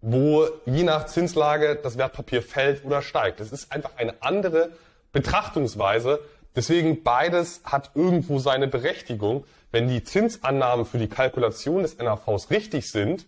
wo 0.00 0.48
je 0.64 0.82
nach 0.82 1.04
Zinslage 1.04 1.76
das 1.76 1.98
Wertpapier 1.98 2.40
fällt 2.40 2.86
oder 2.86 3.02
steigt. 3.02 3.40
Das 3.40 3.52
ist 3.52 3.70
einfach 3.70 3.90
eine 3.98 4.14
andere 4.22 4.70
Betrachtungsweise. 5.12 6.20
Deswegen 6.56 7.02
beides 7.02 7.60
hat 7.64 7.90
irgendwo 7.94 8.38
seine 8.38 8.66
Berechtigung. 8.66 9.44
Wenn 9.72 9.88
die 9.88 10.04
Zinsannahmen 10.04 10.86
für 10.86 10.96
die 10.96 11.08
Kalkulation 11.08 11.82
des 11.82 11.98
NAVs 11.98 12.48
richtig 12.48 12.90
sind 12.90 13.26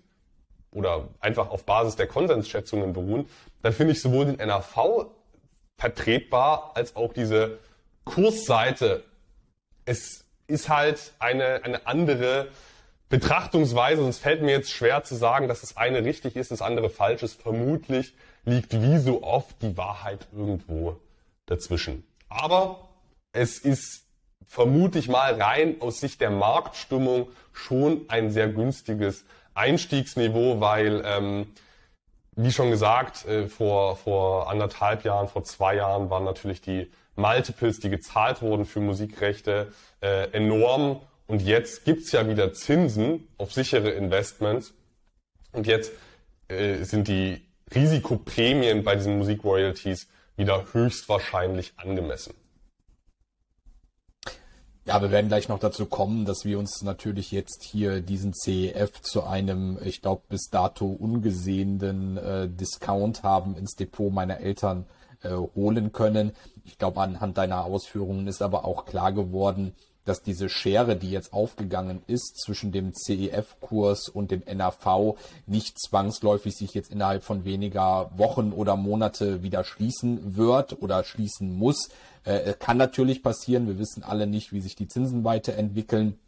oder 0.72 1.08
einfach 1.20 1.50
auf 1.50 1.66
Basis 1.66 1.96
der 1.96 2.06
Konsensschätzungen 2.06 2.94
beruhen, 2.94 3.28
dann 3.60 3.74
finde 3.74 3.92
ich 3.92 4.00
sowohl 4.00 4.24
den 4.24 4.36
NAV 4.36 5.10
vertretbar 5.76 6.72
als 6.74 6.96
auch 6.96 7.12
diese 7.12 7.58
Kursseite. 8.06 9.04
Es 9.84 10.24
ist 10.46 10.70
halt 10.70 11.12
eine, 11.18 11.62
eine 11.64 11.86
andere 11.86 12.48
Betrachtungsweise 13.08 14.02
es 14.08 14.18
fällt 14.18 14.42
mir 14.42 14.50
jetzt 14.50 14.72
schwer 14.72 15.04
zu 15.04 15.14
sagen, 15.14 15.46
dass 15.46 15.60
das 15.60 15.76
eine 15.76 16.04
richtig 16.04 16.34
ist, 16.34 16.50
das 16.50 16.62
andere 16.62 16.90
falsch 16.90 17.22
ist. 17.22 17.40
Vermutlich 17.40 18.14
liegt 18.44 18.80
wie 18.80 18.98
so 18.98 19.22
oft 19.22 19.62
die 19.62 19.76
Wahrheit 19.76 20.26
irgendwo 20.34 20.96
dazwischen. 21.46 22.04
Aber 22.28 22.88
es 23.32 23.58
ist 23.58 24.04
vermutlich 24.44 25.08
mal 25.08 25.40
rein 25.40 25.76
aus 25.80 26.00
Sicht 26.00 26.20
der 26.20 26.30
Marktstimmung 26.30 27.28
schon 27.52 28.06
ein 28.08 28.30
sehr 28.30 28.48
günstiges 28.48 29.24
Einstiegsniveau, 29.54 30.60
weil, 30.60 31.02
ähm, 31.04 31.46
wie 32.32 32.52
schon 32.52 32.70
gesagt, 32.70 33.24
äh, 33.26 33.48
vor, 33.48 33.96
vor 33.96 34.50
anderthalb 34.50 35.04
Jahren, 35.04 35.28
vor 35.28 35.44
zwei 35.44 35.76
Jahren 35.76 36.10
waren 36.10 36.24
natürlich 36.24 36.60
die 36.60 36.90
Multiples, 37.16 37.80
die 37.80 37.90
gezahlt 37.90 38.42
wurden 38.42 38.64
für 38.64 38.80
Musikrechte, 38.80 39.72
äh, 40.00 40.30
enorm. 40.30 41.00
Und 41.26 41.42
jetzt 41.42 41.84
gibt's 41.84 42.12
ja 42.12 42.28
wieder 42.28 42.52
Zinsen 42.52 43.26
auf 43.38 43.52
sichere 43.52 43.90
Investments. 43.90 44.74
Und 45.52 45.66
jetzt 45.66 45.92
äh, 46.48 46.84
sind 46.84 47.08
die 47.08 47.42
Risikoprämien 47.74 48.84
bei 48.84 48.94
diesen 48.94 49.18
Musikroyalties 49.18 50.08
wieder 50.36 50.72
höchstwahrscheinlich 50.72 51.72
angemessen. 51.76 52.34
Ja, 54.84 55.02
wir 55.02 55.10
werden 55.10 55.26
gleich 55.26 55.48
noch 55.48 55.58
dazu 55.58 55.86
kommen, 55.86 56.26
dass 56.26 56.44
wir 56.44 56.60
uns 56.60 56.82
natürlich 56.82 57.32
jetzt 57.32 57.64
hier 57.64 58.00
diesen 58.00 58.32
CEF 58.32 59.00
zu 59.00 59.24
einem, 59.24 59.80
ich 59.84 60.00
glaube, 60.00 60.22
bis 60.28 60.48
dato 60.48 60.86
ungesehenen 60.86 62.16
äh, 62.16 62.48
Discount 62.48 63.24
haben 63.24 63.56
ins 63.56 63.74
Depot 63.74 64.12
meiner 64.12 64.38
Eltern 64.38 64.86
äh, 65.22 65.30
holen 65.30 65.92
können. 65.92 66.32
Ich 66.64 66.78
glaube, 66.78 67.00
anhand 67.00 67.38
deiner 67.38 67.64
Ausführungen 67.64 68.26
ist 68.26 68.42
aber 68.42 68.64
auch 68.64 68.84
klar 68.84 69.12
geworden, 69.12 69.74
dass 70.06 70.22
diese 70.22 70.48
Schere, 70.48 70.96
die 70.96 71.10
jetzt 71.10 71.32
aufgegangen 71.32 72.00
ist 72.06 72.38
zwischen 72.38 72.72
dem 72.72 72.94
CEF-Kurs 72.94 74.08
und 74.08 74.30
dem 74.30 74.42
NAV, 74.46 75.16
nicht 75.46 75.78
zwangsläufig 75.78 76.56
sich 76.56 76.72
jetzt 76.74 76.90
innerhalb 76.90 77.24
von 77.24 77.44
weniger 77.44 78.10
Wochen 78.16 78.52
oder 78.52 78.76
Monate 78.76 79.42
wieder 79.42 79.64
schließen 79.64 80.36
wird 80.36 80.80
oder 80.80 81.04
schließen 81.04 81.52
muss. 81.54 81.88
Äh, 82.24 82.54
kann 82.54 82.76
natürlich 82.76 83.22
passieren. 83.22 83.66
Wir 83.66 83.78
wissen 83.78 84.04
alle 84.04 84.26
nicht, 84.26 84.52
wie 84.52 84.60
sich 84.60 84.76
die 84.76 84.88
Zinsen 84.88 85.24
weiterentwickeln 85.24 86.18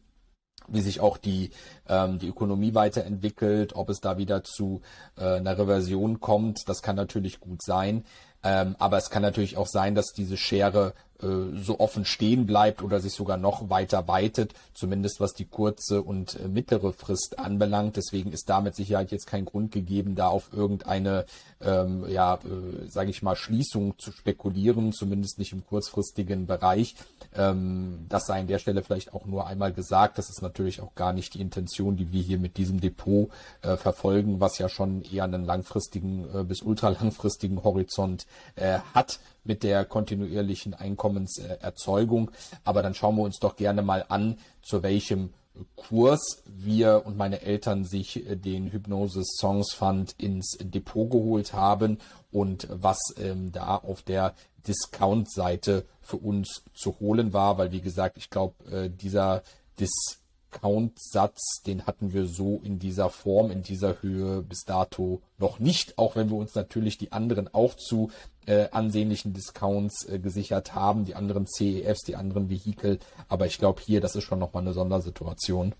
wie 0.70 0.80
sich 0.80 1.00
auch 1.00 1.16
die, 1.16 1.50
ähm, 1.88 2.18
die 2.18 2.28
Ökonomie 2.28 2.74
weiterentwickelt, 2.74 3.74
ob 3.74 3.88
es 3.88 4.00
da 4.00 4.18
wieder 4.18 4.44
zu 4.44 4.82
äh, 5.16 5.36
einer 5.36 5.58
Reversion 5.58 6.20
kommt, 6.20 6.68
das 6.68 6.82
kann 6.82 6.96
natürlich 6.96 7.40
gut 7.40 7.62
sein. 7.62 8.04
Ähm, 8.42 8.76
aber 8.78 8.98
es 8.98 9.10
kann 9.10 9.22
natürlich 9.22 9.56
auch 9.56 9.66
sein, 9.66 9.94
dass 9.94 10.12
diese 10.12 10.36
Schere 10.36 10.94
äh, 11.20 11.58
so 11.60 11.80
offen 11.80 12.04
stehen 12.04 12.46
bleibt 12.46 12.80
oder 12.80 13.00
sich 13.00 13.12
sogar 13.12 13.36
noch 13.36 13.70
weiter 13.70 14.06
weitet, 14.06 14.54
zumindest 14.72 15.18
was 15.18 15.32
die 15.32 15.46
kurze 15.46 16.02
und 16.02 16.38
äh, 16.38 16.46
mittlere 16.46 16.92
Frist 16.92 17.40
anbelangt. 17.40 17.96
Deswegen 17.96 18.30
ist 18.30 18.48
da 18.48 18.60
mit 18.60 18.76
Sicherheit 18.76 19.10
jetzt 19.10 19.26
kein 19.26 19.44
Grund 19.44 19.72
gegeben, 19.72 20.14
da 20.14 20.28
auf 20.28 20.50
irgendeine, 20.52 21.24
ähm, 21.60 22.04
ja, 22.08 22.34
äh, 22.34 22.88
sage 22.88 23.10
ich 23.10 23.22
mal, 23.22 23.34
Schließung 23.34 23.98
zu 23.98 24.12
spekulieren, 24.12 24.92
zumindest 24.92 25.40
nicht 25.40 25.52
im 25.52 25.66
kurzfristigen 25.66 26.46
Bereich. 26.46 26.94
Ähm, 27.34 28.06
das 28.08 28.26
sei 28.26 28.38
an 28.38 28.46
der 28.46 28.60
Stelle 28.60 28.84
vielleicht 28.84 29.12
auch 29.12 29.26
nur 29.26 29.48
einmal 29.48 29.72
gesagt. 29.72 30.18
Das 30.18 30.30
ist 30.30 30.40
natürlich 30.40 30.80
auch 30.80 30.94
gar 30.94 31.12
nicht 31.12 31.34
die 31.34 31.40
Intention, 31.40 31.96
die 31.96 32.12
wir 32.12 32.22
hier 32.22 32.38
mit 32.38 32.56
diesem 32.58 32.80
Depot 32.80 33.28
äh, 33.62 33.76
verfolgen, 33.76 34.38
was 34.38 34.58
ja 34.58 34.68
schon 34.68 35.02
eher 35.02 35.24
einen 35.24 35.44
langfristigen 35.44 36.28
äh, 36.32 36.44
bis 36.44 36.62
ultralangfristigen 36.62 37.64
Horizont 37.64 38.26
äh, 38.56 38.78
hat 38.94 39.20
mit 39.44 39.62
der 39.62 39.84
kontinuierlichen 39.84 40.74
Einkommenserzeugung. 40.74 42.30
Aber 42.64 42.82
dann 42.82 42.94
schauen 42.94 43.16
wir 43.16 43.22
uns 43.22 43.38
doch 43.38 43.56
gerne 43.56 43.82
mal 43.82 44.04
an, 44.08 44.38
zu 44.62 44.82
welchem 44.82 45.30
Kurs 45.76 46.42
wir 46.46 47.02
und 47.04 47.16
meine 47.16 47.42
Eltern 47.42 47.84
sich 47.84 48.28
äh, 48.28 48.36
den 48.36 48.70
Hypnosis 48.72 49.36
Songs 49.38 49.72
Fund 49.72 50.14
ins 50.18 50.56
Depot 50.60 51.10
geholt 51.10 51.52
haben 51.52 51.98
und 52.30 52.68
was 52.70 52.98
ähm, 53.18 53.52
da 53.52 53.76
auf 53.76 54.02
der 54.02 54.34
Discount-Seite 54.66 55.84
für 56.00 56.16
uns 56.16 56.62
zu 56.74 57.00
holen 57.00 57.32
war, 57.32 57.58
weil 57.58 57.72
wie 57.72 57.80
gesagt, 57.80 58.18
ich 58.18 58.30
glaube, 58.30 58.54
äh, 58.70 58.90
dieser 58.90 59.42
Dis 59.80 60.20
Discount-Satz, 60.52 61.62
den 61.66 61.86
hatten 61.86 62.12
wir 62.12 62.26
so 62.26 62.60
in 62.62 62.78
dieser 62.78 63.10
Form, 63.10 63.50
in 63.50 63.62
dieser 63.62 64.02
Höhe 64.02 64.42
bis 64.42 64.64
dato 64.64 65.20
noch 65.38 65.58
nicht, 65.58 65.98
auch 65.98 66.16
wenn 66.16 66.30
wir 66.30 66.36
uns 66.36 66.54
natürlich 66.54 66.98
die 66.98 67.12
anderen 67.12 67.52
auch 67.52 67.74
zu 67.74 68.10
äh, 68.46 68.68
ansehnlichen 68.70 69.32
Discounts 69.32 70.08
äh, 70.08 70.18
gesichert 70.18 70.74
haben, 70.74 71.04
die 71.04 71.14
anderen 71.14 71.46
CEFs, 71.46 72.02
die 72.02 72.16
anderen 72.16 72.48
Vehikel. 72.48 72.98
Aber 73.28 73.46
ich 73.46 73.58
glaube 73.58 73.80
hier, 73.84 74.00
das 74.00 74.16
ist 74.16 74.24
schon 74.24 74.38
nochmal 74.38 74.62
eine 74.62 74.72
Sondersituation. 74.72 75.74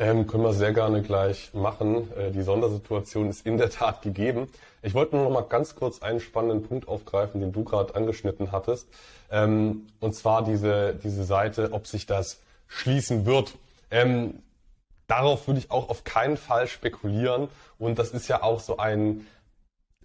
Ähm, 0.00 0.28
können 0.28 0.44
wir 0.44 0.52
sehr 0.52 0.72
gerne 0.72 1.02
gleich 1.02 1.52
machen. 1.52 2.08
Äh, 2.16 2.30
die 2.30 2.42
Sondersituation 2.42 3.28
ist 3.28 3.44
in 3.44 3.58
der 3.58 3.68
Tat 3.70 4.00
gegeben. 4.00 4.48
Ich 4.80 4.94
wollte 4.94 5.16
nur 5.16 5.24
noch 5.24 5.32
mal 5.32 5.40
ganz 5.42 5.74
kurz 5.74 6.02
einen 6.02 6.20
spannenden 6.20 6.62
Punkt 6.62 6.86
aufgreifen, 6.86 7.40
den 7.40 7.52
du 7.52 7.64
gerade 7.64 7.96
angeschnitten 7.96 8.52
hattest. 8.52 8.88
Ähm, 9.30 9.88
und 10.00 10.14
zwar 10.14 10.44
diese, 10.44 10.94
diese 10.94 11.24
Seite, 11.24 11.70
ob 11.72 11.88
sich 11.88 12.06
das 12.06 12.40
schließen 12.68 13.26
wird. 13.26 13.54
Ähm, 13.90 14.42
darauf 15.06 15.46
würde 15.48 15.58
ich 15.58 15.70
auch 15.70 15.88
auf 15.88 16.04
keinen 16.04 16.36
Fall 16.36 16.68
spekulieren. 16.68 17.48
Und 17.78 17.98
das 17.98 18.10
ist 18.10 18.28
ja 18.28 18.42
auch 18.42 18.60
so 18.60 18.76
ein 18.76 19.26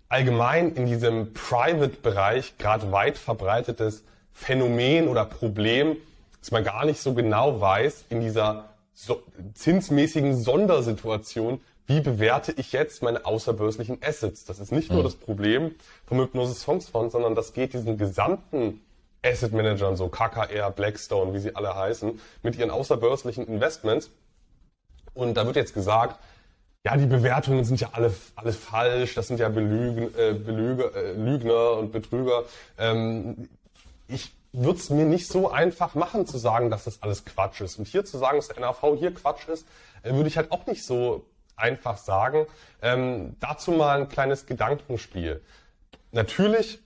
allgemein 0.10 0.74
in 0.76 0.86
diesem 0.86 1.34
Private-Bereich 1.34 2.58
gerade 2.58 2.92
weit 2.92 3.18
verbreitetes 3.18 4.04
Phänomen 4.32 5.08
oder 5.08 5.26
Problem, 5.26 5.98
dass 6.40 6.52
man 6.52 6.64
gar 6.64 6.86
nicht 6.86 7.02
so 7.02 7.14
genau 7.14 7.62
weiß 7.62 8.06
in 8.10 8.22
dieser 8.22 8.70
so, 8.94 9.24
zinsmäßigen 9.56 10.36
Sondersituation, 10.36 11.62
wie 11.86 12.00
bewerte 12.00 12.54
ich 12.54 12.72
jetzt 12.72 13.02
meine 13.04 13.26
außerbörslichen 13.26 13.98
Assets? 14.02 14.46
Das 14.46 14.60
ist 14.60 14.72
nicht 14.72 14.90
mhm. 14.90 14.96
nur 14.96 15.04
das 15.04 15.16
Problem 15.16 15.76
vom 16.06 16.20
Hypnosis 16.20 16.64
Fondsfonds, 16.64 17.14
sondern 17.14 17.36
das 17.36 17.54
geht 17.54 17.74
diesen 17.74 17.98
gesamten 17.98 18.82
Asset 19.24 19.54
Managern, 19.54 19.96
so 19.96 20.10
KKR, 20.10 20.72
Blackstone, 20.72 21.34
wie 21.34 21.40
sie 21.40 21.56
alle 21.56 21.76
heißen, 21.76 22.20
mit 22.42 22.56
ihren 22.56 22.72
außerbörslichen 22.72 23.48
Investments. 23.48 24.12
Und 25.14 25.36
da 25.36 25.46
wird 25.46 25.56
jetzt 25.56 25.74
gesagt, 25.74 26.20
ja, 26.86 26.98
die 26.98 27.06
Bewertungen 27.06 27.64
sind 27.64 27.80
ja 27.80 27.90
alle, 27.94 28.14
alle 28.36 28.52
falsch, 28.52 29.16
das 29.16 29.28
sind 29.28 29.40
ja 29.40 29.48
Belügen, 29.48 30.14
äh, 30.18 30.34
Belüge, 30.34 30.92
äh, 30.94 31.14
Lügner 31.14 31.78
und 31.78 31.92
Betrüger. 31.92 32.44
Ähm, 32.78 33.48
ich 34.08 34.34
wird 34.54 34.78
es 34.78 34.90
mir 34.92 35.06
nicht 35.06 35.28
so 35.28 35.50
einfach 35.50 35.96
machen 35.96 36.28
zu 36.28 36.38
sagen, 36.38 36.70
dass 36.70 36.84
das 36.84 37.02
alles 37.02 37.26
Quatsch 37.26 37.62
ist. 37.62 37.80
Und 37.80 37.88
hier 37.88 38.06
zu 38.06 38.20
sagen, 38.20 38.38
dass 38.38 38.50
der 38.50 38.60
NAV 38.60 38.98
hier 39.00 39.14
Quatsch 39.14 39.48
ist, 39.48 39.68
äh, 40.04 40.14
würde 40.14 40.28
ich 40.28 40.38
halt 40.38 40.52
auch 40.52 40.66
nicht 40.68 40.86
so 40.86 41.26
einfach 41.56 41.98
sagen. 41.98 42.46
Ähm, 42.82 43.36
dazu 43.40 43.72
mal 43.72 44.02
ein 44.02 44.10
kleines 44.10 44.46
Gedankenspiel. 44.46 45.42
Natürlich 46.12 46.80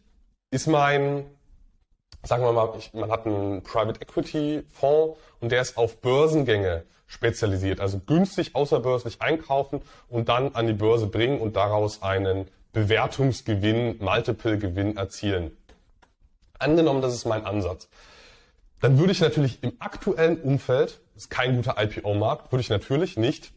ist 0.52 0.68
mein, 0.68 1.26
sagen 2.28 2.44
wir 2.44 2.52
mal, 2.52 2.74
man 2.94 3.12
hat 3.12 3.26
einen 3.26 3.64
Private 3.64 4.02
Equity 4.02 4.64
Fonds 4.72 5.20
und 5.40 5.52
der 5.52 5.62
ist 5.62 5.78
auf 5.78 6.02
Börsengänge 6.02 6.84
spezialisiert. 7.08 7.80
Also 7.80 8.00
günstig 8.00 8.54
außerbörslich 8.54 9.22
einkaufen 9.22 9.82
und 10.10 10.30
dann 10.30 10.54
an 10.56 10.68
die 10.68 10.74
Börse 10.74 11.08
bringen 11.08 11.40
und 11.40 11.56
daraus 11.56 12.02
einen 12.04 12.48
Bewertungsgewinn, 12.74 13.98
Multiple-Gewinn 14.00 14.98
erzielen. 14.98 15.56
Angenommen, 16.60 17.02
das 17.02 17.14
ist 17.14 17.26
mein 17.26 17.46
Ansatz. 17.46 17.88
Dann 18.82 19.00
würde 19.00 19.12
ich 19.12 19.22
natürlich 19.22 19.64
im 19.64 19.74
aktuellen 19.80 20.40
Umfeld, 20.42 21.00
das 21.14 21.24
ist 21.24 21.30
kein 21.30 21.56
guter 21.56 21.82
IPO-Markt, 21.82 22.52
würde 22.52 22.62
ich 22.62 22.70
natürlich 22.70 23.18
nicht 23.18 23.52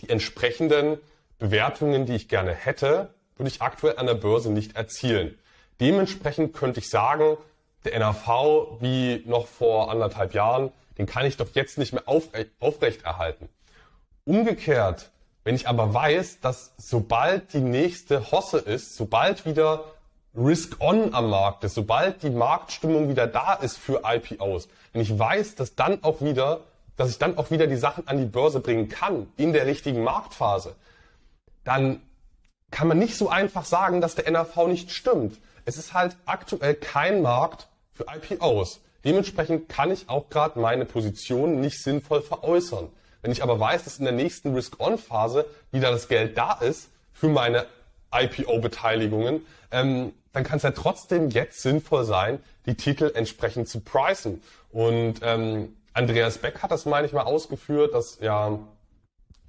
die 0.00 0.08
entsprechenden 0.08 0.98
Bewertungen, 1.38 2.06
die 2.06 2.14
ich 2.14 2.28
gerne 2.28 2.54
hätte, 2.54 3.14
würde 3.36 3.48
ich 3.48 3.62
aktuell 3.62 3.98
an 3.98 4.06
der 4.06 4.14
Börse 4.14 4.50
nicht 4.50 4.74
erzielen. 4.74 5.38
Dementsprechend 5.80 6.54
könnte 6.54 6.80
ich 6.80 6.90
sagen, 6.90 7.36
der 7.84 7.98
NAV 7.98 8.80
wie 8.80 9.22
noch 9.26 9.46
vor 9.46 9.90
anderthalb 9.90 10.34
Jahren, 10.34 10.70
den 10.98 11.06
kann 11.06 11.26
ich 11.26 11.36
doch 11.36 11.48
jetzt 11.54 11.78
nicht 11.78 11.92
mehr 11.92 12.04
aufrecht 12.06 13.04
erhalten. 13.04 13.48
Umgekehrt, 14.24 15.10
wenn 15.44 15.54
ich 15.54 15.68
aber 15.68 15.92
weiß, 15.92 16.40
dass 16.40 16.72
sobald 16.76 17.52
die 17.52 17.60
nächste 17.60 18.30
Hosse 18.30 18.58
ist, 18.58 18.96
sobald 18.96 19.44
wieder 19.44 19.84
Risk-on 20.34 21.12
am 21.12 21.30
Markt 21.30 21.64
ist, 21.64 21.74
sobald 21.74 22.22
die 22.22 22.30
Marktstimmung 22.30 23.08
wieder 23.08 23.26
da 23.26 23.54
ist 23.54 23.76
für 23.76 24.02
IPOs, 24.04 24.68
wenn 24.92 25.02
ich 25.02 25.18
weiß, 25.18 25.56
dass 25.56 25.74
dann 25.74 26.02
auch 26.04 26.20
wieder, 26.20 26.60
dass 26.96 27.10
ich 27.10 27.18
dann 27.18 27.36
auch 27.36 27.50
wieder 27.50 27.66
die 27.66 27.76
Sachen 27.76 28.06
an 28.06 28.18
die 28.18 28.24
Börse 28.24 28.60
bringen 28.60 28.88
kann 28.88 29.30
in 29.36 29.52
der 29.52 29.66
richtigen 29.66 30.04
Marktphase, 30.04 30.76
dann 31.64 32.00
kann 32.70 32.88
man 32.88 32.98
nicht 32.98 33.16
so 33.16 33.28
einfach 33.28 33.64
sagen, 33.64 34.00
dass 34.00 34.14
der 34.14 34.30
NAV 34.30 34.68
nicht 34.68 34.90
stimmt. 34.90 35.38
Es 35.64 35.76
ist 35.76 35.94
halt 35.94 36.16
aktuell 36.26 36.74
kein 36.74 37.22
Markt 37.22 37.68
für 37.92 38.06
IPOs. 38.08 38.80
Dementsprechend 39.04 39.68
kann 39.68 39.90
ich 39.90 40.08
auch 40.08 40.28
gerade 40.28 40.58
meine 40.58 40.84
Position 40.84 41.60
nicht 41.60 41.82
sinnvoll 41.82 42.22
veräußern. 42.22 42.88
Wenn 43.20 43.32
ich 43.32 43.42
aber 43.42 43.58
weiß, 43.58 43.84
dass 43.84 43.98
in 43.98 44.04
der 44.04 44.14
nächsten 44.14 44.54
Risk-on-Phase 44.54 45.46
wieder 45.70 45.90
das 45.90 46.08
Geld 46.08 46.36
da 46.36 46.54
ist 46.54 46.90
für 47.12 47.28
meine 47.28 47.66
IPO-Beteiligungen, 48.12 49.46
ähm, 49.70 50.12
dann 50.32 50.44
kann 50.44 50.56
es 50.56 50.62
ja 50.62 50.70
trotzdem 50.70 51.30
jetzt 51.30 51.62
sinnvoll 51.62 52.04
sein, 52.04 52.40
die 52.66 52.74
Titel 52.74 53.12
entsprechend 53.14 53.68
zu 53.68 53.80
pricen. 53.80 54.42
Und 54.70 55.20
ähm, 55.22 55.76
Andreas 55.92 56.38
Beck 56.38 56.62
hat 56.62 56.70
das, 56.70 56.86
meine 56.86 57.06
ich 57.06 57.12
mal, 57.12 57.22
ausgeführt, 57.22 57.94
dass 57.94 58.18
ja 58.20 58.58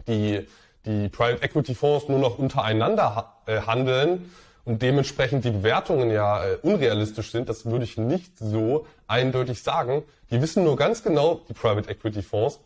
die, 0.08 0.46
die 0.86 1.10
Private 1.10 1.42
Equity 1.44 1.74
Fonds 1.74 2.10
nur 2.10 2.20
noch 2.20 2.38
untereinander 2.38 3.16
ha 3.16 3.42
äh, 3.46 3.62
handeln 3.62 4.30
und 4.66 4.82
dementsprechend 4.82 5.44
die 5.46 5.52
Bewertungen 5.52 6.10
ja 6.10 6.44
äh, 6.46 6.58
unrealistisch 6.62 7.32
sind. 7.32 7.50
Das 7.50 7.66
würde 7.66 7.84
ich 7.84 7.98
nicht 7.98 8.38
so 8.38 8.86
eindeutig 9.08 9.62
sagen. 9.62 10.04
Die 10.32 10.42
wissen 10.42 10.64
nur 10.64 10.78
ganz 10.78 11.04
genau, 11.04 11.42
die 11.50 11.54
Private 11.54 11.90
Equity 11.90 12.22
Fonds, 12.22 12.60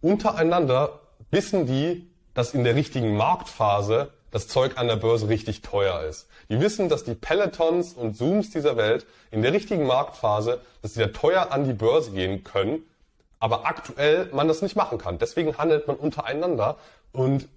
untereinander 0.00 1.00
wissen 1.30 1.66
die, 1.66 2.08
dass 2.34 2.54
in 2.54 2.64
der 2.64 2.74
richtigen 2.74 3.16
Marktphase 3.16 4.10
das 4.30 4.48
Zeug 4.48 4.78
an 4.78 4.88
der 4.88 4.96
Börse 4.96 5.28
richtig 5.28 5.60
teuer 5.60 6.02
ist. 6.02 6.26
Die 6.48 6.58
wissen, 6.60 6.88
dass 6.88 7.04
die 7.04 7.14
Pelotons 7.14 7.92
und 7.92 8.16
Zooms 8.16 8.50
dieser 8.50 8.76
Welt 8.76 9.06
in 9.30 9.42
der 9.42 9.52
richtigen 9.52 9.86
Marktphase, 9.86 10.60
dass 10.80 10.94
sie 10.94 11.00
da 11.00 11.08
teuer 11.08 11.52
an 11.52 11.64
die 11.64 11.74
Börse 11.74 12.12
gehen 12.12 12.42
können, 12.42 12.82
aber 13.38 13.66
aktuell 13.66 14.30
man 14.32 14.48
das 14.48 14.62
nicht 14.62 14.74
machen 14.74 14.98
kann. 14.98 15.18
Deswegen 15.18 15.58
handelt 15.58 15.86
man 15.86 15.96
untereinander 15.96 16.78
und 17.12 17.48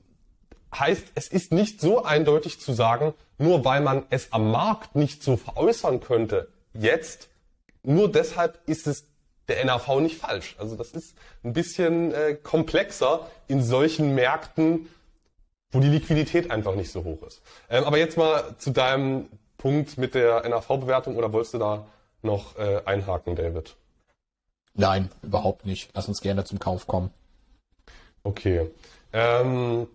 heißt, 0.79 1.07
es 1.15 1.27
ist 1.27 1.51
nicht 1.51 1.81
so 1.81 2.03
eindeutig 2.03 2.59
zu 2.59 2.73
sagen, 2.73 3.13
nur 3.37 3.65
weil 3.65 3.81
man 3.81 4.05
es 4.09 4.31
am 4.31 4.51
Markt 4.51 4.95
nicht 4.95 5.23
so 5.23 5.37
veräußern 5.37 5.99
könnte, 5.99 6.49
jetzt, 6.73 7.29
nur 7.83 8.11
deshalb 8.11 8.59
ist 8.67 8.87
es 8.87 9.05
der 9.47 9.63
NAV 9.63 9.99
nicht 9.99 10.17
falsch. 10.17 10.55
Also 10.57 10.75
das 10.75 10.91
ist 10.91 11.15
ein 11.43 11.53
bisschen 11.53 12.13
äh, 12.13 12.35
komplexer 12.35 13.29
in 13.47 13.61
solchen 13.61 14.15
Märkten 14.15 14.87
wo 15.75 15.81
die 15.81 15.89
Liquidität 15.89 16.51
einfach 16.51 16.73
nicht 16.75 16.91
so 16.91 17.03
hoch 17.03 17.21
ist. 17.23 17.41
Ähm, 17.69 17.83
aber 17.83 17.97
jetzt 17.97 18.17
mal 18.17 18.55
zu 18.57 18.71
deinem 18.71 19.27
Punkt 19.57 19.97
mit 19.97 20.15
der 20.15 20.47
NAV-Bewertung 20.47 21.17
oder 21.17 21.33
wolltest 21.33 21.55
du 21.55 21.57
da 21.57 21.85
noch 22.21 22.57
äh, 22.57 22.81
einhaken, 22.85 23.35
David? 23.35 23.75
Nein, 24.73 25.09
überhaupt 25.21 25.65
nicht. 25.65 25.91
Lass 25.93 26.07
uns 26.07 26.21
gerne 26.21 26.45
zum 26.45 26.59
Kauf 26.59 26.87
kommen. 26.87 27.11
Okay. 28.23 28.71
Ähm, 29.11 29.87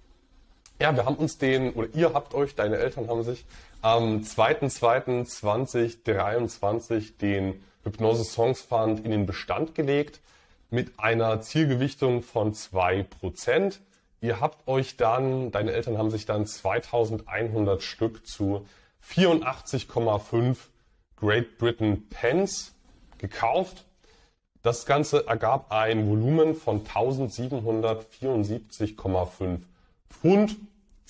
ja, 0.80 0.96
wir 0.96 1.04
haben 1.04 1.16
uns 1.16 1.36
den, 1.38 1.74
oder 1.74 1.88
ihr 1.94 2.14
habt 2.14 2.32
euch, 2.34 2.54
deine 2.54 2.78
Eltern 2.78 3.08
haben 3.08 3.22
sich 3.22 3.44
am 3.82 4.22
2.2.2023 4.22 7.18
den 7.18 7.62
Hypnose 7.84 8.24
Songs 8.24 8.62
Fund 8.62 9.04
in 9.04 9.10
den 9.10 9.26
Bestand 9.26 9.74
gelegt 9.74 10.20
mit 10.70 10.98
einer 10.98 11.42
Zielgewichtung 11.42 12.22
von 12.22 12.54
2%. 12.54 13.80
Ihr 14.22 14.40
habt 14.40 14.66
euch 14.66 14.96
dann, 14.96 15.50
deine 15.50 15.72
Eltern 15.72 15.98
haben 15.98 16.10
sich 16.10 16.24
dann 16.24 16.46
2100 16.46 17.82
Stück 17.82 18.26
zu 18.26 18.66
84,5 19.06 20.56
Great 21.16 21.58
Britain 21.58 22.08
Pence 22.08 22.72
gekauft. 23.18 23.84
Das 24.62 24.86
Ganze 24.86 25.26
ergab 25.26 25.72
ein 25.72 26.08
Volumen 26.08 26.54
von 26.54 26.84
1774,5 26.84 29.58
Pfund, 30.10 30.56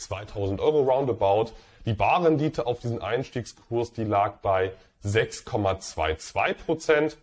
2000 0.00 0.60
Euro 0.60 0.82
roundabout. 0.82 1.52
Die 1.86 1.94
Barrendite 1.94 2.66
auf 2.66 2.80
diesen 2.80 3.00
Einstiegskurs, 3.00 3.92
die 3.92 4.02
lag 4.04 4.38
bei 4.38 4.72
6,22 5.04 6.54
Prozent. 6.54 7.16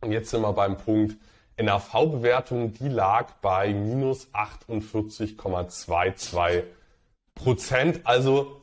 Und 0.00 0.12
jetzt 0.12 0.30
sind 0.30 0.42
wir 0.42 0.52
beim 0.52 0.76
Punkt, 0.76 1.16
NAV-Bewertung, 1.60 2.72
die 2.74 2.88
lag 2.88 3.32
bei 3.40 3.72
minus 3.72 4.28
48,22 4.32 6.62
Prozent. 7.34 8.00
Also 8.04 8.62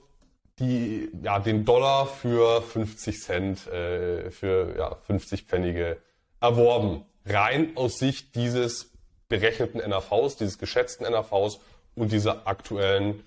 die, 0.59 1.09
ja, 1.21 1.39
den 1.39 1.65
Dollar 1.65 2.05
für 2.05 2.61
50 2.61 3.21
Cent, 3.21 3.67
äh, 3.67 4.31
für 4.31 4.77
ja, 4.77 4.95
50 4.95 5.43
Pfennige 5.43 5.97
erworben. 6.41 7.05
Rein 7.25 7.75
aus 7.75 7.99
Sicht 7.99 8.35
dieses 8.35 8.91
berechneten 9.29 9.87
NAVs, 9.87 10.37
dieses 10.37 10.57
geschätzten 10.57 11.09
NAVs 11.09 11.59
und 11.95 12.11
dieser 12.11 12.47
aktuellen 12.47 13.23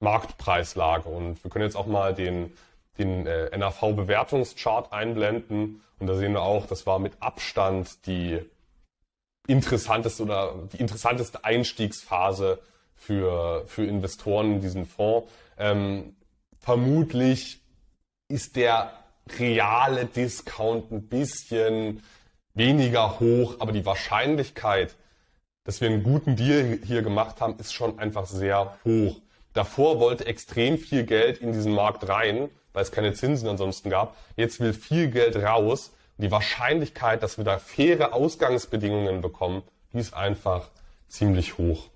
Marktpreislage. 0.00 1.08
Und 1.08 1.42
wir 1.44 1.50
können 1.50 1.64
jetzt 1.64 1.76
auch 1.76 1.86
mal 1.86 2.14
den, 2.14 2.52
den 2.98 3.26
äh, 3.26 3.56
NAV-Bewertungschart 3.56 4.92
einblenden. 4.92 5.82
Und 5.98 6.06
da 6.06 6.14
sehen 6.14 6.32
wir 6.32 6.42
auch, 6.42 6.66
das 6.66 6.86
war 6.86 6.98
mit 6.98 7.12
Abstand 7.20 8.06
die 8.06 8.40
interessanteste 9.46 10.22
oder 10.22 10.54
die 10.72 10.78
interessanteste 10.78 11.44
Einstiegsphase 11.44 12.60
für, 12.94 13.64
für 13.66 13.84
Investoren 13.84 14.54
in 14.54 14.60
diesen 14.60 14.86
Fonds. 14.86 15.30
Ähm, 15.58 16.16
vermutlich 16.58 17.60
ist 18.28 18.56
der 18.56 18.92
reale 19.38 20.06
Discount 20.06 20.90
ein 20.90 21.08
bisschen 21.08 22.02
weniger 22.54 23.20
hoch, 23.20 23.56
aber 23.58 23.72
die 23.72 23.86
Wahrscheinlichkeit, 23.86 24.96
dass 25.70 25.80
wir 25.80 25.88
einen 25.88 26.02
guten 26.02 26.34
Deal 26.34 26.80
hier 26.84 27.02
gemacht 27.02 27.40
haben, 27.40 27.56
ist 27.60 27.72
schon 27.72 28.00
einfach 28.00 28.26
sehr 28.26 28.76
hoch. 28.84 29.20
Davor 29.52 30.00
wollte 30.00 30.26
extrem 30.26 30.78
viel 30.78 31.04
Geld 31.04 31.38
in 31.38 31.52
diesen 31.52 31.72
Markt 31.74 32.08
rein, 32.08 32.50
weil 32.72 32.82
es 32.82 32.90
keine 32.90 33.12
Zinsen 33.12 33.48
ansonsten 33.48 33.88
gab. 33.88 34.16
Jetzt 34.34 34.58
will 34.58 34.72
viel 34.72 35.12
Geld 35.12 35.36
raus. 35.36 35.92
Die 36.18 36.32
Wahrscheinlichkeit, 36.32 37.22
dass 37.22 37.38
wir 37.38 37.44
da 37.44 37.60
faire 37.60 38.14
Ausgangsbedingungen 38.14 39.20
bekommen, 39.20 39.62
die 39.92 40.00
ist 40.00 40.12
einfach 40.12 40.70
ziemlich 41.06 41.56
hoch. 41.56 41.88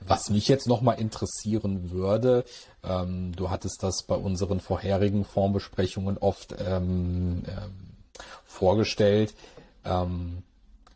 Was 0.00 0.28
mich 0.28 0.48
jetzt 0.48 0.66
nochmal 0.66 0.98
interessieren 0.98 1.92
würde, 1.92 2.44
ähm, 2.82 3.30
du 3.36 3.48
hattest 3.48 3.84
das 3.84 4.02
bei 4.08 4.16
unseren 4.16 4.58
vorherigen 4.58 5.24
Fondsbesprechungen 5.24 6.18
oft 6.18 6.56
ähm, 6.58 7.44
ähm, 7.46 7.92
vorgestellt, 8.44 9.34
ähm, 9.84 10.42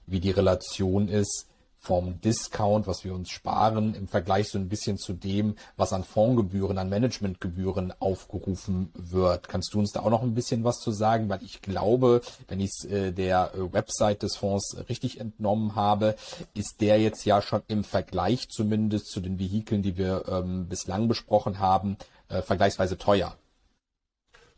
wie 0.07 0.21
die 0.21 0.31
Relation 0.31 1.09
ist 1.09 1.47
vom 1.87 2.21
Discount, 2.21 2.89
was 2.89 3.05
wir 3.05 3.15
uns 3.15 3.31
sparen, 3.31 3.95
im 3.95 4.09
Vergleich 4.09 4.49
so 4.49 4.59
ein 4.59 4.69
bisschen 4.69 4.99
zu 4.99 5.13
dem, 5.13 5.55
was 5.77 5.93
an 5.93 6.03
Fondsgebühren, 6.03 6.79
an 6.79 6.89
Managementgebühren 6.89 7.93
aufgerufen 8.01 8.91
wird. 8.95 9.49
Kannst 9.49 9.73
du 9.73 9.79
uns 9.79 9.93
da 9.93 10.01
auch 10.01 10.11
noch 10.11 10.23
ein 10.23 10.35
bisschen 10.35 10.65
was 10.65 10.81
zu 10.81 10.91
sagen? 10.91 11.29
Weil 11.29 11.45
ich 11.45 11.63
glaube, 11.63 12.23
wenn 12.49 12.59
ich 12.59 12.71
es 12.71 12.85
äh, 12.87 13.13
der 13.13 13.53
äh, 13.55 13.73
Website 13.73 14.25
des 14.25 14.37
Fonds 14.37 14.77
richtig 14.89 15.21
entnommen 15.21 15.77
habe, 15.77 16.17
ist 16.55 16.81
der 16.81 17.01
jetzt 17.01 17.25
ja 17.25 17.41
schon 17.41 17.63
im 17.69 17.85
Vergleich 17.85 18.49
zumindest 18.49 19.07
zu 19.07 19.21
den 19.21 19.39
Vehikeln, 19.39 19.83
die 19.83 19.97
wir 19.97 20.25
ähm, 20.29 20.67
bislang 20.67 21.07
besprochen 21.07 21.61
haben, 21.61 21.99
äh, 22.29 22.43
vergleichsweise 22.43 22.99
teuer. 22.99 23.37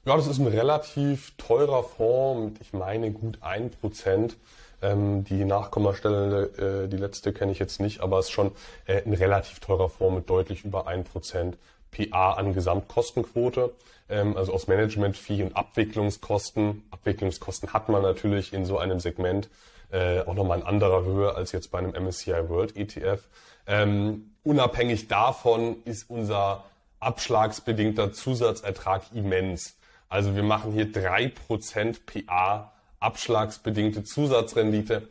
Ja, 0.09 0.17
das 0.17 0.27
ist 0.27 0.39
ein 0.39 0.47
relativ 0.47 1.35
teurer 1.37 1.83
Fonds 1.83 2.53
mit, 2.53 2.63
ich 2.63 2.73
meine, 2.73 3.11
gut 3.11 3.43
ein 3.43 3.71
Prozent. 3.71 4.39
Ähm, 4.81 5.25
die 5.25 5.45
Nachkommastelle, 5.45 6.87
äh, 6.87 6.89
die 6.89 6.97
letzte 6.97 7.35
kenne 7.35 7.53
ich 7.53 7.59
jetzt 7.59 7.79
nicht, 7.79 8.01
aber 8.01 8.19
es 8.19 8.29
ist 8.29 8.33
schon 8.33 8.53
äh, 8.87 9.03
ein 9.05 9.13
relativ 9.13 9.61
teurer 9.61 9.91
Fonds 9.91 10.17
mit 10.17 10.31
deutlich 10.31 10.65
über 10.65 10.89
1% 10.89 11.57
PA 11.91 12.33
an 12.33 12.55
Gesamtkostenquote. 12.55 13.75
Ähm, 14.09 14.35
also 14.35 14.55
aus 14.55 14.67
Management-Fee 14.67 15.43
und 15.43 15.55
Abwicklungskosten. 15.55 16.85
Abwicklungskosten 16.91 17.75
hat 17.75 17.91
man 17.91 18.01
natürlich 18.01 18.55
in 18.55 18.65
so 18.65 18.79
einem 18.79 19.01
Segment 19.01 19.51
äh, 19.93 20.21
auch 20.21 20.33
nochmal 20.33 20.61
in 20.61 20.65
anderer 20.65 21.05
Höhe 21.05 21.35
als 21.35 21.53
jetzt 21.53 21.71
bei 21.71 21.81
einem 21.81 21.93
MSCI 21.93 22.49
World 22.49 22.79
ETF. 22.79 23.29
Ähm, 23.67 24.31
unabhängig 24.43 25.09
davon 25.09 25.83
ist 25.85 26.09
unser 26.09 26.65
abschlagsbedingter 26.99 28.15
Zusatzertrag 28.15 29.03
immens. 29.13 29.78
Also 30.09 30.35
wir 30.35 30.43
machen 30.43 30.73
hier 30.73 30.91
3% 30.91 31.99
PA 32.07 32.73
abschlagsbedingte 33.01 34.05
Zusatzrendite. 34.05 35.09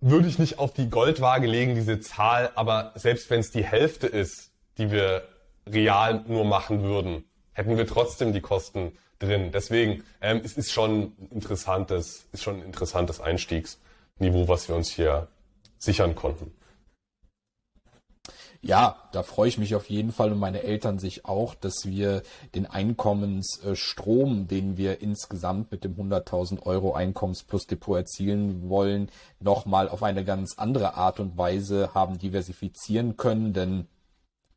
Würde 0.00 0.28
ich 0.28 0.38
nicht 0.38 0.58
auf 0.58 0.72
die 0.72 0.90
Goldwaage 0.90 1.46
legen, 1.46 1.74
diese 1.74 1.98
Zahl, 2.00 2.50
aber 2.54 2.92
selbst 2.94 3.30
wenn 3.30 3.40
es 3.40 3.50
die 3.50 3.64
Hälfte 3.64 4.06
ist, 4.06 4.52
die 4.76 4.90
wir 4.90 5.26
real 5.66 6.24
nur 6.28 6.44
machen 6.44 6.82
würden, 6.82 7.24
hätten 7.52 7.76
wir 7.76 7.86
trotzdem 7.86 8.32
die 8.32 8.40
Kosten 8.40 8.92
drin. 9.18 9.50
Deswegen, 9.52 10.04
ähm, 10.20 10.40
es 10.44 10.56
ist 10.56 10.72
schon 10.72 11.14
ein 11.18 11.28
interessantes, 11.30 12.28
ist 12.32 12.44
schon 12.44 12.60
ein 12.60 12.62
interessantes 12.62 13.20
Einstiegsniveau, 13.20 14.46
was 14.46 14.68
wir 14.68 14.76
uns 14.76 14.90
hier 14.90 15.26
sichern 15.78 16.14
konnten. 16.14 16.52
Ja, 18.60 18.96
da 19.12 19.22
freue 19.22 19.48
ich 19.48 19.58
mich 19.58 19.76
auf 19.76 19.88
jeden 19.88 20.10
Fall 20.10 20.32
und 20.32 20.40
meine 20.40 20.64
Eltern 20.64 20.98
sich 20.98 21.24
auch, 21.24 21.54
dass 21.54 21.86
wir 21.86 22.22
den 22.56 22.66
Einkommensstrom, 22.66 24.48
den 24.48 24.76
wir 24.76 25.00
insgesamt 25.00 25.70
mit 25.70 25.84
dem 25.84 25.94
100.000 25.94 26.64
Euro 26.64 26.92
Einkommens 26.92 27.44
plus 27.44 27.68
Depot 27.68 27.96
erzielen 27.96 28.68
wollen, 28.68 29.12
nochmal 29.38 29.88
auf 29.88 30.02
eine 30.02 30.24
ganz 30.24 30.54
andere 30.58 30.94
Art 30.94 31.20
und 31.20 31.38
Weise 31.38 31.94
haben 31.94 32.18
diversifizieren 32.18 33.16
können, 33.16 33.52
denn 33.52 33.86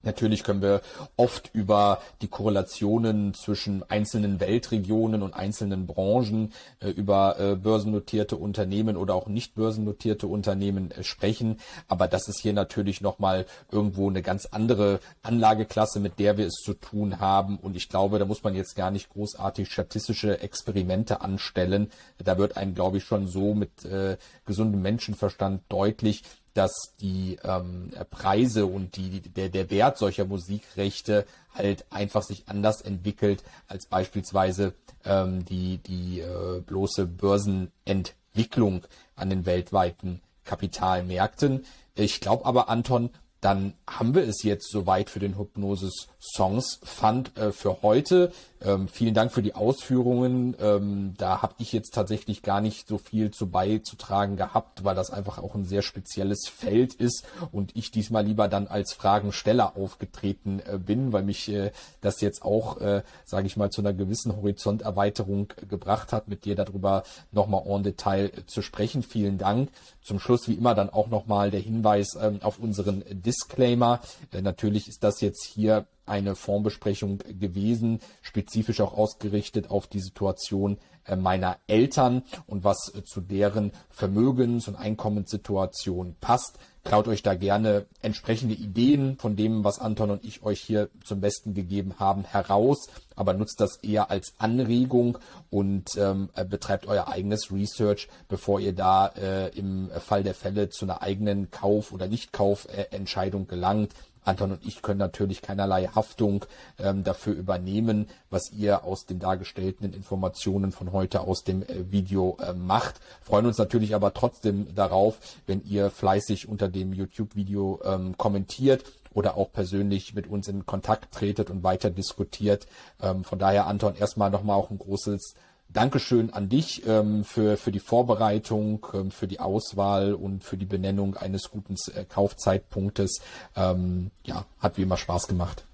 Natürlich 0.03 0.43
können 0.43 0.61
wir 0.61 0.81
oft 1.15 1.51
über 1.53 2.01
die 2.21 2.27
Korrelationen 2.27 3.33
zwischen 3.33 3.83
einzelnen 3.89 4.39
Weltregionen 4.39 5.21
und 5.21 5.33
einzelnen 5.33 5.85
Branchen, 5.85 6.53
äh, 6.79 6.89
über 6.89 7.39
äh, 7.39 7.55
börsennotierte 7.55 8.35
Unternehmen 8.35 8.97
oder 8.97 9.13
auch 9.13 9.27
nicht 9.27 9.53
börsennotierte 9.55 10.27
Unternehmen 10.27 10.91
äh, 10.91 11.03
sprechen. 11.03 11.59
Aber 11.87 12.07
das 12.07 12.27
ist 12.27 12.39
hier 12.39 12.53
natürlich 12.53 13.01
nochmal 13.01 13.45
irgendwo 13.71 14.09
eine 14.09 14.21
ganz 14.21 14.47
andere 14.47 14.99
Anlageklasse, 15.21 15.99
mit 15.99 16.19
der 16.19 16.37
wir 16.37 16.47
es 16.47 16.61
zu 16.63 16.73
tun 16.73 17.19
haben. 17.19 17.57
Und 17.57 17.75
ich 17.75 17.87
glaube, 17.87 18.17
da 18.17 18.25
muss 18.25 18.43
man 18.43 18.55
jetzt 18.55 18.75
gar 18.75 18.89
nicht 18.89 19.09
großartig 19.09 19.71
statistische 19.71 20.41
Experimente 20.41 21.21
anstellen. 21.21 21.91
Da 22.17 22.37
wird 22.37 22.57
einem, 22.57 22.73
glaube 22.73 22.97
ich, 22.97 23.03
schon 23.03 23.27
so 23.27 23.53
mit 23.53 23.85
äh, 23.85 24.17
gesundem 24.45 24.81
Menschenverstand 24.81 25.61
deutlich, 25.69 26.23
dass 26.53 26.93
die 26.99 27.37
ähm, 27.43 27.91
Preise 28.09 28.65
und 28.65 28.95
die, 28.97 29.21
der, 29.21 29.49
der 29.49 29.69
Wert 29.69 29.97
solcher 29.97 30.25
Musikrechte 30.25 31.25
halt 31.53 31.85
einfach 31.89 32.23
sich 32.23 32.43
anders 32.47 32.81
entwickelt 32.81 33.43
als 33.67 33.85
beispielsweise 33.85 34.73
ähm, 35.05 35.45
die, 35.45 35.77
die 35.77 36.19
äh, 36.19 36.61
bloße 36.61 37.05
Börsenentwicklung 37.05 38.83
an 39.15 39.29
den 39.29 39.45
weltweiten 39.45 40.21
Kapitalmärkten. 40.43 41.65
Ich 41.95 42.19
glaube 42.19 42.45
aber, 42.45 42.69
Anton, 42.69 43.09
dann 43.39 43.73
haben 43.87 44.13
wir 44.13 44.27
es 44.27 44.43
jetzt 44.43 44.69
soweit 44.71 45.09
für 45.09 45.19
den 45.19 45.37
Hypnosis 45.37 46.07
Songs 46.21 46.79
Fund 46.83 47.35
äh, 47.35 47.51
für 47.51 47.81
heute. 47.81 48.31
Ähm, 48.63 48.87
vielen 48.87 49.15
Dank 49.15 49.31
für 49.31 49.41
die 49.41 49.55
Ausführungen. 49.55 50.55
Ähm, 50.61 51.15
da 51.17 51.41
habe 51.41 51.55
ich 51.57 51.73
jetzt 51.73 51.95
tatsächlich 51.95 52.43
gar 52.43 52.61
nicht 52.61 52.87
so 52.87 52.99
viel 52.99 53.31
zu 53.31 53.49
beizutragen 53.49 54.37
gehabt, 54.37 54.83
weil 54.83 54.93
das 54.93 55.09
einfach 55.09 55.39
auch 55.39 55.55
ein 55.55 55.65
sehr 55.65 55.81
spezielles 55.81 56.47
Feld 56.47 56.93
ist 56.93 57.23
und 57.51 57.75
ich 57.75 57.89
diesmal 57.89 58.23
lieber 58.23 58.47
dann 58.47 58.67
als 58.67 58.93
Fragensteller 58.93 59.75
aufgetreten 59.75 60.61
äh, 60.67 60.77
bin, 60.77 61.11
weil 61.11 61.23
mich 61.23 61.49
äh, 61.49 61.71
das 62.01 62.21
jetzt 62.21 62.43
auch, 62.43 62.79
äh, 62.79 63.01
sage 63.25 63.47
ich 63.47 63.57
mal, 63.57 63.71
zu 63.71 63.81
einer 63.81 63.93
gewissen 63.93 64.35
Horizonterweiterung 64.35 65.51
gebracht 65.67 66.13
hat, 66.13 66.27
mit 66.27 66.45
dir 66.45 66.55
darüber 66.55 67.01
nochmal 67.31 67.63
en 67.65 67.81
Detail 67.81 68.25
äh, 68.25 68.45
zu 68.45 68.61
sprechen. 68.61 69.01
Vielen 69.01 69.39
Dank. 69.39 69.69
Zum 70.03 70.19
Schluss 70.19 70.47
wie 70.47 70.53
immer 70.53 70.75
dann 70.75 70.91
auch 70.91 71.07
nochmal 71.07 71.49
der 71.49 71.61
Hinweis 71.61 72.15
ähm, 72.21 72.39
auf 72.43 72.59
unseren 72.59 73.03
Disclaimer. 73.09 74.01
Äh, 74.31 74.43
natürlich 74.43 74.87
ist 74.87 75.03
das 75.03 75.19
jetzt 75.21 75.43
hier 75.43 75.87
eine 76.05 76.35
Formbesprechung 76.35 77.19
gewesen, 77.39 77.99
spezifisch 78.21 78.81
auch 78.81 78.97
ausgerichtet 78.97 79.69
auf 79.69 79.87
die 79.87 79.99
Situation 79.99 80.77
äh, 81.05 81.15
meiner 81.15 81.57
Eltern 81.67 82.23
und 82.45 82.63
was 82.63 82.93
äh, 82.93 83.03
zu 83.03 83.21
deren 83.21 83.71
Vermögens- 83.89 84.67
und 84.67 84.75
Einkommenssituation 84.75 86.15
passt. 86.21 86.59
Klaut 86.83 87.07
euch 87.07 87.21
da 87.21 87.35
gerne 87.35 87.85
entsprechende 88.01 88.55
Ideen 88.55 89.17
von 89.17 89.35
dem, 89.35 89.63
was 89.63 89.79
Anton 89.79 90.11
und 90.11 90.23
ich 90.23 90.43
euch 90.43 90.61
hier 90.61 90.89
zum 91.03 91.21
Besten 91.21 91.53
gegeben 91.53 91.95
haben, 91.99 92.23
heraus, 92.23 92.87
aber 93.15 93.33
nutzt 93.33 93.61
das 93.61 93.77
eher 93.77 94.09
als 94.09 94.33
Anregung 94.39 95.17
und 95.49 95.95
ähm, 95.97 96.29
äh, 96.35 96.45
betreibt 96.45 96.87
euer 96.87 97.07
eigenes 97.07 97.51
Research, 97.51 98.07
bevor 98.27 98.59
ihr 98.59 98.73
da 98.73 99.07
äh, 99.07 99.49
im 99.57 99.89
Fall 99.91 100.23
der 100.23 100.33
Fälle 100.33 100.69
zu 100.69 100.85
einer 100.85 101.01
eigenen 101.01 101.51
Kauf- 101.51 101.91
oder 101.91 102.07
Nichtkaufentscheidung 102.07 103.47
gelangt. 103.47 103.93
Anton 104.23 104.51
und 104.53 104.65
ich 104.65 104.81
können 104.81 104.99
natürlich 104.99 105.41
keinerlei 105.41 105.87
Haftung 105.87 106.45
ähm, 106.79 107.03
dafür 107.03 107.33
übernehmen, 107.33 108.07
was 108.29 108.51
ihr 108.51 108.83
aus 108.83 109.05
den 109.05 109.19
dargestellten 109.19 109.93
Informationen 109.93 110.71
von 110.71 110.91
heute 110.91 111.21
aus 111.21 111.43
dem 111.43 111.63
äh, 111.63 111.91
Video 111.91 112.37
äh, 112.41 112.53
macht. 112.53 112.95
Freuen 113.21 113.45
uns 113.45 113.57
natürlich 113.57 113.95
aber 113.95 114.13
trotzdem 114.13 114.73
darauf, 114.75 115.17
wenn 115.47 115.63
ihr 115.65 115.89
fleißig 115.89 116.47
unter 116.47 116.67
dem 116.67 116.93
YouTube-Video 116.93 117.79
ähm, 117.83 118.17
kommentiert 118.17 118.83
oder 119.13 119.37
auch 119.37 119.51
persönlich 119.51 120.13
mit 120.13 120.27
uns 120.27 120.47
in 120.47 120.65
Kontakt 120.65 121.13
tretet 121.13 121.49
und 121.49 121.63
weiter 121.63 121.89
diskutiert. 121.89 122.67
Ähm, 123.01 123.23
von 123.23 123.39
daher, 123.39 123.67
Anton, 123.67 123.95
erstmal 123.95 124.29
nochmal 124.29 124.57
auch 124.57 124.71
ein 124.71 124.77
großes 124.77 125.35
Dankeschön 125.73 126.33
an 126.33 126.49
dich 126.49 126.85
ähm, 126.85 127.23
für, 127.23 127.55
für 127.57 127.71
die 127.71 127.79
Vorbereitung, 127.79 128.85
ähm, 128.93 129.11
für 129.11 129.27
die 129.27 129.39
Auswahl 129.39 130.13
und 130.13 130.43
für 130.43 130.57
die 130.57 130.65
Benennung 130.65 131.15
eines 131.15 131.49
guten 131.49 131.75
äh, 131.95 132.03
Kaufzeitpunktes. 132.03 133.21
Ähm, 133.55 134.11
ja, 134.25 134.45
hat 134.59 134.77
wie 134.77 134.81
immer 134.81 134.97
Spaß 134.97 135.27
gemacht. 135.27 135.65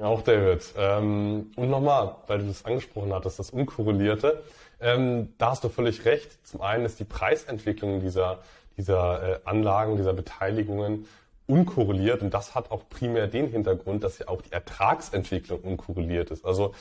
Auch 0.00 0.22
David. 0.22 0.64
Ähm, 0.76 1.50
und 1.56 1.68
nochmal, 1.68 2.16
weil 2.26 2.38
du 2.38 2.46
das 2.46 2.64
angesprochen 2.64 3.12
hattest, 3.12 3.38
das 3.38 3.50
Unkorrelierte. 3.50 4.42
Ähm, 4.80 5.34
da 5.36 5.50
hast 5.50 5.64
du 5.64 5.68
völlig 5.68 6.04
recht. 6.06 6.46
Zum 6.46 6.62
einen 6.62 6.86
ist 6.86 6.98
die 6.98 7.04
Preisentwicklung 7.04 8.00
dieser, 8.00 8.38
dieser 8.78 9.22
äh, 9.22 9.40
Anlagen, 9.44 9.96
dieser 9.96 10.14
Beteiligungen 10.14 11.06
unkorreliert 11.46 12.22
und 12.22 12.32
das 12.32 12.54
hat 12.54 12.70
auch 12.70 12.88
primär 12.88 13.26
den 13.26 13.48
Hintergrund, 13.48 14.04
dass 14.04 14.18
ja 14.18 14.28
auch 14.28 14.42
die 14.42 14.52
Ertragsentwicklung 14.52 15.60
unkorreliert 15.60 16.30
ist. 16.30 16.44
Also 16.44 16.72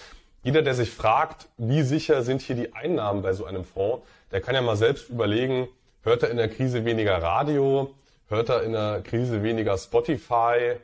jeder, 0.43 0.61
der 0.61 0.73
sich 0.73 0.89
fragt, 0.89 1.47
wie 1.57 1.83
sicher 1.83 2.23
sind 2.23 2.41
hier 2.41 2.55
die 2.55 2.73
Einnahmen 2.73 3.21
bei 3.21 3.33
so 3.33 3.45
einem 3.45 3.63
Fonds, 3.63 4.05
der 4.31 4.41
kann 4.41 4.55
ja 4.55 4.61
mal 4.61 4.75
selbst 4.75 5.09
überlegen, 5.09 5.67
hört 6.03 6.23
er 6.23 6.31
in 6.31 6.37
der 6.37 6.49
Krise 6.49 6.83
weniger 6.85 7.21
Radio, 7.21 7.93
hört 8.27 8.49
er 8.49 8.63
in 8.63 8.71
der 8.71 9.01
Krise 9.03 9.43
weniger 9.43 9.77
Spotify, 9.77 10.77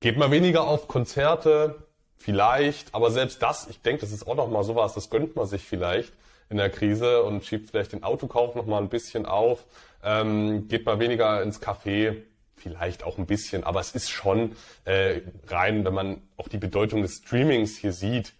geht 0.00 0.16
mal 0.16 0.30
weniger 0.30 0.66
auf 0.66 0.88
Konzerte, 0.88 1.76
vielleicht, 2.16 2.94
aber 2.94 3.10
selbst 3.10 3.40
das, 3.42 3.68
ich 3.68 3.82
denke, 3.82 4.00
das 4.00 4.12
ist 4.12 4.26
auch 4.26 4.34
noch 4.34 4.50
mal 4.50 4.64
sowas, 4.64 4.94
das 4.94 5.10
gönnt 5.10 5.36
man 5.36 5.46
sich 5.46 5.62
vielleicht 5.62 6.12
in 6.48 6.56
der 6.56 6.70
Krise 6.70 7.22
und 7.22 7.44
schiebt 7.44 7.70
vielleicht 7.70 7.92
den 7.92 8.02
Autokauf 8.02 8.54
noch 8.54 8.66
mal 8.66 8.78
ein 8.78 8.88
bisschen 8.88 9.26
auf, 9.26 9.64
ähm, 10.02 10.66
geht 10.68 10.86
mal 10.86 10.98
weniger 10.98 11.42
ins 11.42 11.60
Café, 11.60 12.22
vielleicht 12.56 13.04
auch 13.04 13.18
ein 13.18 13.26
bisschen, 13.26 13.64
aber 13.64 13.80
es 13.80 13.94
ist 13.94 14.10
schon 14.10 14.56
äh, 14.84 15.20
rein, 15.48 15.84
wenn 15.84 15.94
man 15.94 16.22
auch 16.36 16.48
die 16.48 16.58
Bedeutung 16.58 17.02
des 17.02 17.18
Streamings 17.18 17.76
hier 17.76 17.92
sieht, 17.92 18.32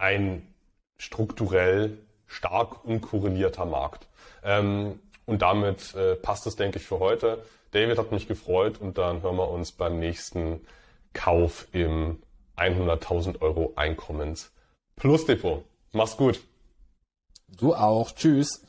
ein 0.00 0.46
strukturell 0.98 1.98
stark 2.26 2.84
unkorrelierter 2.84 3.66
Markt. 3.66 4.06
Ähm, 4.42 4.98
und 5.26 5.42
damit 5.42 5.94
äh, 5.94 6.16
passt 6.16 6.46
es, 6.46 6.56
denke 6.56 6.78
ich, 6.78 6.86
für 6.86 6.98
heute. 6.98 7.44
David 7.72 7.98
hat 7.98 8.10
mich 8.10 8.26
gefreut 8.26 8.80
und 8.80 8.98
dann 8.98 9.22
hören 9.22 9.36
wir 9.36 9.48
uns 9.48 9.72
beim 9.72 9.98
nächsten 9.98 10.60
Kauf 11.12 11.68
im 11.72 12.20
100.000 12.56 13.40
Euro 13.40 13.72
Einkommens 13.76 14.52
Plus 14.96 15.24
Depot. 15.24 15.64
Mach's 15.92 16.16
gut. 16.16 16.40
Du 17.48 17.74
auch. 17.74 18.12
Tschüss. 18.12 18.66